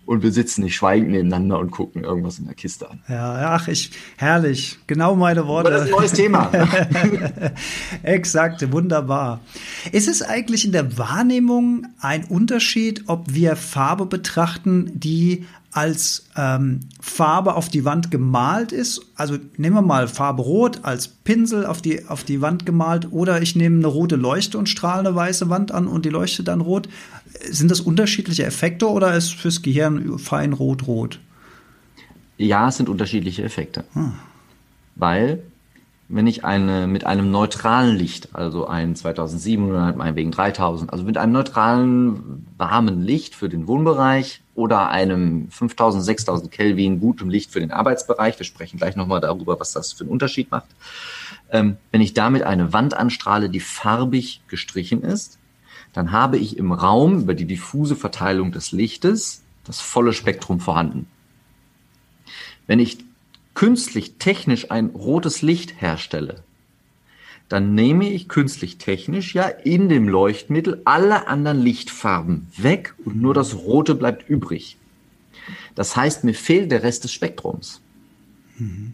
und 0.06 0.22
wir 0.22 0.32
sitzen 0.32 0.64
nicht 0.64 0.76
schweigend 0.76 1.12
nebeneinander 1.12 1.60
und 1.60 1.72
gucken 1.72 2.04
irgendwas 2.04 2.38
in 2.38 2.46
der 2.46 2.56
Kiste 2.56 2.90
an. 2.90 3.02
Ja, 3.08 3.52
ach, 3.52 3.68
ich, 3.68 3.92
herrlich. 4.18 4.78
Genau 4.86 5.16
meine 5.16 5.48
Worte. 5.48 5.70
Aber 5.70 5.78
das 5.78 5.86
ist 5.86 5.94
ein 5.94 5.98
neues 5.98 6.12
Thema. 6.12 6.52
Exakt, 8.04 8.72
wunderbar. 8.72 9.40
Ist 9.92 10.10
es 10.10 10.22
eigentlich 10.22 10.66
in 10.66 10.74
der 10.74 10.98
Wahrnehmung 10.98 11.88
ein 12.00 12.26
Unterschied, 12.26 13.04
ob 13.08 13.34
wir 13.34 13.56
Farbe 13.56 14.06
betrachten, 14.06 14.92
die 14.94 15.46
als 15.74 16.26
ähm, 16.38 16.82
Farbe 17.02 17.56
auf 17.56 17.68
die 17.68 17.84
Wand 17.84 18.12
gemalt 18.12 18.72
ist. 18.72 19.02
Also 19.16 19.38
nehmen 19.58 19.76
wir 19.76 19.82
mal 19.82 20.08
Farbe 20.08 20.44
Rot 20.44 20.80
als 20.84 21.08
Pinsel 21.08 21.66
auf 21.66 21.82
die, 21.82 22.06
auf 22.08 22.24
die 22.24 22.42
Wand 22.42 22.66
gemalt 22.66 23.12
oder 23.12 23.42
ich 23.42 23.56
nehme 23.56 23.78
eine 23.78 23.88
rote 23.88 24.16
Leuchte 24.16 24.58
und 24.58 24.70
strahle 24.70 25.00
eine 25.00 25.16
weiße 25.16 25.50
Wand 25.50 25.72
an 25.72 25.88
und 25.88 26.06
die 26.06 26.10
leuchtet 26.10 26.48
dann 26.48 26.62
rot. 26.62 26.88
Sind 27.50 27.72
das 27.72 27.82
unterschiedliche 27.82 28.46
Effekte 28.46 28.88
oder 28.88 29.16
ist 29.16 29.34
fürs 29.34 29.62
Gehirn 29.64 30.20
fein 30.20 30.54
rot-rot? 30.54 31.20
Ja, 32.38 32.70
es 32.70 32.78
sind 32.78 32.90
unterschiedliche 32.90 33.44
Effekte. 33.44 33.84
Hm. 33.94 34.14
Weil 34.96 35.44
wenn 36.10 36.28
ich 36.28 36.44
eine 36.44 36.86
mit 36.86 37.06
einem 37.06 37.32
neutralen 37.32 37.96
Licht, 37.96 38.30
also 38.34 38.68
ein 38.68 38.96
2700, 38.96 39.96
meinetwegen 39.96 40.32
3000, 40.32 40.92
also 40.92 41.04
mit 41.04 41.18
einem 41.18 41.32
neutralen 41.32 42.46
warmen 42.58 43.02
Licht 43.02 43.36
für 43.36 43.50
den 43.50 43.68
Wohnbereich 43.68 44.42
oder 44.54 44.90
einem 44.90 45.50
5000, 45.50 46.04
6000 46.04 46.52
Kelvin 46.52 47.00
gutem 47.00 47.30
Licht 47.30 47.52
für 47.52 47.60
den 47.60 47.72
Arbeitsbereich, 47.72 48.38
wir 48.38 48.46
sprechen 48.46 48.78
gleich 48.78 48.96
nochmal 48.96 49.22
darüber, 49.22 49.60
was 49.60 49.72
das 49.72 49.94
für 49.94 50.04
einen 50.04 50.12
Unterschied 50.12 50.52
macht, 50.52 50.68
ähm, 51.52 51.78
wenn 51.92 52.02
ich 52.02 52.14
damit 52.14 52.44
eine 52.44 52.74
Wand 52.74 52.96
anstrahle, 52.96 53.50
die 53.50 53.62
farbig 53.62 54.42
gestrichen 54.48 55.04
ist, 55.04 55.40
dann 55.94 56.12
habe 56.12 56.38
ich 56.38 56.58
im 56.58 56.72
Raum 56.72 57.22
über 57.22 57.34
die 57.34 57.46
diffuse 57.46 57.96
Verteilung 57.96 58.52
des 58.52 58.72
Lichtes 58.72 59.44
das 59.64 59.80
volle 59.80 60.14
Spektrum 60.14 60.60
vorhanden. 60.60 61.08
Wenn 62.68 62.80
ich 62.80 62.98
künstlich 63.54 64.16
technisch 64.18 64.72
ein 64.72 64.88
rotes 64.88 65.42
Licht 65.42 65.82
herstelle, 65.82 66.44
dann 67.50 67.76
nehme 67.76 68.10
ich 68.10 68.30
künstlich 68.30 68.78
technisch 68.78 69.36
ja 69.36 69.44
in 69.44 69.90
dem 69.90 70.08
Leuchtmittel 70.08 70.82
alle 70.86 71.28
anderen 71.28 71.62
Lichtfarben 71.62 72.48
weg 72.58 72.96
und 73.06 73.22
nur 73.22 73.34
das 73.34 73.56
Rote 73.56 73.96
bleibt 73.96 74.28
übrig. 74.28 74.78
Das 75.76 75.96
heißt, 75.96 76.24
mir 76.24 76.34
fehlt 76.34 76.72
der 76.72 76.84
Rest 76.84 77.04
des 77.04 77.12
Spektrums. 77.12 77.82
Mhm. 78.58 78.94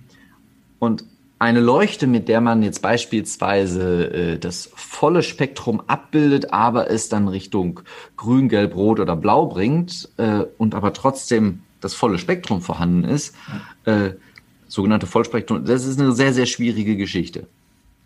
Und 0.79 1.05
eine 1.37 1.61
Leuchte, 1.61 2.05
mit 2.05 2.27
der 2.27 2.41
man 2.41 2.61
jetzt 2.61 2.81
beispielsweise 2.81 4.11
äh, 4.11 4.39
das 4.39 4.69
volle 4.75 5.23
Spektrum 5.23 5.81
abbildet, 5.87 6.51
aber 6.51 6.89
es 6.89 7.07
dann 7.07 7.29
Richtung 7.29 7.79
Grün, 8.17 8.49
Gelb, 8.49 8.75
Rot 8.75 8.99
oder 8.99 9.15
Blau 9.15 9.45
bringt 9.45 10.09
äh, 10.17 10.43
und 10.57 10.75
aber 10.75 10.91
trotzdem 10.91 11.61
das 11.79 11.93
volle 11.93 12.19
Spektrum 12.19 12.61
vorhanden 12.61 13.05
ist, 13.05 13.35
äh, 13.85 14.11
sogenannte 14.69 15.07
Vollspektrum, 15.07 15.65
das 15.65 15.85
ist 15.85 15.99
eine 15.99 16.13
sehr, 16.13 16.33
sehr 16.33 16.45
schwierige 16.45 16.95
Geschichte. 16.95 17.47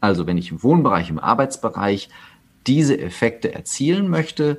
Also 0.02 0.26
wenn 0.26 0.38
ich 0.38 0.52
im 0.52 0.64
Wohnbereich, 0.64 1.10
im 1.10 1.20
Arbeitsbereich 1.20 2.10
diese 2.66 3.00
Effekte 3.00 3.54
erzielen 3.54 4.10
möchte, 4.10 4.58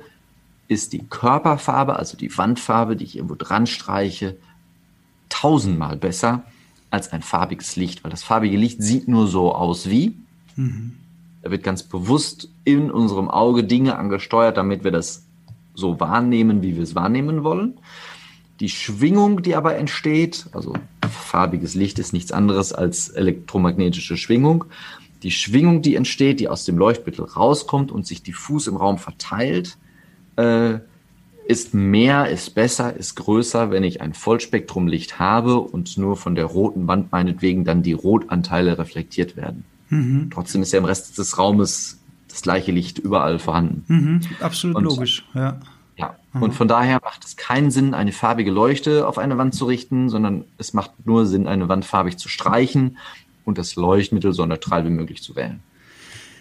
ist 0.67 0.93
die 0.93 1.03
Körperfarbe, 1.07 1.97
also 1.97 2.17
die 2.17 2.35
Wandfarbe, 2.35 2.95
die 2.95 3.03
ich 3.03 3.17
irgendwo 3.17 3.35
dran 3.35 3.67
streiche, 3.67 4.37
tausendmal 5.29 5.97
besser 5.97 6.43
als 6.89 7.11
ein 7.11 7.21
farbiges 7.21 7.75
Licht, 7.75 8.03
weil 8.03 8.11
das 8.11 8.23
farbige 8.23 8.57
Licht 8.57 8.81
sieht 8.81 9.07
nur 9.07 9.27
so 9.27 9.53
aus 9.53 9.89
wie. 9.89 10.15
Mhm. 10.55 10.93
Da 11.41 11.51
wird 11.51 11.63
ganz 11.63 11.83
bewusst 11.83 12.49
in 12.63 12.89
unserem 12.89 13.29
Auge 13.29 13.63
Dinge 13.63 13.97
angesteuert, 13.97 14.57
damit 14.57 14.83
wir 14.83 14.91
das 14.91 15.25
so 15.75 15.99
wahrnehmen, 15.99 16.63
wie 16.63 16.75
wir 16.75 16.83
es 16.83 16.95
wahrnehmen 16.95 17.43
wollen. 17.43 17.77
Die 18.59 18.69
Schwingung, 18.69 19.41
die 19.41 19.55
aber 19.55 19.75
entsteht, 19.75 20.45
also 20.53 20.73
farbiges 21.09 21.75
Licht 21.75 21.99
ist 21.99 22.13
nichts 22.13 22.31
anderes 22.31 22.71
als 22.71 23.09
elektromagnetische 23.09 24.15
Schwingung. 24.15 24.65
Die 25.23 25.31
Schwingung, 25.31 25.81
die 25.81 25.95
entsteht, 25.95 26.39
die 26.39 26.47
aus 26.47 26.65
dem 26.65 26.77
Leuchtmittel 26.77 27.25
rauskommt 27.25 27.91
und 27.91 28.05
sich 28.05 28.23
diffus 28.23 28.67
im 28.67 28.77
Raum 28.77 28.97
verteilt, 28.97 29.77
äh, 30.37 30.79
ist 31.47 31.73
mehr, 31.73 32.29
ist 32.29 32.55
besser, 32.55 32.95
ist 32.95 33.15
größer, 33.15 33.71
wenn 33.71 33.83
ich 33.83 34.01
ein 34.01 34.13
Vollspektrumlicht 34.13 35.19
habe 35.19 35.59
und 35.59 35.97
nur 35.97 36.17
von 36.17 36.35
der 36.35 36.45
roten 36.45 36.87
Wand 36.87 37.11
meinetwegen 37.11 37.65
dann 37.65 37.83
die 37.83 37.93
Rotanteile 37.93 38.77
reflektiert 38.77 39.35
werden. 39.35 39.63
Mhm. 39.89 40.29
Trotzdem 40.33 40.61
ist 40.61 40.73
ja 40.73 40.79
im 40.79 40.85
Rest 40.85 41.17
des 41.17 41.37
Raumes 41.37 41.99
das 42.29 42.41
gleiche 42.41 42.71
Licht 42.71 42.99
überall 42.99 43.39
vorhanden. 43.39 43.83
Mhm, 43.87 44.21
absolut 44.41 44.75
und, 44.77 44.83
logisch, 44.83 45.25
ja. 45.33 45.59
Ja, 46.35 46.39
mhm. 46.39 46.43
und 46.43 46.51
von 46.53 46.67
daher 46.67 46.99
macht 47.03 47.25
es 47.25 47.37
keinen 47.37 47.71
Sinn, 47.71 47.93
eine 47.93 48.11
farbige 48.11 48.51
Leuchte 48.51 49.07
auf 49.07 49.17
eine 49.17 49.37
Wand 49.37 49.55
zu 49.55 49.65
richten, 49.65 50.09
sondern 50.09 50.45
es 50.57 50.73
macht 50.73 50.91
nur 51.05 51.25
Sinn, 51.25 51.47
eine 51.47 51.69
Wand 51.69 51.85
farbig 51.85 52.17
zu 52.17 52.29
streichen 52.29 52.97
und 53.45 53.57
das 53.57 53.75
Leuchtmittel 53.75 54.33
so 54.33 54.45
neutral 54.45 54.85
wie 54.85 54.89
möglich 54.89 55.23
zu 55.23 55.35
wählen. 55.35 55.61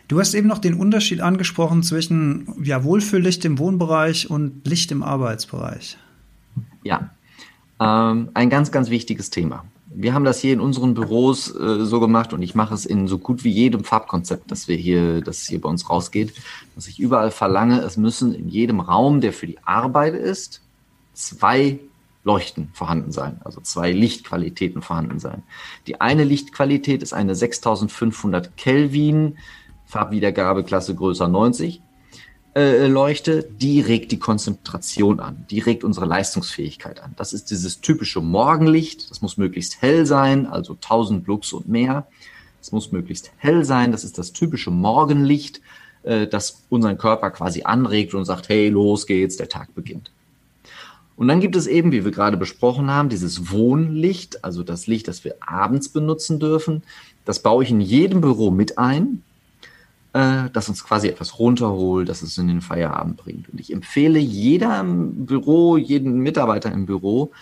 Du 0.09 0.21
hast 0.21 0.35
eben 0.35 0.49
noch 0.49 0.59
den 0.59 0.75
Unterschied 0.75 1.21
angesprochen 1.21 1.83
zwischen 1.83 2.63
ja, 2.63 2.85
Wohlfühllicht 2.85 3.45
im 3.47 3.59
Wohnbereich 3.59 4.29
und 4.29 4.67
Licht 4.67 4.93
im 4.93 5.03
Arbeitsbereich. 5.03 5.97
Ja, 6.83 7.11
ähm, 7.81 8.29
ein 8.35 8.51
ganz, 8.51 8.71
ganz 8.71 8.91
wichtiges 8.91 9.31
Thema. 9.31 9.65
Wir 9.97 10.13
haben 10.13 10.25
das 10.25 10.41
hier 10.41 10.53
in 10.53 10.61
unseren 10.61 10.95
Büros 10.95 11.55
äh, 11.55 11.85
so 11.85 12.01
gemacht 12.01 12.33
und 12.33 12.43
ich 12.43 12.55
mache 12.55 12.75
es 12.75 12.85
in 12.85 13.07
so 13.07 13.19
gut 13.19 13.45
wie 13.45 13.51
jedem 13.51 13.85
Farbkonzept, 13.85 14.51
das 14.51 14.67
wir 14.67 14.77
hier, 14.77 15.21
das 15.21 15.47
hier 15.47 15.61
bei 15.61 15.69
uns 15.69 15.89
rausgeht, 15.89 16.35
dass 16.75 16.89
ich 16.89 16.99
überall 16.99 17.31
verlange, 17.31 17.81
es 17.81 17.97
müssen 17.97 18.35
in 18.35 18.49
jedem 18.49 18.81
Raum, 18.81 19.21
der 19.21 19.33
für 19.33 19.47
die 19.47 19.59
Arbeit 19.65 20.15
ist, 20.15 20.63
zwei 21.13 21.79
Leuchten 22.25 22.71
vorhanden 22.73 23.13
sein, 23.13 23.41
also 23.45 23.61
zwei 23.61 23.93
Lichtqualitäten 23.93 24.83
vorhanden 24.83 25.21
sein. 25.21 25.45
Die 25.87 26.01
eine 26.01 26.25
Lichtqualität 26.25 27.03
ist 27.03 27.13
eine 27.13 27.35
6500 27.35 28.57
Kelvin 28.57 29.39
Farbwiedergabe 29.87 30.65
Klasse 30.65 30.95
größer 30.95 31.29
90 31.29 31.81
äh, 32.55 32.87
Leuchte, 32.87 33.43
die 33.43 33.81
regt 33.81 34.13
die 34.13 34.19
Konzentration 34.19 35.19
an, 35.19 35.45
die 35.51 35.59
regt 35.59 35.83
unsere 35.83 36.07
Leistungsfähigkeit 36.07 37.03
an. 37.03 37.13
Das 37.17 37.33
ist 37.33 37.51
dieses 37.51 37.81
typische 37.81 38.21
Morgenlicht, 38.21 39.11
das 39.11 39.23
muss 39.23 39.37
möglichst 39.37 39.83
hell 39.83 40.07
sein, 40.07 40.47
also 40.47 40.75
1000 40.75 41.27
Lux 41.27 41.53
und 41.53 41.69
mehr. 41.69 42.07
Es 42.61 42.73
muss 42.73 42.93
möglichst 42.93 43.33
hell 43.39 43.65
sein, 43.65 43.93
das 43.93 44.05
ist 44.05 44.19
das 44.19 44.33
typische 44.33 44.71
Morgenlicht, 44.71 45.61
äh, 46.05 46.27
das 46.27 46.63
unseren 46.69 46.97
Körper 46.97 47.31
quasi 47.31 47.65
anregt 47.65 48.15
und 48.15 48.25
sagt, 48.25 48.49
hey, 48.49 48.69
los 48.69 49.07
geht's, 49.07 49.37
der 49.37 49.49
Tag 49.49 49.75
beginnt. 49.75 50.13
Und 51.17 51.29
dann 51.29 51.41
gibt 51.41 51.57
es 51.57 51.67
eben, 51.67 51.93
wie 51.93 52.05
wir 52.05 52.13
gerade 52.13 52.37
besprochen 52.37 52.91
haben, 52.91 53.09
dieses 53.09 53.51
Wohnlicht, 53.51 54.45
also 54.45 54.63
das 54.63 54.87
Licht, 54.87 55.09
das 55.09 55.25
wir 55.25 55.37
abends 55.41 55.89
benutzen 55.89 56.41
dürfen. 56.41 56.83
Das 57.25 57.41
baue 57.41 57.65
ich 57.65 57.71
in 57.71 57.81
jedem 57.81 58.21
Büro 58.21 58.51
mit 58.51 58.79
ein 58.79 59.23
äh, 60.15 60.49
das 60.53 60.69
uns 60.69 60.85
quasi 60.85 61.09
etwas 61.09 61.39
runterholt, 61.39 62.09
das 62.09 62.23
es 62.23 62.39
in 62.39 62.49
den 62.49 62.61
Feierabend 62.62 63.17
bringt. 63.19 63.49
Und 63.51 63.61
ich 63.61 63.73
empfehle 63.73 64.19
jedem 64.19 65.27
Büro, 65.27 65.77
jeden 65.77 66.21
Mitarbeiter 66.21 66.73
im 66.73 66.87
Büro, 66.87 67.33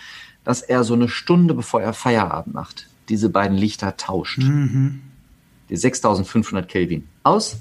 dass 0.43 0.61
er 0.61 0.83
so 0.83 0.95
eine 0.95 1.07
Stunde 1.07 1.53
bevor 1.53 1.81
er 1.81 1.93
Feierabend 1.93 2.53
macht, 2.53 2.87
diese 3.09 3.29
beiden 3.29 3.57
Lichter 3.57 3.95
tauscht. 3.95 4.39
Mhm. 4.39 5.01
Die 5.69 5.77
6500 5.77 6.67
Kelvin 6.67 7.07
aus, 7.21 7.57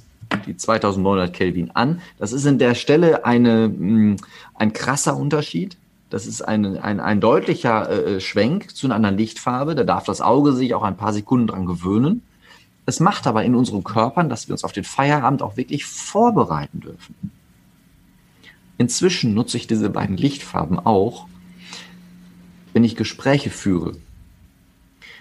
die 0.46 0.56
2900 0.56 1.32
Kelvin 1.32 1.70
an. 1.72 2.00
Das 2.18 2.32
ist 2.32 2.46
in 2.46 2.58
der 2.58 2.74
Stelle 2.74 3.24
eine, 3.24 3.68
mm, 3.68 4.16
ein 4.54 4.72
krasser 4.72 5.16
Unterschied. 5.16 5.76
Das 6.10 6.26
ist 6.26 6.42
ein, 6.42 6.78
ein, 6.78 7.00
ein 7.00 7.20
deutlicher 7.20 7.90
äh, 7.90 8.20
Schwenk 8.20 8.74
zu 8.74 8.86
einer 8.86 8.96
anderen 8.96 9.18
Lichtfarbe. 9.18 9.74
Da 9.74 9.84
darf 9.84 10.04
das 10.04 10.20
Auge 10.20 10.52
sich 10.52 10.74
auch 10.74 10.82
ein 10.82 10.96
paar 10.96 11.12
Sekunden 11.12 11.46
dran 11.46 11.66
gewöhnen. 11.66 12.22
Es 12.84 13.00
macht 13.00 13.26
aber 13.26 13.44
in 13.44 13.54
unseren 13.54 13.84
Körpern, 13.84 14.28
dass 14.28 14.48
wir 14.48 14.54
uns 14.54 14.64
auf 14.64 14.72
den 14.72 14.84
Feierabend 14.84 15.42
auch 15.42 15.56
wirklich 15.56 15.84
vorbereiten 15.84 16.80
dürfen. 16.80 17.14
Inzwischen 18.78 19.34
nutze 19.34 19.56
ich 19.56 19.66
diese 19.66 19.90
beiden 19.90 20.16
Lichtfarben 20.16 20.78
auch, 20.78 21.26
wenn 22.72 22.84
ich 22.84 22.96
Gespräche 22.96 23.50
führe. 23.50 23.96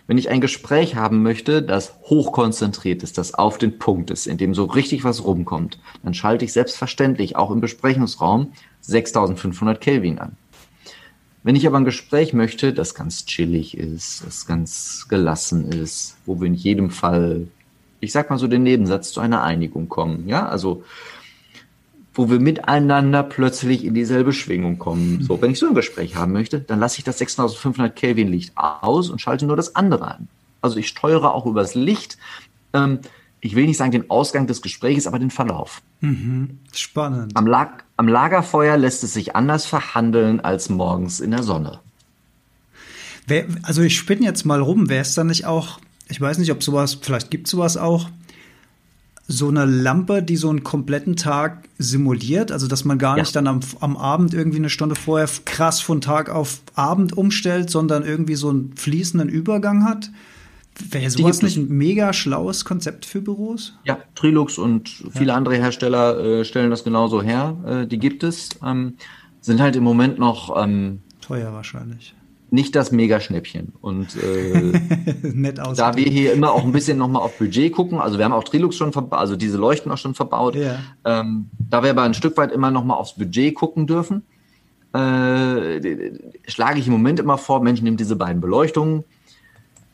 Wenn 0.07 0.17
ich 0.17 0.29
ein 0.29 0.41
Gespräch 0.41 0.95
haben 0.95 1.21
möchte, 1.21 1.61
das 1.61 1.93
hochkonzentriert 2.03 3.03
ist, 3.03 3.17
das 3.17 3.33
auf 3.33 3.57
den 3.57 3.77
Punkt 3.77 4.09
ist, 4.09 4.25
in 4.25 4.37
dem 4.37 4.55
so 4.55 4.65
richtig 4.65 5.03
was 5.03 5.23
rumkommt, 5.23 5.79
dann 6.03 6.13
schalte 6.13 6.43
ich 6.43 6.53
selbstverständlich 6.53 7.35
auch 7.35 7.51
im 7.51 7.61
Besprechungsraum 7.61 8.53
6500 8.81 9.79
Kelvin 9.79 10.17
an. 10.19 10.35
Wenn 11.43 11.55
ich 11.55 11.65
aber 11.65 11.77
ein 11.77 11.85
Gespräch 11.85 12.33
möchte, 12.33 12.71
das 12.71 12.93
ganz 12.93 13.25
chillig 13.25 13.77
ist, 13.77 14.23
das 14.25 14.45
ganz 14.45 15.07
gelassen 15.09 15.71
ist, 15.71 16.17
wo 16.25 16.39
wir 16.39 16.47
in 16.47 16.53
jedem 16.53 16.91
Fall, 16.91 17.47
ich 17.99 18.11
sag 18.11 18.29
mal 18.29 18.37
so 18.37 18.47
den 18.47 18.63
Nebensatz, 18.63 19.11
zu 19.11 19.21
einer 19.21 19.43
Einigung 19.43 19.89
kommen, 19.89 20.27
ja, 20.27 20.47
also 20.47 20.83
wo 22.13 22.29
wir 22.29 22.39
miteinander 22.39 23.23
plötzlich 23.23 23.85
in 23.85 23.93
dieselbe 23.93 24.33
Schwingung 24.33 24.77
kommen. 24.77 25.21
So, 25.21 25.41
wenn 25.41 25.51
ich 25.51 25.59
so 25.59 25.67
ein 25.67 25.75
Gespräch 25.75 26.15
haben 26.15 26.33
möchte, 26.33 26.59
dann 26.59 26.79
lasse 26.79 26.99
ich 26.99 27.05
das 27.05 27.17
6500 27.19 27.95
Kelvin 27.95 28.27
Licht 28.27 28.51
aus 28.55 29.09
und 29.09 29.21
schalte 29.21 29.45
nur 29.45 29.55
das 29.55 29.75
andere 29.75 30.15
an. 30.15 30.27
Also 30.61 30.77
ich 30.77 30.89
steuere 30.89 31.33
auch 31.33 31.45
übers 31.45 31.73
Licht. 31.73 32.17
Ähm, 32.73 32.99
ich 33.39 33.55
will 33.55 33.65
nicht 33.65 33.77
sagen 33.77 33.91
den 33.91 34.09
Ausgang 34.09 34.45
des 34.45 34.61
Gesprächs, 34.61 35.07
aber 35.07 35.19
den 35.19 35.31
Verlauf. 35.31 35.81
Mhm. 36.01 36.59
Spannend. 36.73 37.35
Am, 37.35 37.47
Lag 37.47 37.83
am 38.01 38.07
Lagerfeuer 38.07 38.77
lässt 38.77 39.03
es 39.03 39.13
sich 39.13 39.35
anders 39.35 39.67
verhandeln 39.67 40.39
als 40.39 40.69
morgens 40.69 41.19
in 41.19 41.29
der 41.29 41.43
Sonne. 41.43 41.81
Wer, 43.27 43.45
also 43.61 43.83
ich 43.83 43.95
spinne 43.95 44.25
jetzt 44.25 44.43
mal 44.43 44.59
rum, 44.59 44.89
wäre 44.89 45.03
es 45.03 45.13
dann 45.13 45.27
nicht 45.27 45.45
auch, 45.45 45.79
ich 46.09 46.19
weiß 46.19 46.39
nicht, 46.39 46.51
ob 46.51 46.63
sowas, 46.63 46.97
vielleicht 46.99 47.29
gibt 47.29 47.45
es 47.45 47.51
sowas 47.51 47.77
auch, 47.77 48.09
so 49.27 49.49
eine 49.49 49.65
Lampe, 49.65 50.23
die 50.23 50.35
so 50.35 50.49
einen 50.49 50.63
kompletten 50.63 51.15
Tag 51.15 51.69
simuliert, 51.77 52.51
also 52.51 52.65
dass 52.65 52.85
man 52.85 52.97
gar 52.97 53.17
ja. 53.17 53.21
nicht 53.21 53.35
dann 53.35 53.45
am, 53.45 53.59
am 53.81 53.95
Abend 53.95 54.33
irgendwie 54.33 54.57
eine 54.57 54.71
Stunde 54.71 54.95
vorher 54.95 55.29
krass 55.45 55.79
von 55.79 56.01
Tag 56.01 56.31
auf 56.31 56.61
Abend 56.73 57.15
umstellt, 57.15 57.69
sondern 57.69 58.03
irgendwie 58.03 58.33
so 58.33 58.49
einen 58.49 58.75
fließenden 58.75 59.29
Übergang 59.29 59.85
hat. 59.85 60.09
Wäre 60.79 61.09
sowas 61.09 61.41
nicht 61.41 61.57
ein 61.57 61.67
mega 61.67 62.13
schlaues 62.13 62.65
Konzept 62.65 63.05
für 63.05 63.21
Büros? 63.21 63.77
Ja, 63.83 63.99
Trilux 64.15 64.57
und 64.57 64.89
viele 65.11 65.27
ja. 65.27 65.35
andere 65.35 65.55
Hersteller 65.55 66.19
äh, 66.19 66.45
stellen 66.45 66.69
das 66.69 66.83
genauso 66.83 67.21
her. 67.21 67.57
Äh, 67.65 67.87
die 67.87 67.99
gibt 67.99 68.23
es. 68.23 68.49
Ähm, 68.65 68.95
sind 69.41 69.59
halt 69.59 69.75
im 69.75 69.83
Moment 69.83 70.17
noch 70.19 70.55
ähm, 70.61 71.01
teuer 71.19 71.51
wahrscheinlich. 71.53 72.15
Nicht 72.51 72.75
das 72.75 72.91
Mega-Schnäppchen. 72.91 73.73
Und 73.81 74.15
äh, 74.21 74.73
Nett 75.33 75.57
da 75.57 75.95
wir 75.95 76.05
hier 76.05 76.33
immer 76.33 76.51
auch 76.51 76.63
ein 76.63 76.71
bisschen 76.71 76.97
nochmal 76.97 77.21
auf 77.21 77.37
Budget 77.37 77.71
gucken, 77.71 77.99
also 77.99 78.17
wir 78.17 78.25
haben 78.25 78.33
auch 78.33 78.43
Trilux 78.43 78.75
schon 78.75 78.91
verbaut, 78.91 79.19
also 79.19 79.35
diese 79.35 79.57
Leuchten 79.57 79.91
auch 79.91 79.97
schon 79.97 80.15
verbaut, 80.15 80.55
ja. 80.55 80.79
ähm, 81.05 81.49
da 81.57 81.81
wir 81.83 81.91
aber 81.91 82.03
ein 82.03 82.13
Stück 82.13 82.35
weit 82.37 82.51
immer 82.51 82.69
nochmal 82.69 82.97
aufs 82.97 83.15
Budget 83.15 83.55
gucken 83.55 83.87
dürfen, 83.87 84.23
äh, 84.93 85.79
schlage 86.45 86.79
ich 86.79 86.87
im 86.87 86.93
Moment 86.93 87.21
immer 87.21 87.37
vor, 87.37 87.63
Menschen 87.63 87.85
nehmen 87.85 87.97
diese 87.97 88.17
beiden 88.17 88.41
Beleuchtungen, 88.41 89.05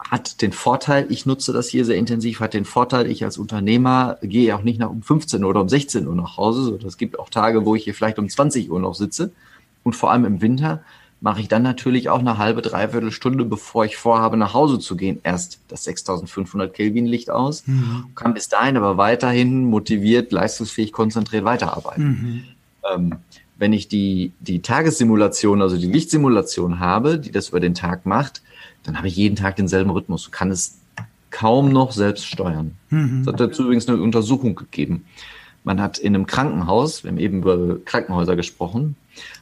hat 0.10 0.42
den 0.42 0.54
Vorteil, 0.54 1.08
ich 1.10 1.26
nutze 1.26 1.54
das 1.54 1.68
hier 1.68 1.84
sehr 1.84 1.98
intensiv, 1.98 2.40
hat 2.40 2.54
den 2.54 2.66
Vorteil, 2.66 3.10
ich 3.10 3.24
als 3.24 3.38
Unternehmer 3.38 4.18
gehe 4.22 4.56
auch 4.56 4.64
nicht 4.64 4.80
nach 4.80 4.90
um 4.90 5.02
15 5.02 5.44
oder 5.44 5.62
um 5.62 5.70
16 5.70 6.08
Uhr 6.08 6.16
nach 6.16 6.38
Hause. 6.38 6.64
So, 6.64 6.78
das 6.78 6.98
gibt 6.98 7.20
auch 7.20 7.30
Tage, 7.30 7.66
wo 7.66 7.76
ich 7.76 7.84
hier 7.84 7.94
vielleicht 7.94 8.20
um 8.20 8.30
20 8.30 8.72
Uhr 8.72 8.80
noch 8.80 8.96
sitze. 8.96 9.32
Und 9.84 9.96
vor 9.96 10.12
allem 10.12 10.26
im 10.26 10.42
Winter 10.42 10.82
mache 11.20 11.42
ich 11.42 11.48
dann 11.48 11.64
natürlich 11.64 12.10
auch 12.10 12.20
eine 12.20 12.38
halbe, 12.38 12.62
dreiviertel 12.62 13.12
Stunde, 13.12 13.44
bevor 13.44 13.86
ich 13.86 13.98
vorhabe, 13.98 14.38
nach 14.38 14.54
Hause 14.54 14.80
zu 14.80 14.96
gehen, 14.96 15.20
erst 15.24 15.60
das 15.68 15.84
6500 15.86 16.74
Kelvin 16.74 17.06
Licht 17.06 17.30
aus, 17.30 17.66
mhm. 17.66 18.06
kann 18.16 18.34
bis 18.34 18.50
dahin 18.50 18.78
aber 18.78 18.98
weiterhin 18.98 19.66
motiviert, 19.66 20.32
leistungsfähig, 20.32 20.92
konzentriert 20.92 21.44
weiterarbeiten. 21.44 22.08
Mhm. 22.08 22.44
Ähm, 22.94 23.16
wenn 23.58 23.74
ich 23.74 23.88
die, 23.88 24.32
die 24.40 24.62
Tagessimulation, 24.62 25.62
also 25.62 25.78
die 25.78 25.92
Lichtsimulation 25.92 26.80
habe, 26.80 27.18
die 27.18 27.32
das 27.32 27.50
über 27.50 27.60
den 27.60 27.74
Tag 27.74 28.06
macht, 28.06 28.44
dann 28.88 28.98
habe 28.98 29.10
ich 29.10 29.18
jeden 29.18 29.36
Tag 29.36 29.58
denselben 29.58 29.90
Rhythmus. 29.92 30.32
Kann 30.32 30.50
es 30.50 30.80
kaum 31.30 31.70
noch 31.70 31.92
selbst 31.92 32.26
steuern. 32.26 32.72
Mhm. 32.90 33.22
Es 33.22 33.28
hat 33.28 33.40
dazu 33.40 33.64
übrigens 33.64 33.88
eine 33.88 34.02
Untersuchung 34.02 34.56
gegeben. 34.56 35.06
Man 35.66 35.82
hat 35.82 35.98
in 35.98 36.16
einem 36.16 36.26
Krankenhaus, 36.26 37.04
wir 37.04 37.12
haben 37.12 37.18
eben 37.18 37.40
über 37.40 37.78
Krankenhäuser 37.84 38.38
gesprochen, 38.38 38.96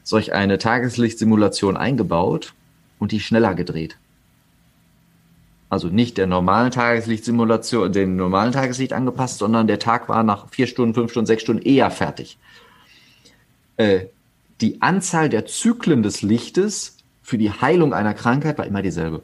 solch 0.04 0.34
eine 0.34 0.58
Tageslichtsimulation 0.58 1.78
eingebaut 1.78 2.54
und 2.98 3.12
die 3.12 3.20
schneller 3.20 3.54
gedreht. 3.54 3.98
Also 5.70 5.89
nicht 5.89 6.18
der 6.18 6.26
normalen 6.26 6.72
Tageslichtsimulation, 6.72 7.91
den 7.91 8.16
normalen 8.16 8.52
Tageslicht 8.52 8.93
angepasst, 8.93 9.38
sondern 9.38 9.68
der 9.68 9.78
Tag 9.78 10.10
war 10.10 10.24
nach 10.24 10.50
vier 10.50 10.66
Stunden, 10.66 10.96
fünf 10.96 11.12
Stunden, 11.12 11.28
sechs 11.28 11.43
Stunden 11.43 11.62
eher 11.62 11.91
fertig. 11.91 12.39
Äh, 13.78 14.06
die 14.62 14.82
Anzahl 14.82 15.30
der 15.30 15.46
Zyklen 15.46 16.02
des 16.02 16.24
Lichtes 16.24 16.98
für 17.22 17.38
die 17.38 17.52
Heilung 17.52 17.93
einer 17.93 18.16
Krankheit 18.16 18.58
war 18.58 18.66
immer 18.66 18.82
dieselbe. 18.82 19.22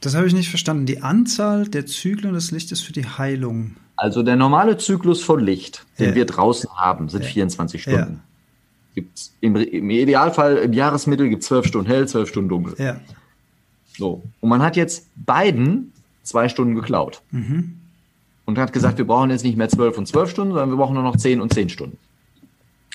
Das 0.00 0.14
habe 0.14 0.26
ich 0.26 0.34
nicht 0.34 0.48
verstanden. 0.48 0.86
Die 0.86 1.02
Anzahl 1.02 1.66
der 1.68 1.86
Zyklen 1.86 2.34
des 2.34 2.50
Lichtes 2.50 2.80
für 2.80 2.92
die 2.92 3.06
Heilung. 3.06 3.76
Also 3.96 4.22
der 4.22 4.36
normale 4.36 4.76
Zyklus 4.76 5.22
von 5.22 5.40
Licht, 5.40 5.84
den 5.98 6.10
ja. 6.10 6.14
wir 6.14 6.26
draußen 6.26 6.70
haben, 6.76 7.08
sind 7.08 7.22
ja. 7.22 7.30
24 7.30 7.82
Stunden. 7.82 7.98
Ja. 7.98 8.20
Gibt's 8.94 9.34
im, 9.40 9.56
im, 9.56 9.90
Idealfall 9.90 10.56
im 10.58 10.72
Jahresmittel 10.72 11.28
gibt 11.28 11.42
es 11.42 11.48
12 11.48 11.66
Stunden 11.66 11.90
hell, 11.90 12.06
12 12.06 12.28
Stunden 12.28 12.48
dunkel. 12.48 12.74
Ja. 12.78 13.00
So. 13.96 14.22
Und 14.40 14.48
man 14.48 14.62
hat 14.62 14.76
jetzt 14.76 15.06
beiden 15.16 15.92
zwei 16.22 16.48
Stunden 16.48 16.74
geklaut. 16.74 17.22
Mhm. 17.30 17.78
Und 18.46 18.58
hat 18.58 18.72
gesagt, 18.72 18.98
wir 18.98 19.06
brauchen 19.06 19.30
jetzt 19.30 19.44
nicht 19.44 19.56
mehr 19.56 19.68
12 19.68 19.96
und 19.98 20.06
12 20.06 20.30
Stunden, 20.30 20.52
sondern 20.52 20.70
wir 20.70 20.76
brauchen 20.76 20.94
nur 20.94 21.02
noch 21.02 21.16
10 21.16 21.40
und 21.40 21.54
10 21.54 21.70
Stunden. 21.70 21.98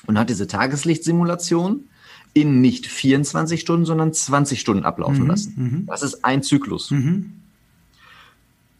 Und 0.06 0.18
hat 0.18 0.30
diese 0.30 0.46
Tageslichtsimulation 0.46 1.84
in 2.32 2.60
nicht 2.60 2.86
24 2.86 3.60
Stunden, 3.60 3.84
sondern 3.84 4.12
20 4.12 4.60
Stunden 4.60 4.84
ablaufen 4.84 5.22
mhm. 5.22 5.28
lassen. 5.28 5.54
Mhm. 5.56 5.86
Das 5.86 6.02
ist 6.02 6.24
ein 6.24 6.42
Zyklus. 6.42 6.90
Mhm. 6.90 7.32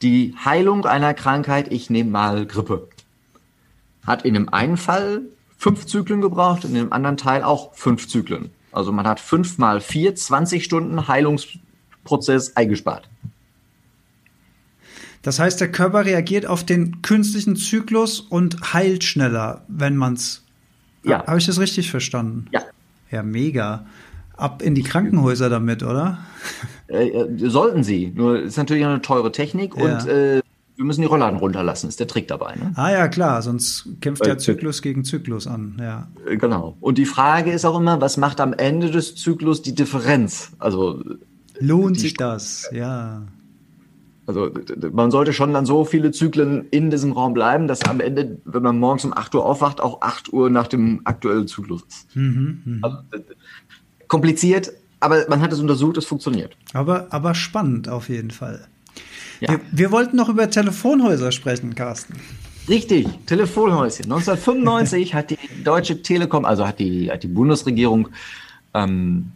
Die 0.02 0.34
Heilung 0.44 0.86
einer 0.86 1.14
Krankheit, 1.14 1.70
ich 1.72 1.90
nehme 1.90 2.10
mal 2.10 2.46
Grippe, 2.46 2.88
hat 4.06 4.24
in 4.24 4.34
dem 4.34 4.48
einen 4.48 4.76
Fall 4.76 5.22
fünf 5.58 5.86
Zyklen 5.86 6.20
gebraucht, 6.20 6.64
in 6.64 6.74
dem 6.74 6.92
anderen 6.92 7.16
Teil 7.16 7.42
auch 7.42 7.74
fünf 7.74 8.08
Zyklen. 8.08 8.50
Also 8.72 8.92
man 8.92 9.06
hat 9.06 9.20
fünf 9.20 9.58
mal 9.58 9.80
vier, 9.80 10.14
20 10.14 10.64
Stunden 10.64 11.08
Heilungsprozess 11.08 12.56
eingespart. 12.56 13.08
Das 15.22 15.38
heißt, 15.38 15.60
der 15.60 15.70
Körper 15.70 16.06
reagiert 16.06 16.46
auf 16.46 16.64
den 16.64 17.02
künstlichen 17.02 17.56
Zyklus 17.56 18.20
und 18.20 18.72
heilt 18.72 19.04
schneller, 19.04 19.64
wenn 19.68 19.96
man 19.96 20.14
es. 20.14 20.44
Ja. 21.02 21.26
Habe 21.26 21.38
ich 21.38 21.46
das 21.46 21.58
richtig 21.58 21.90
verstanden? 21.90 22.46
Ja. 22.52 22.62
Ja, 23.10 23.22
mega. 23.22 23.86
Ab 24.36 24.62
in 24.62 24.74
die 24.74 24.82
Krankenhäuser 24.82 25.50
damit, 25.50 25.82
oder? 25.82 26.18
Äh, 26.86 27.08
äh, 27.08 27.48
sollten 27.48 27.82
sie. 27.82 28.12
Nur 28.14 28.40
ist 28.40 28.56
natürlich 28.56 28.84
eine 28.84 29.02
teure 29.02 29.32
Technik 29.32 29.76
ja. 29.76 29.82
und 29.82 30.08
äh, 30.08 30.40
wir 30.80 30.86
müssen 30.86 31.02
die 31.02 31.06
Rollladen 31.06 31.38
runterlassen, 31.38 31.88
ist 31.90 32.00
der 32.00 32.06
Trick 32.06 32.26
dabei. 32.26 32.54
Ne? 32.54 32.72
Ah 32.74 32.90
ja, 32.90 33.08
klar, 33.08 33.42
sonst 33.42 33.86
kämpft 34.00 34.26
ja 34.26 34.38
Zyklus 34.38 34.80
gegen 34.80 35.04
Zyklus 35.04 35.46
an. 35.46 35.76
Ja. 35.78 36.08
Äh, 36.26 36.38
genau. 36.38 36.76
Und 36.80 36.96
die 36.96 37.04
Frage 37.04 37.52
ist 37.52 37.66
auch 37.66 37.78
immer, 37.78 38.00
was 38.00 38.16
macht 38.16 38.40
am 38.40 38.54
Ende 38.54 38.90
des 38.90 39.14
Zyklus 39.14 39.60
die 39.60 39.74
Differenz? 39.74 40.52
Also 40.58 41.04
lohnt 41.58 42.00
sich 42.00 42.14
das? 42.14 42.70
Ja. 42.72 43.24
Also 44.30 44.48
man 44.92 45.10
sollte 45.10 45.32
schon 45.32 45.52
dann 45.52 45.66
so 45.66 45.84
viele 45.84 46.12
Zyklen 46.12 46.68
in 46.70 46.88
diesem 46.88 47.10
Raum 47.10 47.34
bleiben, 47.34 47.66
dass 47.66 47.82
am 47.82 47.98
Ende, 47.98 48.38
wenn 48.44 48.62
man 48.62 48.78
morgens 48.78 49.04
um 49.04 49.12
8 49.12 49.34
Uhr 49.34 49.44
aufwacht, 49.44 49.80
auch 49.80 50.02
8 50.02 50.32
Uhr 50.32 50.50
nach 50.50 50.68
dem 50.68 51.00
aktuellen 51.02 51.48
Zyklus 51.48 51.82
ist. 51.88 52.14
Mhm, 52.14 52.62
mh. 52.64 52.78
also, 52.82 52.98
kompliziert, 54.06 54.72
aber 55.00 55.26
man 55.28 55.40
hat 55.40 55.52
es 55.52 55.58
untersucht, 55.58 55.96
es 55.96 56.04
funktioniert. 56.04 56.56
Aber, 56.74 57.08
aber 57.10 57.34
spannend 57.34 57.88
auf 57.88 58.08
jeden 58.08 58.30
Fall. 58.30 58.68
Ja. 59.40 59.48
Wir, 59.48 59.60
wir 59.72 59.90
wollten 59.90 60.14
noch 60.14 60.28
über 60.28 60.48
Telefonhäuser 60.48 61.32
sprechen, 61.32 61.74
Carsten. 61.74 62.14
Richtig, 62.68 63.08
Telefonhäuschen. 63.26 64.04
1995 64.04 65.12
hat 65.14 65.30
die 65.30 65.38
Deutsche 65.64 66.02
Telekom, 66.02 66.44
also 66.44 66.68
hat 66.68 66.78
die, 66.78 67.10
hat 67.10 67.24
die 67.24 67.28
Bundesregierung 67.28 68.10
ähm, 68.74 69.32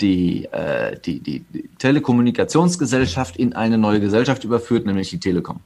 die, 0.00 0.46
äh, 0.46 0.98
die, 1.00 1.20
die, 1.20 1.44
Telekommunikationsgesellschaft 1.78 3.36
in 3.36 3.52
eine 3.52 3.78
neue 3.78 4.00
Gesellschaft 4.00 4.44
überführt, 4.44 4.86
nämlich 4.86 5.10
die 5.10 5.20
Telekom. 5.20 5.60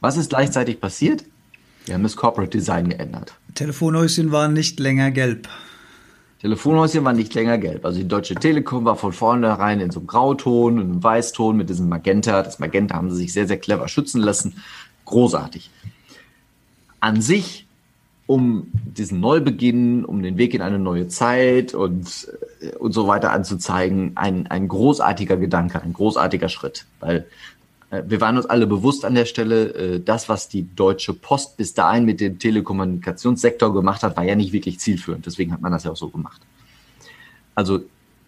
Was 0.00 0.16
ist 0.16 0.30
gleichzeitig 0.30 0.80
passiert? 0.80 1.24
Wir 1.86 1.94
haben 1.94 2.02
das 2.02 2.16
Corporate 2.16 2.50
Design 2.50 2.88
geändert. 2.88 3.34
Telefonhäuschen 3.54 4.32
waren 4.32 4.52
nicht 4.52 4.80
länger 4.80 5.10
gelb. 5.10 5.48
Telefonhäuschen 6.40 7.04
waren 7.04 7.16
nicht 7.16 7.34
länger 7.34 7.58
gelb. 7.58 7.84
Also 7.84 7.98
die 7.98 8.08
Deutsche 8.08 8.34
Telekom 8.34 8.84
war 8.84 8.96
von 8.96 9.12
vornherein 9.12 9.80
in 9.80 9.90
so 9.90 10.00
einem 10.00 10.06
Grauton, 10.06 10.78
in 10.78 10.90
einem 10.90 11.02
Weißton 11.02 11.56
mit 11.56 11.68
diesem 11.68 11.88
Magenta. 11.88 12.42
Das 12.42 12.58
Magenta 12.58 12.94
haben 12.96 13.10
sie 13.10 13.16
sich 13.16 13.32
sehr, 13.32 13.46
sehr 13.46 13.58
clever 13.58 13.88
schützen 13.88 14.22
lassen. 14.22 14.54
Großartig. 15.04 15.70
An 17.00 17.20
sich 17.20 17.66
um 18.30 18.68
diesen 18.72 19.18
Neubeginn, 19.18 20.04
um 20.04 20.22
den 20.22 20.38
Weg 20.38 20.54
in 20.54 20.62
eine 20.62 20.78
neue 20.78 21.08
Zeit 21.08 21.74
und, 21.74 22.28
äh, 22.60 22.76
und 22.76 22.92
so 22.92 23.08
weiter 23.08 23.32
anzuzeigen, 23.32 24.12
ein, 24.14 24.46
ein 24.46 24.68
großartiger 24.68 25.36
Gedanke, 25.36 25.82
ein 25.82 25.92
großartiger 25.92 26.48
Schritt. 26.48 26.86
Weil 27.00 27.26
äh, 27.90 28.04
wir 28.06 28.20
waren 28.20 28.36
uns 28.36 28.46
alle 28.46 28.68
bewusst 28.68 29.04
an 29.04 29.16
der 29.16 29.24
Stelle, 29.24 29.74
äh, 29.74 30.00
das, 30.00 30.28
was 30.28 30.48
die 30.48 30.68
Deutsche 30.76 31.12
Post 31.12 31.56
bis 31.56 31.74
dahin 31.74 32.04
mit 32.04 32.20
dem 32.20 32.38
Telekommunikationssektor 32.38 33.74
gemacht 33.74 34.04
hat, 34.04 34.16
war 34.16 34.22
ja 34.22 34.36
nicht 34.36 34.52
wirklich 34.52 34.78
zielführend. 34.78 35.26
Deswegen 35.26 35.52
hat 35.52 35.60
man 35.60 35.72
das 35.72 35.82
ja 35.82 35.90
auch 35.90 35.96
so 35.96 36.08
gemacht. 36.08 36.40
Also 37.56 37.80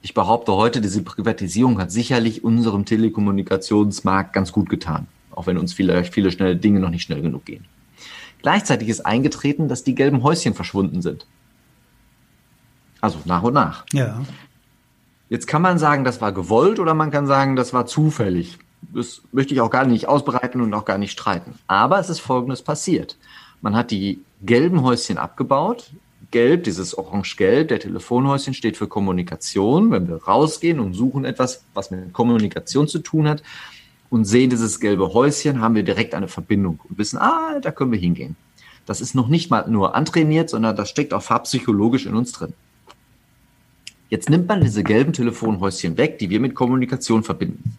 ich 0.03 0.15
behaupte 0.15 0.53
heute, 0.55 0.81
diese 0.81 1.03
Privatisierung 1.03 1.79
hat 1.79 1.93
sicherlich 1.93 2.43
unserem 2.43 2.87
Telekommunikationsmarkt 2.87 4.33
ganz 4.33 4.51
gut 4.51 4.69
getan. 4.69 5.07
Auch 5.31 5.47
wenn 5.47 5.59
uns 5.59 5.73
vielleicht 5.73 6.13
viele 6.13 6.33
schnelle 6.33 6.57
Dinge 6.57 6.81
noch 6.81 6.91
nicht 6.91 7.05
schnell 7.05 7.23
genug 7.23 7.45
gehen. 7.45 7.67
Gleichzeitig 8.43 8.89
ist 8.89 9.07
eingetreten, 9.07 9.69
dass 9.69 9.85
die 9.85 9.95
gelben 9.95 10.23
Häuschen 10.23 10.55
verschwunden 10.55 11.01
sind. 11.01 11.27
Also 13.01 13.19
nach 13.25 13.43
und 13.43 13.55
nach. 13.55 13.85
Ja. 13.93 14.21
Jetzt 15.29 15.47
kann 15.47 15.63
man 15.63 15.79
sagen, 15.79 16.05
das 16.05 16.21
war 16.21 16.33
gewollt 16.33 16.79
oder 16.79 16.95
man 16.95 17.11
kann 17.11 17.27
sagen, 17.27 17.57
das 17.57 17.73
war 17.73 17.87
zufällig. 17.87 18.59
Das 18.93 19.23
möchte 19.33 19.55
ich 19.55 19.61
auch 19.61 19.71
gar 19.71 19.87
nicht 19.87 20.09
ausbreiten 20.09 20.61
und 20.61 20.75
auch 20.75 20.85
gar 20.85 20.99
nicht 20.99 21.13
streiten. 21.13 21.55
Aber 21.67 21.99
es 21.99 22.11
ist 22.11 22.21
Folgendes 22.21 22.63
passiert. 22.63 23.17
Man 23.61 23.77
hat 23.77 23.91
die 23.93 24.21
gelben 24.43 24.83
Häuschen 24.83 25.19
abgebaut. 25.19 25.93
Gelb, 26.33 26.65
dieses 26.65 26.97
Orange-Gelb, 26.97 27.69
der 27.69 27.79
Telefonhäuschen 27.79 28.55
steht 28.55 28.77
für 28.77 28.89
Kommunikation. 28.89 29.91
Wenn 29.91 30.09
wir 30.09 30.23
rausgehen 30.25 30.81
und 30.81 30.95
suchen 30.95 31.25
etwas, 31.25 31.65
was 31.75 31.91
mit 31.91 32.13
Kommunikation 32.13 32.89
zu 32.89 32.99
tun 32.99 33.29
hat, 33.29 33.43
und 34.13 34.27
sehen 34.27 34.51
dieses 34.51 34.79
gelbe 34.79 35.15
Häuschen, 35.15 35.63
haben 35.63 35.75
wir 35.75 35.85
direkt 35.85 36.15
eine 36.15 36.29
Verbindung 36.29 36.79
und 36.87 36.99
wissen, 36.99 37.17
ah, 37.19 37.59
da 37.61 37.71
können 37.73 37.93
wir 37.93 37.99
hingehen. 37.99 38.37
Das 38.85 39.01
ist 39.01 39.15
noch 39.15 39.29
nicht 39.29 39.51
mal 39.51 39.67
nur 39.71 39.95
antrainiert, 39.95 40.51
sondern 40.51 40.77
das 40.77 40.91
steckt 40.91 41.15
auch 41.15 41.23
farbpsychologisch 41.23 42.05
in 42.05 42.15
uns 42.15 42.33
drin. 42.33 42.53
Jetzt 44.11 44.29
nimmt 44.29 44.49
man 44.49 44.61
diese 44.61 44.85
gelben 44.85 45.15
Telefonhäuschen 45.15 45.97
weg, 45.97 46.19
die 46.19 46.29
wir 46.29 46.41
mit 46.41 46.55
Kommunikation 46.55 47.23
verbinden, 47.23 47.79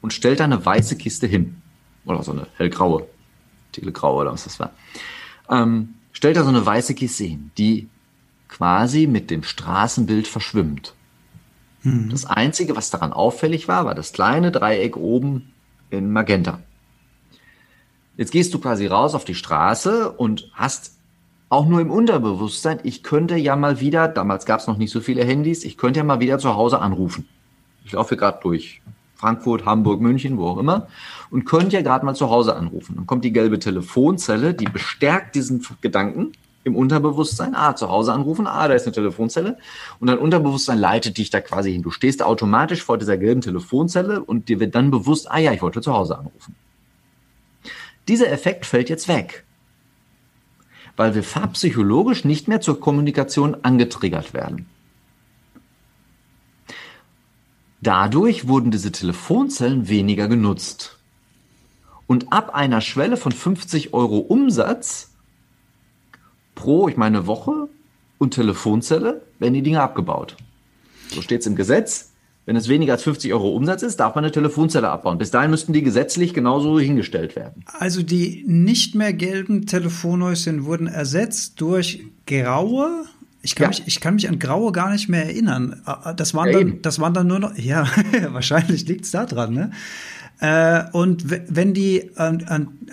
und 0.00 0.14
stellt 0.14 0.40
da 0.40 0.44
eine 0.44 0.64
weiße 0.64 0.96
Kiste 0.96 1.26
hin. 1.26 1.60
Oder 2.06 2.22
so 2.22 2.32
eine 2.32 2.46
hellgraue, 2.56 3.06
telegraue 3.72 4.22
oder 4.22 4.32
was 4.32 4.44
das 4.44 4.58
war. 4.58 4.72
Ähm, 5.50 5.90
stellt 6.12 6.38
da 6.38 6.42
so 6.42 6.48
eine 6.48 6.64
weiße 6.64 6.94
Kiste 6.94 7.24
hin, 7.24 7.50
die 7.58 7.86
quasi 8.48 9.06
mit 9.06 9.30
dem 9.30 9.42
Straßenbild 9.42 10.26
verschwimmt. 10.26 10.94
Mhm. 11.88 12.10
Das 12.10 12.26
Einzige, 12.26 12.76
was 12.76 12.90
daran 12.90 13.12
auffällig 13.12 13.68
war, 13.68 13.84
war 13.84 13.94
das 13.94 14.12
kleine 14.12 14.52
Dreieck 14.52 14.96
oben 14.96 15.52
in 15.90 16.12
Magenta. 16.12 16.60
Jetzt 18.16 18.32
gehst 18.32 18.52
du 18.52 18.58
quasi 18.58 18.86
raus 18.86 19.14
auf 19.14 19.24
die 19.24 19.34
Straße 19.34 20.10
und 20.10 20.50
hast 20.54 20.96
auch 21.50 21.66
nur 21.66 21.80
im 21.80 21.90
Unterbewusstsein, 21.90 22.80
ich 22.82 23.02
könnte 23.02 23.36
ja 23.36 23.56
mal 23.56 23.80
wieder, 23.80 24.08
damals 24.08 24.44
gab 24.44 24.60
es 24.60 24.66
noch 24.66 24.76
nicht 24.76 24.90
so 24.90 25.00
viele 25.00 25.24
Handys, 25.24 25.64
ich 25.64 25.78
könnte 25.78 25.98
ja 25.98 26.04
mal 26.04 26.20
wieder 26.20 26.38
zu 26.38 26.54
Hause 26.54 26.80
anrufen. 26.80 27.26
Ich 27.84 27.92
laufe 27.92 28.16
gerade 28.16 28.38
durch 28.42 28.82
Frankfurt, 29.14 29.64
Hamburg, 29.64 30.00
München, 30.00 30.36
wo 30.36 30.48
auch 30.48 30.58
immer 30.58 30.88
und 31.30 31.44
könnte 31.44 31.76
ja 31.76 31.82
gerade 31.82 32.04
mal 32.04 32.14
zu 32.14 32.28
Hause 32.28 32.54
anrufen. 32.54 32.96
Dann 32.96 33.06
kommt 33.06 33.24
die 33.24 33.32
gelbe 33.32 33.58
Telefonzelle, 33.58 34.52
die 34.52 34.66
bestärkt 34.66 35.34
diesen 35.34 35.66
Gedanken 35.80 36.32
im 36.68 36.76
Unterbewusstsein, 36.76 37.54
ah, 37.54 37.74
zu 37.74 37.88
Hause 37.88 38.12
anrufen, 38.12 38.46
ah, 38.46 38.68
da 38.68 38.74
ist 38.74 38.86
eine 38.86 38.94
Telefonzelle 38.94 39.58
und 39.98 40.06
dein 40.06 40.18
Unterbewusstsein 40.18 40.78
leitet 40.78 41.18
dich 41.18 41.30
da 41.30 41.40
quasi 41.40 41.72
hin. 41.72 41.82
Du 41.82 41.90
stehst 41.90 42.22
automatisch 42.22 42.82
vor 42.84 42.98
dieser 42.98 43.18
gelben 43.18 43.40
Telefonzelle 43.40 44.22
und 44.22 44.48
dir 44.48 44.60
wird 44.60 44.74
dann 44.74 44.90
bewusst, 44.90 45.30
ah 45.30 45.38
ja, 45.38 45.52
ich 45.52 45.62
wollte 45.62 45.80
zu 45.80 45.92
Hause 45.92 46.18
anrufen. 46.18 46.54
Dieser 48.06 48.30
Effekt 48.30 48.64
fällt 48.64 48.88
jetzt 48.88 49.08
weg, 49.08 49.44
weil 50.96 51.14
wir 51.14 51.22
farbpsychologisch 51.22 52.24
nicht 52.24 52.48
mehr 52.48 52.60
zur 52.60 52.80
Kommunikation 52.80 53.56
angetriggert 53.62 54.32
werden. 54.32 54.66
Dadurch 57.80 58.48
wurden 58.48 58.70
diese 58.70 58.90
Telefonzellen 58.90 59.88
weniger 59.88 60.26
genutzt. 60.26 60.98
Und 62.06 62.32
ab 62.32 62.54
einer 62.54 62.80
Schwelle 62.80 63.16
von 63.16 63.32
50 63.32 63.92
Euro 63.92 64.18
Umsatz 64.18 65.10
pro, 66.58 66.88
ich 66.88 66.96
meine, 66.96 67.28
Woche 67.28 67.68
und 68.18 68.34
Telefonzelle 68.34 69.22
werden 69.38 69.54
die 69.54 69.62
Dinge 69.62 69.80
abgebaut. 69.80 70.36
So 71.08 71.22
steht 71.22 71.40
es 71.40 71.46
im 71.46 71.54
Gesetz. 71.54 72.10
Wenn 72.46 72.56
es 72.56 72.68
weniger 72.68 72.94
als 72.94 73.02
50 73.02 73.32
Euro 73.32 73.50
Umsatz 73.50 73.82
ist, 73.82 74.00
darf 74.00 74.14
man 74.14 74.24
eine 74.24 74.32
Telefonzelle 74.32 74.88
abbauen. 74.88 75.18
Bis 75.18 75.30
dahin 75.30 75.50
müssten 75.50 75.72
die 75.72 75.82
gesetzlich 75.82 76.34
genauso 76.34 76.80
hingestellt 76.80 77.36
werden. 77.36 77.62
Also 77.78 78.02
die 78.02 78.42
nicht 78.46 78.94
mehr 78.94 79.12
gelben 79.12 79.66
Telefonhäuschen 79.66 80.64
wurden 80.64 80.86
ersetzt 80.86 81.60
durch 81.60 82.02
graue. 82.26 83.04
Ich 83.42 83.54
kann, 83.54 83.64
ja. 83.64 83.68
mich, 83.68 83.82
ich 83.86 84.00
kann 84.00 84.14
mich 84.14 84.28
an 84.28 84.38
graue 84.38 84.72
gar 84.72 84.90
nicht 84.90 85.08
mehr 85.08 85.26
erinnern. 85.26 85.80
Ah, 85.84 86.00
ah, 86.04 86.12
das 86.12 86.34
waren, 86.34 86.48
ja, 86.48 86.58
dann, 86.58 86.82
das 86.82 86.98
waren 86.98 87.14
dann 87.14 87.26
nur 87.28 87.38
noch, 87.38 87.54
ja, 87.56 87.86
wahrscheinlich 88.30 88.88
liegt 88.88 89.04
es 89.04 89.12
da 89.12 89.26
dran, 89.26 89.52
ne? 89.52 89.70
Äh, 90.40 90.84
und 90.92 91.24
wenn 91.28 91.74
die, 91.74 92.10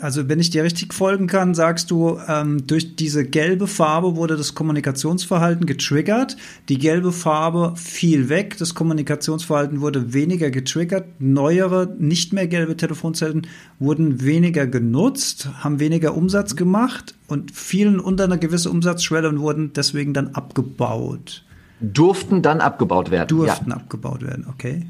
also 0.02 0.28
wenn 0.28 0.40
ich 0.40 0.50
dir 0.50 0.64
richtig 0.64 0.94
folgen 0.94 1.28
kann, 1.28 1.54
sagst 1.54 1.92
du, 1.92 2.18
ähm, 2.28 2.66
durch 2.66 2.96
diese 2.96 3.24
gelbe 3.24 3.68
Farbe 3.68 4.16
wurde 4.16 4.36
das 4.36 4.56
Kommunikationsverhalten 4.56 5.68
getriggert. 5.68 6.38
Die 6.70 6.80
gelbe 6.80 7.12
Farbe 7.12 7.74
fiel 7.76 8.30
weg, 8.30 8.58
das 8.58 8.74
Kommunikationsverhalten 8.74 9.82
wurde 9.82 10.14
weniger 10.14 10.50
getriggert. 10.50 11.06
Neuere, 11.20 11.94
nicht 12.00 12.34
mehr 12.34 12.48
gelbe 12.48 12.78
Telefonzellen 12.78 13.46
wurden 13.78 14.24
weniger 14.24 14.66
genutzt, 14.66 15.50
haben 15.60 15.80
weniger 15.80 16.16
Umsatz 16.16 16.56
gemacht 16.56 17.14
und 17.28 17.52
fielen 17.52 18.00
unter 18.00 18.24
eine 18.24 18.40
gewisse 18.40 18.72
Umsatzschwelle 18.72 19.30
und 19.30 19.40
wurden 19.40 19.72
deswegen 19.74 20.16
dann 20.16 20.30
abgebaut. 20.30 21.44
Durften 21.80 22.42
dann 22.42 22.62
abgebaut 22.62 23.12
werden. 23.12 23.28
Durften 23.28 23.70
ja. 23.70 23.76
abgebaut 23.76 24.24
werden, 24.24 24.48
okay. 24.50 24.88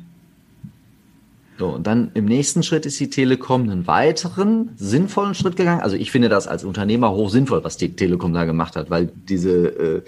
So, 1.58 1.70
und 1.70 1.88
dann 1.88 2.12
im 2.14 2.26
nächsten 2.26 2.64
Schritt 2.64 2.86
ist 2.86 3.00
die 3.00 3.10
Telekom 3.10 3.64
einen 3.64 3.88
weiteren 3.88 4.72
sinnvollen 4.76 5.36
Schritt 5.36 5.56
gegangen. 5.56 5.82
Also 5.82 5.96
ich 5.96 6.12
finde 6.12 6.28
das 6.28 6.48
als 6.48 6.66
Unternehmer 6.66 7.12
hoch 7.12 7.30
sinnvoll, 7.30 7.64
was 7.64 7.78
die 7.78 7.96
Telekom 7.96 8.34
da 8.34 8.44
gemacht 8.44 8.76
hat, 8.76 8.90
weil 8.90 9.10
diese, 9.30 9.68
äh, 9.68 10.02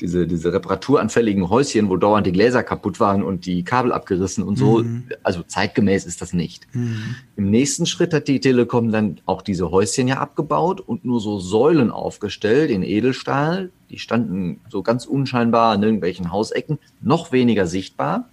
diese, 0.00 0.26
diese 0.28 0.52
reparaturanfälligen 0.52 1.50
Häuschen, 1.50 1.88
wo 1.88 1.96
dauernd 1.96 2.26
die 2.26 2.32
Gläser 2.32 2.62
kaputt 2.62 3.00
waren 3.00 3.24
und 3.24 3.46
die 3.46 3.64
Kabel 3.64 3.92
abgerissen 3.92 4.44
und 4.44 4.56
so, 4.56 4.84
mhm. 4.84 5.04
also 5.24 5.42
zeitgemäß 5.42 6.06
ist 6.06 6.22
das 6.22 6.32
nicht. 6.32 6.66
Mhm. 6.74 7.16
Im 7.36 7.50
nächsten 7.50 7.86
Schritt 7.86 8.14
hat 8.14 8.28
die 8.28 8.38
Telekom 8.38 8.92
dann 8.92 9.20
auch 9.26 9.42
diese 9.42 9.72
Häuschen 9.72 10.06
ja 10.06 10.18
abgebaut 10.18 10.80
und 10.80 11.04
nur 11.04 11.20
so 11.20 11.40
Säulen 11.40 11.90
aufgestellt 11.90 12.70
in 12.70 12.84
Edelstahl. 12.84 13.70
Die 13.90 13.98
standen 13.98 14.60
so 14.68 14.82
ganz 14.82 15.06
unscheinbar 15.06 15.72
an 15.72 15.82
irgendwelchen 15.82 16.30
Hausecken, 16.30 16.78
noch 17.00 17.32
weniger 17.32 17.66
sichtbar 17.66 18.28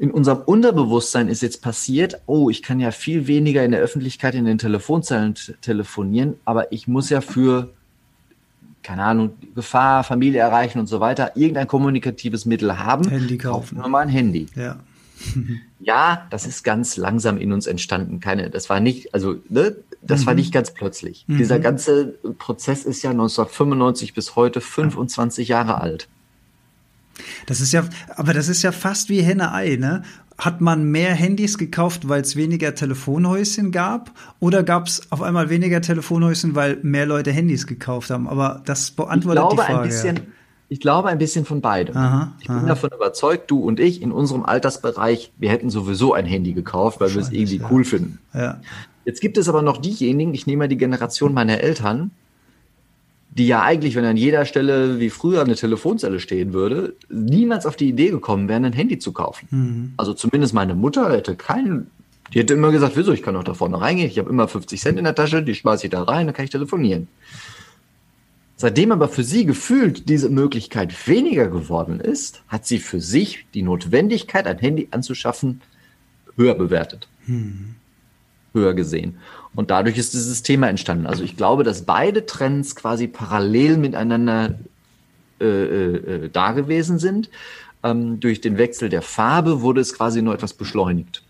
in 0.00 0.10
unserem 0.10 0.38
Unterbewusstsein 0.46 1.28
ist 1.28 1.42
jetzt 1.42 1.60
passiert, 1.60 2.22
oh, 2.24 2.48
ich 2.48 2.62
kann 2.62 2.80
ja 2.80 2.90
viel 2.90 3.26
weniger 3.26 3.62
in 3.66 3.70
der 3.70 3.80
Öffentlichkeit 3.80 4.34
in 4.34 4.46
den 4.46 4.56
Telefonzellen 4.56 5.34
telefonieren, 5.60 6.36
aber 6.46 6.72
ich 6.72 6.88
muss 6.88 7.10
ja 7.10 7.20
für, 7.20 7.74
keine 8.82 9.04
Ahnung, 9.04 9.32
Gefahr, 9.54 10.02
Familie 10.02 10.40
erreichen 10.40 10.78
und 10.78 10.86
so 10.86 11.00
weiter, 11.00 11.36
irgendein 11.36 11.66
kommunikatives 11.66 12.46
Mittel 12.46 12.78
haben. 12.78 13.10
Handy 13.10 13.36
kaufen. 13.36 13.76
Nur 13.76 13.88
mal 13.88 14.00
ein 14.00 14.08
Handy. 14.08 14.46
Ja. 14.54 14.78
ja, 15.80 16.26
das 16.30 16.46
ist 16.46 16.62
ganz 16.62 16.96
langsam 16.96 17.36
in 17.36 17.52
uns 17.52 17.66
entstanden. 17.66 18.20
Keine, 18.20 18.48
das 18.48 18.70
war 18.70 18.80
nicht, 18.80 19.12
also, 19.12 19.36
ne, 19.50 19.76
das 20.00 20.22
mhm. 20.22 20.26
war 20.26 20.34
nicht 20.34 20.50
ganz 20.50 20.72
plötzlich. 20.72 21.26
Mhm. 21.28 21.36
Dieser 21.36 21.58
ganze 21.58 22.14
Prozess 22.38 22.86
ist 22.86 23.02
ja 23.02 23.10
1995 23.10 24.14
bis 24.14 24.34
heute 24.34 24.62
25 24.62 25.48
Jahre 25.48 25.78
alt. 25.78 26.08
Das 27.46 27.60
ist 27.60 27.72
ja, 27.72 27.84
aber 28.16 28.32
das 28.32 28.48
ist 28.48 28.62
ja 28.62 28.72
fast 28.72 29.08
wie 29.08 29.22
Henne-Ei, 29.22 29.76
ne? 29.76 30.02
Hat 30.38 30.62
man 30.62 30.84
mehr 30.84 31.14
Handys 31.14 31.58
gekauft, 31.58 32.08
weil 32.08 32.22
es 32.22 32.34
weniger 32.34 32.74
Telefonhäuschen 32.74 33.72
gab? 33.72 34.10
Oder 34.38 34.62
gab 34.62 34.86
es 34.86 35.12
auf 35.12 35.20
einmal 35.20 35.50
weniger 35.50 35.82
Telefonhäuschen, 35.82 36.54
weil 36.54 36.78
mehr 36.82 37.04
Leute 37.04 37.30
Handys 37.30 37.66
gekauft 37.66 38.08
haben? 38.08 38.26
Aber 38.26 38.62
das 38.64 38.90
beantwortet 38.90 39.44
die 39.52 39.56
Frage. 39.56 39.74
Ein 39.74 39.82
bisschen, 39.82 40.20
ich 40.70 40.80
glaube 40.80 41.08
ein 41.08 41.18
bisschen 41.18 41.44
von 41.44 41.60
beidem. 41.60 41.96
Aha, 41.96 42.32
ich 42.40 42.46
bin 42.46 42.56
aha. 42.56 42.66
davon 42.66 42.90
überzeugt, 42.94 43.50
du 43.50 43.58
und 43.58 43.80
ich 43.80 44.00
in 44.00 44.12
unserem 44.12 44.44
Altersbereich, 44.44 45.32
wir 45.36 45.50
hätten 45.50 45.68
sowieso 45.68 46.14
ein 46.14 46.24
Handy 46.24 46.54
gekauft, 46.54 47.00
weil 47.00 47.12
wir 47.12 47.20
es 47.20 47.30
irgendwie 47.30 47.58
ja. 47.58 47.68
cool 47.70 47.84
finden. 47.84 48.18
Ja. 48.32 48.60
Jetzt 49.04 49.20
gibt 49.20 49.36
es 49.36 49.48
aber 49.48 49.62
noch 49.62 49.78
diejenigen, 49.78 50.32
ich 50.32 50.46
nehme 50.46 50.60
mal 50.60 50.68
die 50.68 50.76
Generation 50.76 51.34
meiner 51.34 51.58
Eltern, 51.60 52.12
die 53.32 53.46
ja 53.46 53.62
eigentlich, 53.62 53.94
wenn 53.94 54.04
an 54.04 54.16
jeder 54.16 54.44
Stelle 54.44 54.98
wie 54.98 55.10
früher 55.10 55.42
eine 55.42 55.54
Telefonzelle 55.54 56.18
stehen 56.18 56.52
würde, 56.52 56.94
niemals 57.08 57.64
auf 57.64 57.76
die 57.76 57.88
Idee 57.88 58.10
gekommen 58.10 58.48
wären, 58.48 58.64
ein 58.64 58.72
Handy 58.72 58.98
zu 58.98 59.12
kaufen. 59.12 59.46
Mhm. 59.50 59.92
Also 59.96 60.14
zumindest 60.14 60.52
meine 60.52 60.74
Mutter 60.74 61.12
hätte 61.12 61.36
keinen, 61.36 61.90
die 62.34 62.40
hätte 62.40 62.54
immer 62.54 62.72
gesagt, 62.72 62.96
wieso, 62.96 63.12
ich 63.12 63.22
kann 63.22 63.34
doch 63.34 63.44
da 63.44 63.54
vorne 63.54 63.80
reingehen, 63.80 64.08
ich 64.08 64.18
habe 64.18 64.30
immer 64.30 64.48
50 64.48 64.80
Cent 64.80 64.98
in 64.98 65.04
der 65.04 65.14
Tasche, 65.14 65.42
die 65.42 65.54
schmeiße 65.54 65.86
ich 65.86 65.90
da 65.90 66.02
rein, 66.02 66.26
dann 66.26 66.34
kann 66.34 66.44
ich 66.44 66.50
telefonieren. 66.50 67.06
Seitdem 68.56 68.92
aber 68.92 69.08
für 69.08 69.24
sie 69.24 69.46
gefühlt 69.46 70.08
diese 70.08 70.28
Möglichkeit 70.28 71.08
weniger 71.08 71.48
geworden 71.48 71.98
ist, 71.98 72.42
hat 72.48 72.66
sie 72.66 72.78
für 72.78 73.00
sich 73.00 73.46
die 73.54 73.62
Notwendigkeit, 73.62 74.46
ein 74.46 74.58
Handy 74.58 74.88
anzuschaffen, 74.90 75.62
höher 76.36 76.54
bewertet. 76.54 77.08
Mhm. 77.26 77.76
Höher 78.52 78.74
gesehen. 78.74 79.18
Und 79.54 79.70
dadurch 79.70 79.98
ist 79.98 80.14
dieses 80.14 80.42
Thema 80.42 80.68
entstanden. 80.68 81.06
Also 81.06 81.24
ich 81.24 81.36
glaube, 81.36 81.64
dass 81.64 81.82
beide 81.82 82.26
Trends 82.26 82.76
quasi 82.76 83.08
parallel 83.08 83.78
miteinander 83.78 84.54
äh, 85.40 85.44
äh, 85.44 85.96
äh, 85.96 86.28
da 86.30 86.52
gewesen 86.52 86.98
sind. 86.98 87.30
Ähm, 87.82 88.20
durch 88.20 88.40
den 88.40 88.58
Wechsel 88.58 88.88
der 88.90 89.02
Farbe 89.02 89.62
wurde 89.62 89.80
es 89.80 89.94
quasi 89.94 90.22
nur 90.22 90.34
etwas 90.34 90.52
beschleunigt. 90.52 91.22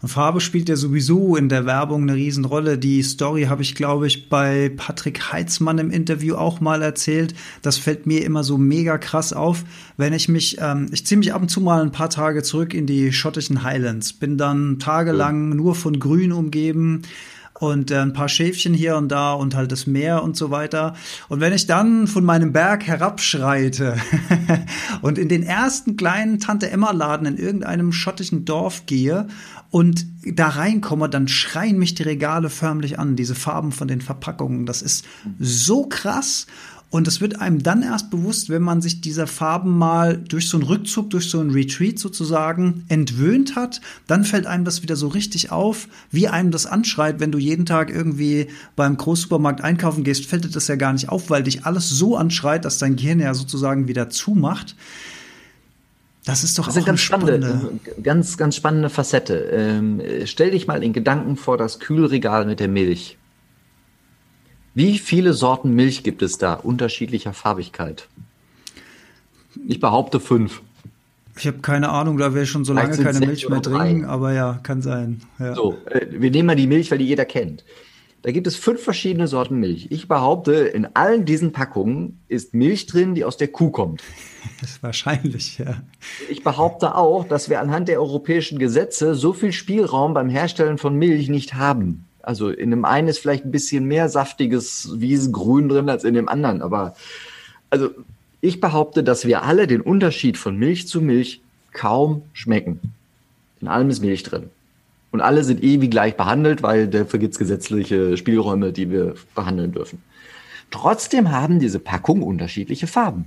Und 0.00 0.08
Farbe 0.08 0.40
spielt 0.40 0.68
ja 0.68 0.76
sowieso 0.76 1.34
in 1.34 1.48
der 1.48 1.66
Werbung 1.66 2.02
eine 2.02 2.14
Riesenrolle. 2.14 2.78
Die 2.78 3.02
Story 3.02 3.44
habe 3.44 3.62
ich, 3.62 3.74
glaube 3.74 4.06
ich, 4.06 4.28
bei 4.28 4.70
Patrick 4.76 5.32
Heitzmann 5.32 5.78
im 5.78 5.90
Interview 5.90 6.36
auch 6.36 6.60
mal 6.60 6.82
erzählt. 6.82 7.34
Das 7.62 7.78
fällt 7.78 8.06
mir 8.06 8.24
immer 8.24 8.44
so 8.44 8.58
mega 8.58 8.96
krass 8.98 9.32
auf, 9.32 9.64
wenn 9.96 10.12
ich 10.12 10.28
mich, 10.28 10.58
ähm, 10.60 10.86
ich 10.92 11.04
ziehe 11.04 11.18
mich 11.18 11.34
ab 11.34 11.42
und 11.42 11.48
zu 11.48 11.60
mal 11.60 11.82
ein 11.82 11.90
paar 11.90 12.10
Tage 12.10 12.44
zurück 12.44 12.74
in 12.74 12.86
die 12.86 13.12
schottischen 13.12 13.64
Highlands, 13.64 14.12
bin 14.12 14.38
dann 14.38 14.78
tagelang 14.78 15.50
nur 15.50 15.74
von 15.74 15.98
Grün 15.98 16.30
umgeben 16.30 17.02
und 17.58 17.90
äh, 17.90 17.98
ein 17.98 18.12
paar 18.12 18.28
Schäfchen 18.28 18.74
hier 18.74 18.96
und 18.96 19.08
da 19.08 19.32
und 19.32 19.54
halt 19.54 19.72
das 19.72 19.86
Meer 19.86 20.22
und 20.22 20.36
so 20.36 20.50
weiter. 20.50 20.94
Und 21.28 21.40
wenn 21.40 21.52
ich 21.52 21.66
dann 21.66 22.06
von 22.06 22.24
meinem 22.24 22.52
Berg 22.52 22.86
herabschreite 22.86 23.96
und 25.02 25.18
in 25.18 25.28
den 25.28 25.42
ersten 25.42 25.96
kleinen 25.96 26.38
Tante 26.38 26.70
Emma 26.70 26.92
Laden 26.92 27.26
in 27.26 27.36
irgendeinem 27.36 27.92
schottischen 27.92 28.44
Dorf 28.44 28.86
gehe 28.86 29.26
und 29.70 30.06
da 30.24 30.48
reinkomme, 30.48 31.08
dann 31.08 31.28
schreien 31.28 31.78
mich 31.78 31.94
die 31.94 32.04
Regale 32.04 32.50
förmlich 32.50 32.98
an, 32.98 33.16
diese 33.16 33.34
Farben 33.34 33.72
von 33.72 33.88
den 33.88 34.00
Verpackungen. 34.00 34.66
Das 34.66 34.82
ist 34.82 35.04
so 35.38 35.86
krass. 35.86 36.46
Und 36.90 37.06
es 37.06 37.20
wird 37.20 37.38
einem 37.38 37.62
dann 37.62 37.82
erst 37.82 38.10
bewusst, 38.10 38.48
wenn 38.48 38.62
man 38.62 38.80
sich 38.80 39.02
dieser 39.02 39.26
Farben 39.26 39.76
mal 39.76 40.16
durch 40.16 40.48
so 40.48 40.56
einen 40.56 40.66
Rückzug, 40.66 41.10
durch 41.10 41.28
so 41.28 41.38
einen 41.38 41.50
Retreat 41.50 41.98
sozusagen 41.98 42.84
entwöhnt 42.88 43.56
hat, 43.56 43.82
dann 44.06 44.24
fällt 44.24 44.46
einem 44.46 44.64
das 44.64 44.82
wieder 44.82 44.96
so 44.96 45.08
richtig 45.08 45.52
auf, 45.52 45.88
wie 46.10 46.28
einem 46.28 46.50
das 46.50 46.64
anschreit, 46.64 47.20
wenn 47.20 47.30
du 47.30 47.36
jeden 47.36 47.66
Tag 47.66 47.90
irgendwie 47.90 48.48
beim 48.74 48.96
Großsupermarkt 48.96 49.60
einkaufen 49.60 50.02
gehst, 50.02 50.24
fällt 50.24 50.44
dir 50.44 50.50
das 50.50 50.68
ja 50.68 50.76
gar 50.76 50.94
nicht 50.94 51.10
auf, 51.10 51.28
weil 51.28 51.42
dich 51.42 51.66
alles 51.66 51.90
so 51.90 52.16
anschreit, 52.16 52.64
dass 52.64 52.78
dein 52.78 52.96
Gehirn 52.96 53.20
ja 53.20 53.34
sozusagen 53.34 53.86
wieder 53.86 54.08
zumacht. 54.08 54.74
Das 56.24 56.44
ist 56.44 56.58
doch 56.58 56.66
das 56.66 56.74
auch 56.74 56.78
eine 56.78 56.86
ganz 56.86 57.00
spannende, 57.00 57.78
ganz, 58.02 58.38
ganz 58.38 58.56
spannende 58.56 58.88
Facette. 58.88 59.34
Ähm, 59.52 60.00
stell 60.24 60.52
dich 60.52 60.66
mal 60.66 60.82
in 60.82 60.94
Gedanken 60.94 61.36
vor 61.36 61.58
das 61.58 61.80
Kühlregal 61.80 62.46
mit 62.46 62.60
der 62.60 62.68
Milch. 62.68 63.18
Wie 64.78 65.00
viele 65.00 65.32
Sorten 65.32 65.74
Milch 65.74 66.04
gibt 66.04 66.22
es 66.22 66.38
da 66.38 66.54
unterschiedlicher 66.54 67.32
Farbigkeit? 67.32 68.06
Ich 69.66 69.80
behaupte 69.80 70.20
fünf. 70.20 70.62
Ich 71.36 71.48
habe 71.48 71.58
keine 71.58 71.88
Ahnung, 71.88 72.16
da 72.16 72.32
wir 72.32 72.46
schon 72.46 72.64
so 72.64 72.74
lange 72.74 72.96
keine 72.96 73.26
Milch 73.26 73.48
mehr 73.48 73.60
trinken, 73.60 74.04
aber 74.04 74.32
ja, 74.34 74.60
kann 74.62 74.80
sein. 74.80 75.22
Ja. 75.40 75.56
So, 75.56 75.78
äh, 75.86 76.06
wir 76.10 76.30
nehmen 76.30 76.46
mal 76.46 76.54
die 76.54 76.68
Milch, 76.68 76.92
weil 76.92 76.98
die 76.98 77.06
jeder 77.06 77.24
kennt. 77.24 77.64
Da 78.22 78.30
gibt 78.30 78.46
es 78.46 78.54
fünf 78.54 78.80
verschiedene 78.80 79.26
Sorten 79.26 79.56
Milch. 79.56 79.88
Ich 79.90 80.06
behaupte, 80.06 80.52
in 80.52 80.86
allen 80.94 81.24
diesen 81.24 81.50
Packungen 81.50 82.20
ist 82.28 82.54
Milch 82.54 82.86
drin, 82.86 83.16
die 83.16 83.24
aus 83.24 83.36
der 83.36 83.48
Kuh 83.48 83.70
kommt. 83.70 84.04
Das 84.60 84.70
ist 84.70 84.82
wahrscheinlich, 84.82 85.58
ja. 85.58 85.82
Ich 86.30 86.44
behaupte 86.44 86.94
auch, 86.94 87.26
dass 87.26 87.50
wir 87.50 87.60
anhand 87.60 87.88
der 87.88 88.00
europäischen 88.00 88.60
Gesetze 88.60 89.16
so 89.16 89.32
viel 89.32 89.52
Spielraum 89.52 90.14
beim 90.14 90.28
Herstellen 90.28 90.78
von 90.78 90.94
Milch 90.94 91.28
nicht 91.28 91.54
haben. 91.54 92.07
Also 92.28 92.50
in 92.50 92.70
dem 92.70 92.84
einen 92.84 93.08
ist 93.08 93.20
vielleicht 93.20 93.46
ein 93.46 93.50
bisschen 93.50 93.86
mehr 93.86 94.10
saftiges 94.10 94.90
Wiesengrün 95.00 95.70
drin 95.70 95.88
als 95.88 96.04
in 96.04 96.12
dem 96.12 96.28
anderen. 96.28 96.60
Aber 96.60 96.94
also 97.70 97.88
ich 98.42 98.60
behaupte, 98.60 99.02
dass 99.02 99.24
wir 99.24 99.44
alle 99.44 99.66
den 99.66 99.80
Unterschied 99.80 100.36
von 100.36 100.54
Milch 100.54 100.86
zu 100.86 101.00
Milch 101.00 101.40
kaum 101.72 102.20
schmecken. 102.34 102.92
In 103.62 103.68
allem 103.68 103.88
ist 103.88 104.02
Milch 104.02 104.24
drin. 104.24 104.50
Und 105.10 105.22
alle 105.22 105.42
sind 105.42 105.64
ewig 105.64 105.90
gleich 105.90 106.18
behandelt, 106.18 106.62
weil 106.62 106.86
dafür 106.88 107.18
gibt 107.18 107.32
es 107.32 107.38
gesetzliche 107.38 108.18
Spielräume, 108.18 108.74
die 108.74 108.90
wir 108.90 109.14
behandeln 109.34 109.72
dürfen. 109.72 110.02
Trotzdem 110.70 111.32
haben 111.32 111.60
diese 111.60 111.78
Packungen 111.78 112.22
unterschiedliche 112.22 112.88
Farben. 112.88 113.24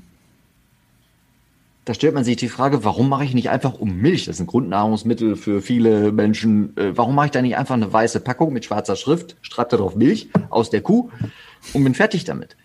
Da 1.84 1.96
stellt 1.96 2.14
man 2.14 2.24
sich 2.24 2.36
die 2.36 2.50
Frage, 2.50 2.84
warum 2.84 3.10
mache 3.10 3.24
ich 3.24 3.34
nicht 3.34 3.50
einfach 3.50 3.74
um 3.74 3.98
Milch? 3.98 4.26
Das 4.26 4.36
ist 4.36 4.40
ein 4.40 4.48
Grundnahrungsmittel 4.48 5.36
für 5.36 5.62
viele 5.62 6.12
Menschen. 6.12 6.78
Äh, 6.78 6.96
warum 6.96 7.16
mache 7.16 7.28
ich 7.28 7.32
da 7.32 7.42
nicht 7.42 7.58
einfach 7.58 7.74
eine 7.74 7.92
weiße 7.92 8.20
Packung 8.20 8.54
mit 8.54 8.66
schwarzer 8.66 8.96
Schrift, 8.96 9.36
schreibt 9.42 9.74
darauf 9.74 9.96
Milch 9.96 10.30
aus 10.50 10.70
der 10.70 10.82
Kuh 10.82 11.10
und 11.74 11.84
bin 11.84 11.96
fertig 11.96 12.24
damit? 12.24 12.56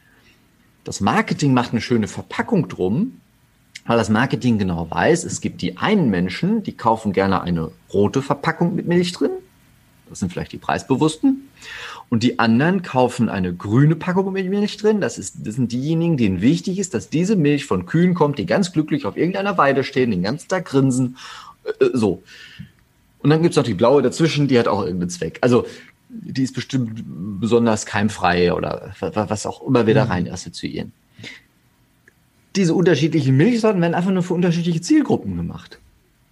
Das 0.85 1.01
Marketing 1.01 1.55
macht 1.55 1.73
eine 1.73 1.81
schöne 1.81 2.09
Verpackung 2.09 2.69
drum, 2.69 3.21
weil 3.87 3.97
das 3.97 4.11
Marketing 4.11 4.59
genau 4.59 4.91
weiß, 4.91 5.25
es 5.25 5.41
gibt 5.41 5.63
die 5.63 5.79
einen 5.79 6.11
Menschen, 6.11 6.63
die 6.63 6.77
kaufen 6.77 7.13
gerne 7.13 7.41
eine 7.41 7.71
rote 7.93 8.21
Verpackung 8.21 8.75
mit 8.75 8.87
Milch 8.87 9.13
drin. 9.13 9.31
Das 10.09 10.21
sind 10.21 10.33
vielleicht 10.33 10.53
die 10.53 10.59
Preisbewussten. 10.59 11.49
Und 12.09 12.23
die 12.23 12.39
anderen 12.39 12.83
kaufen 12.83 13.29
eine 13.29 13.53
grüne 13.53 13.97
Packung 13.97 14.33
mit 14.33 14.49
Milch 14.49 14.77
drin. 14.77 15.01
Das, 15.01 15.19
ist, 15.19 15.47
das 15.47 15.57
sind 15.57 15.73
diejenigen, 15.73 16.17
denen 16.17 16.41
wichtig 16.41 16.79
ist, 16.79 16.95
dass 16.95 17.11
diese 17.11 17.35
Milch 17.35 17.67
von 17.67 17.87
Kühen 17.87 18.15
kommt, 18.15 18.39
die 18.39 18.47
ganz 18.47 18.73
glücklich 18.73 19.07
auf 19.07 19.17
irgendeiner 19.17 19.59
Weide 19.59 19.83
stehen, 19.83 20.13
den 20.13 20.23
ganzen 20.23 20.49
Tag 20.49 20.67
grinsen. 20.67 21.17
Äh, 21.81 21.87
so. 21.93 22.23
Und 23.21 23.31
dann 23.31 23.43
gibt's 23.43 23.57
noch 23.57 23.65
die 23.65 23.75
blaue 23.75 24.03
dazwischen, 24.03 24.47
die 24.47 24.59
hat 24.59 24.69
auch 24.69 24.83
irgendeinen 24.83 25.11
Zweck. 25.11 25.39
Also 25.41 25.67
die 26.09 26.43
ist 26.43 26.55
bestimmt 26.55 27.03
besonders 27.41 27.87
keimfrei 27.87 28.53
oder 28.53 28.95
was 29.01 29.47
auch 29.47 29.67
immer 29.67 29.87
wir 29.87 29.95
da 29.95 30.05
rein 30.05 30.31
assoziieren. 30.31 30.93
Diese 32.55 32.75
unterschiedlichen 32.75 33.37
Milchsorten 33.37 33.83
werden 33.83 33.95
einfach 33.95 34.13
nur 34.13 34.23
für 34.23 34.35
unterschiedliche 34.35 34.81
Zielgruppen 34.81 35.37
gemacht. 35.37 35.79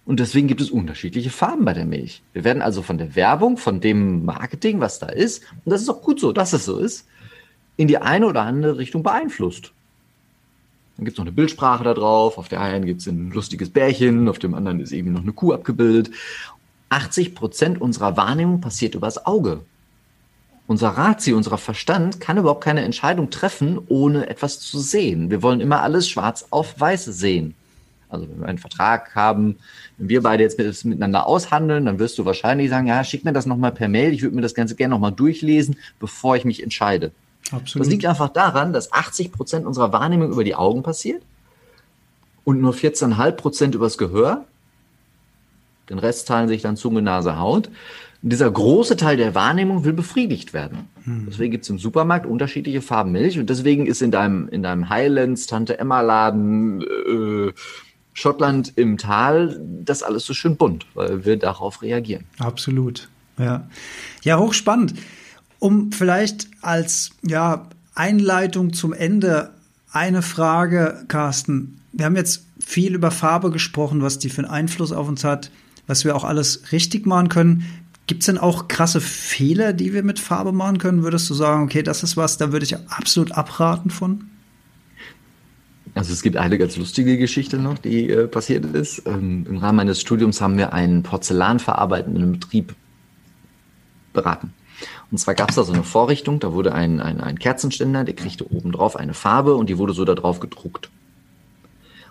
Und 0.05 0.19
deswegen 0.19 0.47
gibt 0.47 0.61
es 0.61 0.69
unterschiedliche 0.69 1.31
Farben 1.31 1.65
bei 1.65 1.73
der 1.73 1.85
Milch. 1.85 2.21
Wir 2.33 2.43
werden 2.43 2.61
also 2.61 2.81
von 2.83 2.97
der 2.97 3.15
Werbung, 3.15 3.57
von 3.57 3.81
dem 3.81 4.23
Marketing, 4.23 4.79
was 4.79 4.99
da 4.99 5.07
ist, 5.07 5.43
und 5.63 5.71
das 5.71 5.81
ist 5.81 5.89
auch 5.89 6.01
gut 6.01 6.19
so, 6.19 6.31
dass 6.31 6.53
es 6.53 6.65
so 6.65 6.77
ist, 6.77 7.07
in 7.77 7.87
die 7.87 7.97
eine 7.97 8.27
oder 8.27 8.43
andere 8.43 8.77
Richtung 8.77 9.03
beeinflusst. 9.03 9.71
Dann 10.95 11.05
gibt 11.05 11.15
es 11.15 11.17
noch 11.17 11.25
eine 11.25 11.33
Bildsprache 11.33 11.83
da 11.83 11.93
drauf. 11.93 12.37
Auf 12.37 12.47
der 12.47 12.61
einen 12.61 12.85
gibt 12.85 13.01
es 13.01 13.07
ein 13.07 13.31
lustiges 13.31 13.69
Bärchen, 13.69 14.29
auf 14.29 14.39
dem 14.39 14.53
anderen 14.53 14.79
ist 14.79 14.93
eben 14.93 15.11
noch 15.11 15.23
eine 15.23 15.33
Kuh 15.33 15.53
abgebildet. 15.53 16.11
80 16.89 17.35
Prozent 17.35 17.81
unserer 17.81 18.15
Wahrnehmung 18.15 18.61
passiert 18.61 18.95
übers 18.95 19.25
Auge. 19.25 19.61
Unser 20.67 20.89
Ratio, 20.89 21.35
unser 21.35 21.57
Verstand 21.57 22.19
kann 22.19 22.37
überhaupt 22.37 22.63
keine 22.63 22.83
Entscheidung 22.83 23.29
treffen, 23.29 23.79
ohne 23.87 24.29
etwas 24.29 24.59
zu 24.59 24.79
sehen. 24.79 25.29
Wir 25.29 25.43
wollen 25.43 25.59
immer 25.59 25.81
alles 25.81 26.09
schwarz 26.09 26.47
auf 26.49 26.79
weiß 26.79 27.05
sehen. 27.05 27.55
Also 28.15 28.29
wenn 28.29 28.39
wir 28.39 28.47
einen 28.47 28.57
Vertrag 28.57 29.15
haben, 29.15 29.57
wenn 29.97 30.09
wir 30.09 30.23
beide 30.23 30.43
jetzt 30.43 30.57
mit, 30.57 30.85
miteinander 30.85 31.27
aushandeln, 31.27 31.85
dann 31.85 31.99
wirst 31.99 32.17
du 32.17 32.25
wahrscheinlich 32.25 32.69
sagen, 32.69 32.87
ja, 32.87 33.03
schick 33.03 33.23
mir 33.23 33.33
das 33.33 33.45
nochmal 33.45 33.71
per 33.71 33.87
Mail, 33.87 34.13
ich 34.13 34.21
würde 34.21 34.35
mir 34.35 34.41
das 34.41 34.55
Ganze 34.55 34.75
gerne 34.75 34.93
nochmal 34.93 35.11
durchlesen, 35.11 35.77
bevor 35.99 36.35
ich 36.35 36.45
mich 36.45 36.63
entscheide. 36.63 37.11
Absolut. 37.51 37.85
Das 37.85 37.91
liegt 37.91 38.05
einfach 38.05 38.29
daran, 38.29 38.73
dass 38.73 38.91
80 38.91 39.31
Prozent 39.31 39.65
unserer 39.65 39.93
Wahrnehmung 39.93 40.31
über 40.31 40.43
die 40.43 40.55
Augen 40.55 40.81
passiert 40.81 41.21
und 42.43 42.61
nur 42.61 42.73
14,5 42.73 43.31
Prozent 43.33 43.75
übers 43.75 43.97
Gehör. 43.97 44.45
Den 45.89 45.99
Rest 45.99 46.27
teilen 46.27 46.47
sich 46.47 46.61
dann 46.61 46.77
Zunge, 46.77 47.01
Nase, 47.01 47.37
Haut. 47.37 47.69
Und 48.23 48.31
dieser 48.31 48.49
große 48.49 48.97
Teil 48.97 49.17
der 49.17 49.35
Wahrnehmung 49.35 49.83
will 49.83 49.93
befriedigt 49.93 50.53
werden. 50.53 50.89
Hm. 51.03 51.27
Deswegen 51.29 51.51
gibt 51.51 51.63
es 51.63 51.69
im 51.69 51.77
Supermarkt 51.77 52.25
unterschiedliche 52.25 52.81
Farben 52.81 53.11
Milch 53.11 53.37
und 53.37 53.49
deswegen 53.49 53.85
ist 53.85 54.01
in 54.01 54.09
deinem, 54.09 54.49
in 54.49 54.63
deinem 54.63 54.89
Highlands, 54.89 55.45
Tante 55.45 55.77
Emma 55.77 56.01
Laden, 56.01 56.81
äh, 56.81 57.53
Schottland 58.15 58.71
im 58.77 58.97
Tal, 58.97 59.61
das 59.83 60.01
alles 60.01 60.25
so 60.25 60.33
schön 60.33 60.55
bunt, 60.55 60.85
weil 60.93 61.25
wir 61.25 61.37
darauf 61.37 61.81
reagieren. 61.81 62.23
Absolut. 62.39 63.09
Ja. 63.37 63.67
Ja, 64.23 64.39
hochspannend. 64.39 64.93
Um 65.59 65.91
vielleicht 65.91 66.47
als 66.61 67.11
ja, 67.23 67.67
Einleitung 67.93 68.73
zum 68.73 68.93
Ende 68.93 69.51
eine 69.91 70.21
Frage, 70.21 71.03
Carsten. 71.09 71.81
Wir 71.91 72.05
haben 72.05 72.15
jetzt 72.15 72.45
viel 72.65 72.95
über 72.95 73.11
Farbe 73.11 73.51
gesprochen, 73.51 74.01
was 74.01 74.17
die 74.17 74.29
für 74.29 74.43
einen 74.43 74.51
Einfluss 74.51 74.93
auf 74.93 75.09
uns 75.09 75.25
hat, 75.25 75.51
was 75.85 76.05
wir 76.05 76.15
auch 76.15 76.23
alles 76.23 76.71
richtig 76.71 77.05
machen 77.05 77.27
können. 77.27 77.65
Gibt 78.07 78.21
es 78.21 78.27
denn 78.27 78.37
auch 78.37 78.69
krasse 78.69 79.01
Fehler, 79.01 79.73
die 79.73 79.93
wir 79.93 80.03
mit 80.03 80.19
Farbe 80.19 80.53
machen 80.53 80.77
können? 80.77 81.03
Würdest 81.03 81.29
du 81.29 81.33
sagen, 81.33 81.63
okay, 81.63 81.83
das 81.83 82.01
ist 82.01 82.15
was, 82.15 82.37
da 82.37 82.53
würde 82.53 82.65
ich 82.65 82.77
absolut 82.89 83.33
abraten 83.33 83.89
von? 83.89 84.29
Also 85.95 86.11
es 86.11 86.21
gibt 86.21 86.35
eine 86.35 86.57
ganz 86.57 86.75
lustige 86.75 87.17
Geschichte 87.17 87.57
noch, 87.57 87.77
die 87.77 88.09
äh, 88.09 88.27
passiert 88.27 88.65
ist. 88.65 89.07
Ähm, 89.07 89.45
Im 89.49 89.57
Rahmen 89.57 89.77
meines 89.77 90.01
Studiums 90.01 90.41
haben 90.41 90.57
wir 90.57 90.73
einen 90.73 91.03
porzellanverarbeitenden 91.03 92.33
Betrieb 92.33 92.75
beraten. 94.11 94.53
Und 95.09 95.19
zwar 95.19 95.35
gab 95.35 95.49
es 95.49 95.55
da 95.55 95.63
so 95.63 95.71
eine 95.71 95.83
Vorrichtung, 95.83 96.41
da 96.41 96.51
wurde 96.51 96.73
ein, 96.73 96.99
ein, 96.99 97.21
ein 97.21 97.39
Kerzenständer, 97.39 98.03
der 98.03 98.13
kriegte 98.13 98.51
oben 98.51 98.73
drauf 98.73 98.97
eine 98.97 99.13
Farbe 99.13 99.55
und 99.55 99.69
die 99.69 99.77
wurde 99.77 99.93
so 99.93 100.03
da 100.03 100.15
drauf 100.15 100.41
gedruckt. 100.41 100.89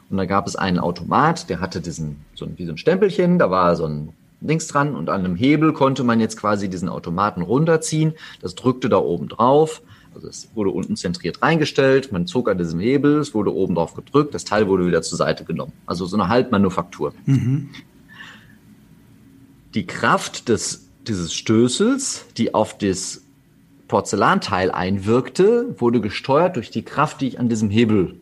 Und 0.09 0.17
da 0.17 0.25
gab 0.25 0.47
es 0.47 0.57
einen 0.57 0.79
Automat, 0.79 1.51
der 1.51 1.61
hatte 1.61 1.83
diesen, 1.83 2.25
so 2.35 2.47
ein, 2.47 2.55
wie 2.57 2.65
so 2.65 2.73
ein 2.73 2.79
Stempelchen, 2.79 3.39
da 3.39 3.51
war 3.51 3.77
so 3.77 3.85
ein 3.85 4.15
Dings 4.41 4.67
dran 4.67 4.95
und 4.95 5.11
an 5.11 5.25
einem 5.25 5.37
Hebel 5.37 5.75
konnte 5.75 6.05
man 6.05 6.21
jetzt 6.21 6.39
quasi 6.39 6.71
diesen 6.71 6.89
Automaten 6.89 7.43
runterziehen. 7.43 8.15
Das 8.41 8.55
drückte 8.55 8.89
da 8.89 8.97
oben 8.97 9.29
drauf 9.29 9.83
also 10.15 10.29
es 10.29 10.49
wurde 10.55 10.71
unten 10.71 10.97
zentriert 10.97 11.43
reingestellt, 11.43 12.13
man 12.13 12.27
zog 12.27 12.49
an 12.49 12.59
diesem 12.59 12.81
Hebel, 12.81 13.19
es 13.19 13.35
wurde 13.35 13.55
oben 13.55 13.75
drauf 13.75 13.95
gedrückt, 13.95 14.35
das 14.35 14.45
Teil 14.45 14.69
wurde 14.69 14.87
wieder 14.87 15.03
zur 15.03 15.19
Seite 15.19 15.45
genommen. 15.45 15.73
Also 15.87 16.07
so 16.07 16.17
eine 16.17 16.29
Halbmanufaktur. 16.29 17.15
Mhm. 17.27 17.71
Die 19.75 19.87
Kraft 19.87 20.49
des, 20.49 20.89
dieses 21.07 21.35
Stößels, 21.35 22.27
die 22.37 22.55
auf 22.55 22.79
das 22.79 23.23
Porzellanteil 23.89 24.71
einwirkte, 24.71 25.75
wurde 25.79 26.01
gesteuert 26.01 26.57
durch 26.57 26.71
die 26.71 26.83
Kraft, 26.83 27.21
die 27.21 27.29
ich 27.29 27.41
an 27.41 27.49
diesem 27.49 27.71
Hebel 27.71 28.21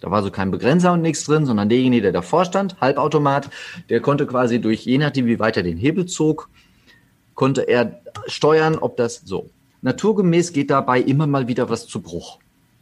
da 0.00 0.10
war 0.10 0.22
so 0.22 0.30
kein 0.30 0.50
Begrenzer 0.50 0.92
und 0.92 1.02
nichts 1.02 1.24
drin, 1.24 1.46
sondern 1.46 1.68
derjenige, 1.68 2.02
der 2.02 2.12
davor 2.12 2.44
stand, 2.44 2.80
Halbautomat, 2.80 3.50
der 3.88 4.00
konnte 4.00 4.26
quasi 4.26 4.60
durch, 4.60 4.84
je 4.84 4.98
nachdem, 4.98 5.26
wie 5.26 5.38
weit 5.38 5.56
er 5.56 5.62
den 5.62 5.78
Hebel 5.78 6.06
zog, 6.06 6.48
konnte 7.34 7.62
er 7.62 8.00
steuern, 8.26 8.76
ob 8.76 8.96
das 8.96 9.22
so. 9.24 9.50
Naturgemäß 9.86 10.52
geht 10.52 10.70
dabei 10.70 11.00
immer 11.00 11.28
mal 11.28 11.46
wieder 11.46 11.70
was 11.70 11.86
zu 11.86 12.02
Bruch. 12.02 12.40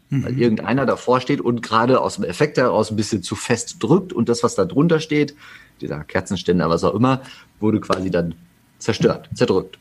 Mhm. 0.09 0.25
Weil 0.25 0.39
irgendeiner 0.39 0.87
davor 0.87 1.21
steht 1.21 1.43
und 1.43 1.61
gerade 1.61 2.01
aus 2.01 2.15
dem 2.15 2.25
Effekt 2.25 2.57
heraus 2.57 2.91
ein 2.91 2.97
bisschen 2.97 3.23
zu 3.23 3.37
fest 3.37 3.77
drückt 3.81 4.15
und 4.15 4.31
das, 4.31 4.43
was 4.43 4.55
da 4.55 4.65
drunter 4.65 5.01
steht, 5.01 5.37
dieser 5.83 6.03
Kerzenständer, 6.03 6.71
was 6.71 6.83
auch 6.83 6.95
immer, 6.95 7.21
wurde 7.61 7.81
quasi 7.81 8.11
dann 8.11 8.35
zerstört, 8.79 9.29
zerdrückt. 9.35 9.79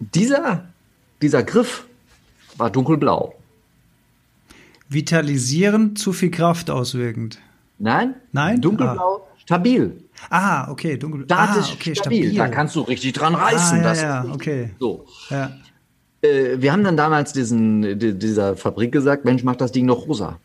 Dieser, 0.00 0.64
dieser 1.20 1.42
Griff 1.42 1.84
war 2.56 2.70
dunkelblau. 2.70 3.34
Vitalisierend, 4.88 5.98
zu 5.98 6.14
viel 6.14 6.30
Kraft 6.30 6.70
auswirkend. 6.70 7.40
Nein? 7.78 8.14
Nein? 8.32 8.62
Dunkelblau, 8.62 9.16
ah. 9.16 9.37
Stabil. 9.48 10.04
Ah, 10.28 10.70
okay, 10.70 10.98
dunkel. 10.98 11.24
Statisch 11.24 11.70
ah, 11.70 11.74
okay, 11.74 11.94
stabil. 11.94 12.24
stabil. 12.24 12.36
Da 12.36 12.48
kannst 12.48 12.76
du 12.76 12.82
richtig 12.82 13.14
dran 13.14 13.34
reißen. 13.34 13.80
Ah, 13.82 13.94
ja, 13.94 14.24
ja, 14.24 14.24
okay. 14.30 14.70
So. 14.78 15.06
Ja. 15.30 15.52
Äh, 16.20 16.60
wir 16.60 16.70
haben 16.70 16.84
dann 16.84 16.98
damals 16.98 17.32
diesen, 17.32 17.98
die, 17.98 18.18
dieser 18.18 18.56
Fabrik 18.56 18.92
gesagt, 18.92 19.24
Mensch, 19.24 19.42
mach 19.44 19.56
das 19.56 19.72
Ding 19.72 19.86
noch 19.86 20.06
rosa. 20.06 20.38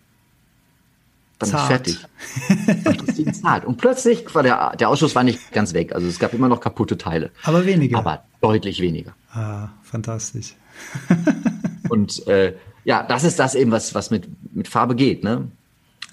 Dann 1.39 1.49
zart. 1.49 1.87
ist 1.87 1.99
fertig. 2.47 2.85
mach 2.85 3.05
das 3.05 3.15
Ding 3.15 3.33
zart. 3.33 3.65
Und 3.65 3.77
plötzlich 3.77 4.33
war 4.33 4.43
der, 4.43 4.73
der 4.77 4.87
Ausschuss 4.87 5.15
war 5.15 5.23
nicht 5.23 5.51
ganz 5.51 5.73
weg. 5.73 5.93
Also 5.93 6.07
es 6.07 6.17
gab 6.17 6.33
immer 6.33 6.47
noch 6.47 6.61
kaputte 6.61 6.97
Teile. 6.97 7.31
Aber 7.43 7.65
weniger. 7.65 7.97
Aber 7.97 8.23
deutlich 8.39 8.79
weniger. 8.79 9.13
Ah, 9.33 9.67
fantastisch. 9.81 10.55
Und 11.89 12.25
äh, 12.27 12.53
ja, 12.85 13.03
das 13.03 13.25
ist 13.25 13.37
das 13.37 13.55
eben, 13.55 13.71
was, 13.71 13.93
was 13.95 14.11
mit, 14.11 14.29
mit 14.55 14.69
Farbe 14.69 14.95
geht, 14.95 15.25
ne? 15.25 15.49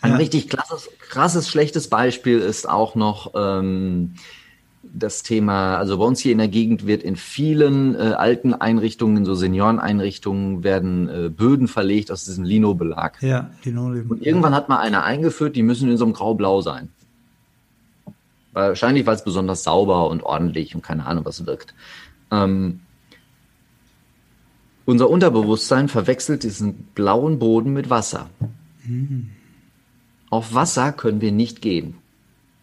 Ein 0.03 0.12
ja. 0.12 0.16
richtig 0.16 0.48
krasses, 0.48 0.88
krasses, 1.09 1.48
schlechtes 1.48 1.88
Beispiel 1.88 2.38
ist 2.38 2.68
auch 2.68 2.94
noch 2.94 3.32
ähm, 3.34 4.14
das 4.82 5.22
Thema, 5.22 5.76
also 5.76 5.98
bei 5.98 6.05
uns 6.05 6.20
hier 6.20 6.32
in 6.32 6.38
der 6.38 6.48
Gegend 6.48 6.86
wird 6.86 7.03
in 7.03 7.16
vielen 7.16 7.94
äh, 7.94 8.14
alten 8.16 8.55
Einrichtungen, 8.55 9.24
so 9.24 9.34
Senioreneinrichtungen, 9.34 10.64
werden 10.64 11.09
äh, 11.09 11.28
Böden 11.28 11.68
verlegt 11.68 12.11
aus 12.11 12.24
diesem 12.24 12.44
Linobelag. 12.44 13.22
Ja, 13.22 13.51
Linoleum. 13.64 14.11
Und 14.11 14.24
irgendwann 14.24 14.55
hat 14.55 14.68
mal 14.68 14.78
einer 14.78 15.05
eingeführt, 15.05 15.55
die 15.55 15.62
müssen 15.62 15.90
in 15.90 15.96
so 15.96 16.05
einem 16.05 16.14
Grau-Blau 16.14 16.62
sein. 16.62 16.88
Wahrscheinlich, 18.53 19.07
weil 19.07 19.14
es 19.14 19.24
besonders 19.24 19.62
sauber 19.62 20.09
und 20.09 20.22
ordentlich 20.22 20.74
und 20.74 20.82
keine 20.82 21.07
Ahnung 21.07 21.24
was 21.24 21.46
wirkt. 21.46 21.74
Ähm, 22.30 22.80
unser 24.86 25.09
Unterbewusstsein 25.09 25.88
verwechselt 25.88 26.42
diesen 26.42 26.88
blauen 26.94 27.38
Boden 27.38 27.72
mit 27.72 27.90
Wasser. 27.90 28.28
Mhm. 28.84 29.30
Auf 30.30 30.54
Wasser 30.54 30.92
können 30.92 31.20
wir 31.20 31.32
nicht 31.32 31.60
gehen. 31.60 31.96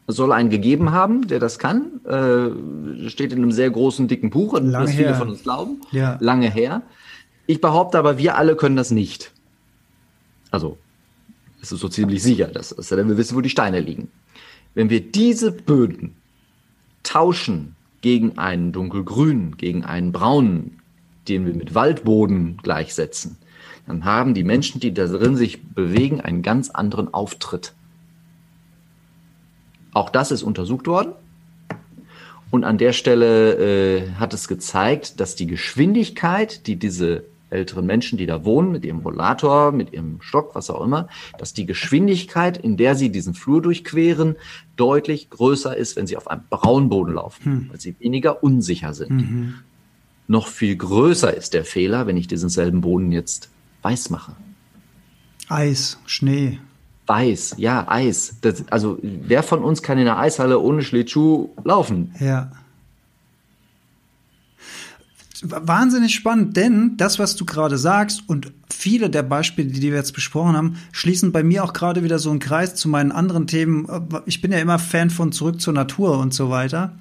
Es 0.08 0.16
soll 0.16 0.32
einen 0.32 0.50
gegeben 0.50 0.92
haben, 0.92 1.28
der 1.28 1.40
das 1.40 1.60
kann. 1.60 2.00
Äh, 2.06 3.10
steht 3.10 3.34
in 3.34 3.40
einem 3.40 3.52
sehr 3.52 3.70
großen, 3.70 4.08
dicken 4.08 4.30
Buch, 4.30 4.54
Lange 4.54 4.72
was 4.74 4.96
viele 4.96 5.14
von 5.16 5.30
uns 5.30 5.44
glauben. 5.44 5.82
Ja. 5.92 6.18
Lange 6.22 6.50
her. 6.50 6.82
Ich 7.46 7.60
behaupte 7.60 8.00
aber, 8.00 8.18
wir 8.18 8.38
alle 8.38 8.56
können 8.56 8.78
das 8.78 8.90
nicht. 8.90 9.32
Also, 10.50 10.78
es 11.62 11.74
ist 11.74 11.82
so 11.82 11.90
ziemlich 11.90 12.24
sicher, 12.24 12.48
dass, 12.48 12.70
dass 12.70 12.90
wir 12.90 13.18
wissen, 13.18 13.36
wo 13.36 13.42
die 13.42 13.50
Steine 13.50 13.82
liegen. 13.82 14.10
Wenn 14.74 14.90
wir 14.90 15.02
diese 15.02 15.52
Böden 15.52 16.16
tauschen 17.04 17.76
gegen 18.02 18.38
einen 18.38 18.72
dunkelgrünen, 18.72 19.58
gegen 19.58 19.84
einen 19.84 20.14
braunen, 20.14 20.80
den 21.28 21.46
wir 21.46 21.54
mit 21.54 21.76
Waldboden 21.76 22.58
gleichsetzen, 22.64 23.38
dann 23.88 24.04
haben 24.04 24.34
die 24.34 24.44
Menschen, 24.44 24.80
die 24.80 24.94
da 24.94 25.08
drin 25.08 25.36
sich 25.38 25.64
bewegen, 25.64 26.22
einen 26.22 26.42
ganz 26.42 26.70
anderen 26.70 27.14
Auftritt. 27.14 27.74
Auch 29.94 30.10
das 30.10 30.32
ist 30.32 30.44
untersucht 30.44 30.88
worden. 30.88 31.14
Und 32.52 32.64
an 32.64 32.78
der 32.78 32.94
Stelle 32.94 33.56
äh, 33.56 34.12
hat 34.20 34.34
es 34.34 34.48
gezeigt, 34.48 35.20
dass 35.20 35.36
die 35.36 35.48
Geschwindigkeit, 35.48 36.68
die 36.68 36.76
diese 36.76 37.24
älteren 37.50 37.86
Menschen, 37.86 38.18
die 38.18 38.26
da 38.26 38.44
wohnen, 38.44 38.72
mit 38.72 38.84
ihrem 38.84 39.00
Rollator, 39.00 39.72
mit 39.72 39.94
ihrem 39.94 40.22
Stock, 40.22 40.54
was 40.54 40.70
auch 40.70 40.84
immer, 40.84 41.08
dass 41.38 41.54
die 41.54 41.66
Geschwindigkeit, 41.66 42.58
in 42.58 42.76
der 42.76 42.96
sie 42.96 43.10
diesen 43.10 43.34
Flur 43.34 43.62
durchqueren, 43.62 44.36
deutlich 44.76 45.30
größer 45.30 45.76
ist, 45.76 45.96
wenn 45.96 46.08
sie 46.08 46.18
auf 46.18 46.30
einem 46.30 46.44
braunen 46.50 46.90
Boden 46.90 47.14
laufen, 47.14 47.46
hm. 47.46 47.68
weil 47.70 47.80
sie 47.80 47.96
weniger 48.00 48.44
unsicher 48.44 48.94
sind. 48.94 49.12
Mhm. 49.12 49.54
Noch 50.28 50.48
viel 50.48 50.76
größer 50.76 51.34
ist 51.34 51.54
der 51.54 51.64
Fehler, 51.64 52.06
wenn 52.06 52.18
ich 52.18 52.28
diesen 52.28 52.50
selben 52.50 52.82
Boden 52.82 53.14
jetzt 53.14 53.50
weiß 53.82 54.10
mache. 54.10 54.36
Eis, 55.50 55.98
Schnee. 56.06 56.60
Weiß, 57.06 57.56
ja, 57.58 57.88
Eis. 57.88 58.36
Das, 58.42 58.64
also 58.70 59.00
wer 59.02 59.44
von 59.44 59.64
uns 59.64 59.82
kann 59.82 59.98
in 59.98 60.06
der 60.06 60.20
Eishalle 60.20 60.60
ohne 60.60 60.82
Schlittschuh 60.84 61.50
laufen? 61.64 62.14
Ja. 62.20 62.52
Wahnsinnig 65.42 66.16
spannend, 66.16 66.58
denn 66.58 66.98
das, 66.98 67.20
was 67.20 67.36
du 67.36 67.46
gerade 67.46 67.78
sagst 67.78 68.24
und 68.28 68.52
viele 68.70 69.10
der 69.10 69.24
Beispiele, 69.24 69.70
die 69.70 69.82
wir 69.82 69.96
jetzt 69.96 70.14
besprochen 70.14 70.58
haben, 70.58 70.78
schließen 70.92 71.32
bei 71.32 71.44
mir 71.44 71.64
auch 71.64 71.74
gerade 71.74 72.04
wieder 72.04 72.20
so 72.20 72.32
einen 72.32 72.40
Kreis 72.40 72.76
zu 72.76 72.90
meinen 72.90 73.12
anderen 73.12 73.46
Themen. 73.48 73.88
Ich 74.26 74.42
bin 74.42 74.52
ja 74.52 74.58
immer 74.58 74.80
Fan 74.80 75.12
von 75.12 75.32
Zurück 75.32 75.62
zur 75.62 75.74
Natur 75.74 76.18
und 76.18 76.34
so 76.34 76.50
weiter. 76.50 76.98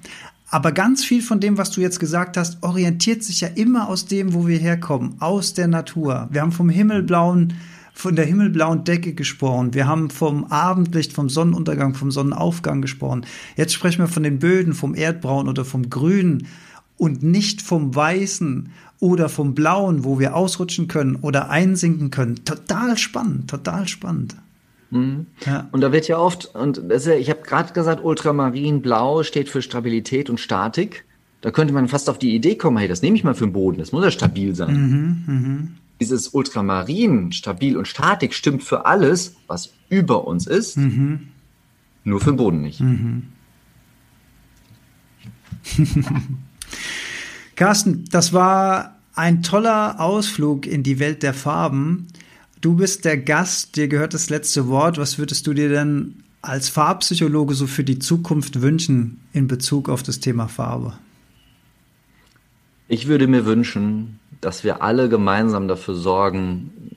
Aber 0.49 0.71
ganz 0.71 1.03
viel 1.03 1.21
von 1.21 1.41
dem, 1.41 1.57
was 1.57 1.71
du 1.71 1.81
jetzt 1.81 1.99
gesagt 1.99 2.37
hast, 2.37 2.63
orientiert 2.63 3.21
sich 3.23 3.41
ja 3.41 3.49
immer 3.49 3.89
aus 3.89 4.05
dem, 4.05 4.33
wo 4.33 4.47
wir 4.47 4.57
herkommen, 4.57 5.15
aus 5.19 5.53
der 5.53 5.67
Natur. 5.67 6.29
Wir 6.31 6.41
haben 6.41 6.53
vom 6.53 6.69
himmelblauen, 6.69 7.53
von 7.93 8.15
der 8.15 8.25
himmelblauen 8.25 8.85
Decke 8.85 9.13
gesprochen. 9.13 9.73
Wir 9.73 9.87
haben 9.87 10.09
vom 10.09 10.45
Abendlicht, 10.45 11.11
vom 11.11 11.29
Sonnenuntergang, 11.29 11.95
vom 11.95 12.11
Sonnenaufgang 12.11 12.81
gesprochen. 12.81 13.25
Jetzt 13.57 13.73
sprechen 13.73 13.99
wir 13.99 14.07
von 14.07 14.23
den 14.23 14.39
Böden, 14.39 14.73
vom 14.73 14.95
Erdbraun 14.95 15.49
oder 15.49 15.65
vom 15.65 15.89
Grünen 15.89 16.47
und 16.95 17.23
nicht 17.23 17.61
vom 17.61 17.93
Weißen 17.93 18.71
oder 18.99 19.27
vom 19.27 19.53
Blauen, 19.53 20.05
wo 20.05 20.17
wir 20.17 20.35
ausrutschen 20.35 20.87
können 20.87 21.17
oder 21.17 21.49
einsinken 21.49 22.09
können. 22.09 22.45
Total 22.45 22.97
spannend, 22.97 23.49
total 23.49 23.87
spannend. 23.87 24.35
Mhm. 24.89 25.27
Ja. 25.45 25.67
Und 25.71 25.81
da 25.81 25.91
wird 25.91 26.07
ja 26.07 26.17
oft, 26.17 26.53
und 26.55 26.81
ja, 26.89 27.13
ich 27.13 27.29
habe 27.29 27.41
gerade 27.41 27.73
gesagt, 27.73 28.03
Ultramarinblau 28.03 29.23
steht 29.23 29.49
für 29.49 29.61
Stabilität 29.61 30.29
und 30.29 30.39
Statik. 30.39 31.05
Da 31.41 31.51
könnte 31.51 31.73
man 31.73 31.87
fast 31.87 32.09
auf 32.09 32.17
die 32.17 32.35
Idee 32.35 32.55
kommen, 32.55 32.77
hey, 32.77 32.87
das 32.87 33.01
nehme 33.01 33.15
ich 33.15 33.23
mal 33.23 33.35
für 33.35 33.45
den 33.45 33.53
Boden, 33.53 33.77
das 33.77 33.91
muss 33.91 34.03
ja 34.03 34.11
stabil 34.11 34.55
sein. 34.55 34.73
Mhm, 34.73 35.23
mh. 35.27 35.67
Dieses 35.99 36.29
Ultramarin, 36.29 37.31
stabil 37.31 37.75
und 37.77 37.87
Statik 37.87 38.33
stimmt 38.33 38.63
für 38.63 38.85
alles, 38.85 39.35
was 39.47 39.73
über 39.89 40.27
uns 40.27 40.47
ist, 40.47 40.77
mhm. 40.77 41.29
nur 42.03 42.19
für 42.19 42.31
den 42.31 42.37
Boden 42.37 42.61
nicht. 42.61 42.79
Mhm. 42.79 43.23
Carsten, 47.55 48.05
das 48.11 48.33
war 48.33 48.97
ein 49.15 49.41
toller 49.41 49.99
Ausflug 49.99 50.65
in 50.67 50.83
die 50.83 50.99
Welt 50.99 51.23
der 51.23 51.33
Farben. 51.33 52.07
Du 52.67 52.75
bist 52.75 53.05
der 53.05 53.17
Gast, 53.17 53.77
dir 53.77 53.87
gehört 53.87 54.13
das 54.13 54.29
letzte 54.29 54.67
Wort. 54.67 54.97
Was 54.97 55.17
würdest 55.17 55.47
du 55.47 55.53
dir 55.53 55.69
denn 55.69 56.15
als 56.41 56.67
Farbpsychologe 56.67 57.53
so 57.53 57.65
für 57.65 57.85
die 57.85 57.97
Zukunft 57.97 58.61
wünschen 58.61 59.21
in 59.31 59.47
Bezug 59.47 59.87
auf 59.87 60.03
das 60.03 60.19
Thema 60.19 60.49
Farbe? 60.49 60.91
Ich 62.89 63.07
würde 63.07 63.27
mir 63.27 63.45
wünschen, 63.45 64.19
dass 64.41 64.65
wir 64.65 64.81
alle 64.81 65.07
gemeinsam 65.07 65.69
dafür 65.69 65.95
sorgen, 65.95 66.91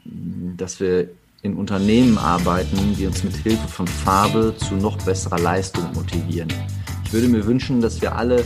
dass 0.56 0.80
wir 0.80 1.10
in 1.42 1.54
Unternehmen 1.54 2.18
arbeiten, 2.18 2.96
die 2.98 3.06
uns 3.06 3.22
mit 3.22 3.36
Hilfe 3.36 3.68
von 3.68 3.86
Farbe 3.86 4.56
zu 4.56 4.74
noch 4.74 5.00
besserer 5.04 5.38
Leistung 5.38 5.84
motivieren. 5.94 6.52
Ich 7.04 7.12
würde 7.12 7.28
mir 7.28 7.46
wünschen, 7.46 7.80
dass 7.80 8.02
wir 8.02 8.16
alle 8.16 8.44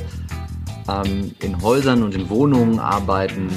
ähm, 0.91 1.35
in 1.41 1.63
Häusern 1.63 2.03
und 2.03 2.15
in 2.15 2.29
Wohnungen 2.29 2.79
arbeiten, 2.79 3.49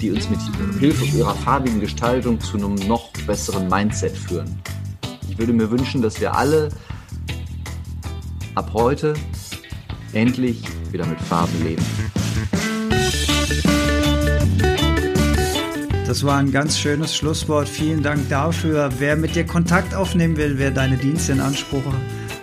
die 0.00 0.10
uns 0.10 0.28
mit 0.30 0.40
Hilfe 0.78 1.04
ihrer 1.04 1.34
farbigen 1.34 1.80
Gestaltung 1.80 2.40
zu 2.40 2.56
einem 2.56 2.74
noch 2.86 3.10
besseren 3.26 3.68
Mindset 3.68 4.16
führen. 4.16 4.60
Ich 5.28 5.38
würde 5.38 5.52
mir 5.52 5.70
wünschen, 5.70 6.02
dass 6.02 6.20
wir 6.20 6.34
alle 6.34 6.68
ab 8.54 8.70
heute 8.74 9.14
endlich 10.12 10.62
wieder 10.90 11.06
mit 11.06 11.20
Farben 11.20 11.64
leben. 11.64 11.84
Das 16.06 16.24
war 16.24 16.38
ein 16.38 16.50
ganz 16.50 16.78
schönes 16.78 17.14
Schlusswort. 17.14 17.68
Vielen 17.68 18.02
Dank 18.02 18.28
dafür. 18.30 18.90
Wer 18.98 19.14
mit 19.16 19.36
dir 19.36 19.44
Kontakt 19.44 19.94
aufnehmen 19.94 20.38
will, 20.38 20.54
wer 20.56 20.70
deine 20.70 20.96
Dienste 20.96 21.32
in 21.32 21.40
Anspruch 21.40 21.82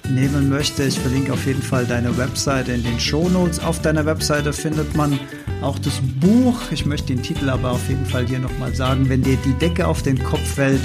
nehmen 0.07 0.49
möchte, 0.49 0.83
ich 0.83 0.99
verlinke 0.99 1.33
auf 1.33 1.47
jeden 1.47 1.63
Fall 1.63 1.85
deine 1.85 2.15
Webseite 2.15 2.73
in 2.73 2.83
den 2.83 2.99
Show 2.99 3.27
Notes. 3.27 3.59
Auf 3.59 3.81
deiner 3.81 4.05
Webseite 4.05 4.53
findet 4.53 4.95
man 4.95 5.19
auch 5.66 5.80
das 5.80 5.99
Buch. 6.22 6.55
Ich 6.72 6.86
möchte 6.86 7.07
den 7.07 7.24
Titel 7.24 7.49
aber 7.49 7.72
auf 7.72 7.89
jeden 7.89 8.05
Fall 8.05 8.26
hier 8.28 8.39
nochmal 8.39 8.74
sagen. 8.74 9.09
Wenn 9.09 9.24
dir 9.24 9.38
die 9.43 9.53
Decke 9.53 9.88
auf 9.88 10.03
den 10.03 10.22
Kopf 10.24 10.45
fällt, 10.55 10.82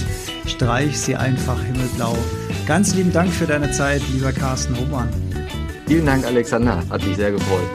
streich 0.47 0.99
sie 0.99 1.15
einfach 1.15 1.63
himmelblau. 1.63 2.17
Ganz 2.67 2.95
lieben 2.95 3.13
Dank 3.13 3.33
für 3.33 3.47
deine 3.47 3.71
Zeit, 3.71 4.03
lieber 4.13 4.33
Carsten 4.33 4.77
Hohmann. 4.79 5.09
Vielen 5.87 6.07
Dank, 6.07 6.25
Alexander. 6.25 6.83
Hat 6.89 7.07
mich 7.07 7.17
sehr 7.17 7.33
gefreut. 7.33 7.69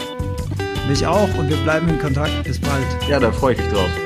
Mich 0.88 1.06
auch 1.06 1.30
und 1.38 1.50
wir 1.50 1.58
bleiben 1.58 1.88
in 1.90 2.00
Kontakt. 2.00 2.44
Bis 2.44 2.60
bald. 2.60 2.86
Ja, 3.08 3.20
da 3.20 3.32
freue 3.32 3.54
ich 3.54 3.60
mich 3.60 3.70
drauf. 3.70 4.05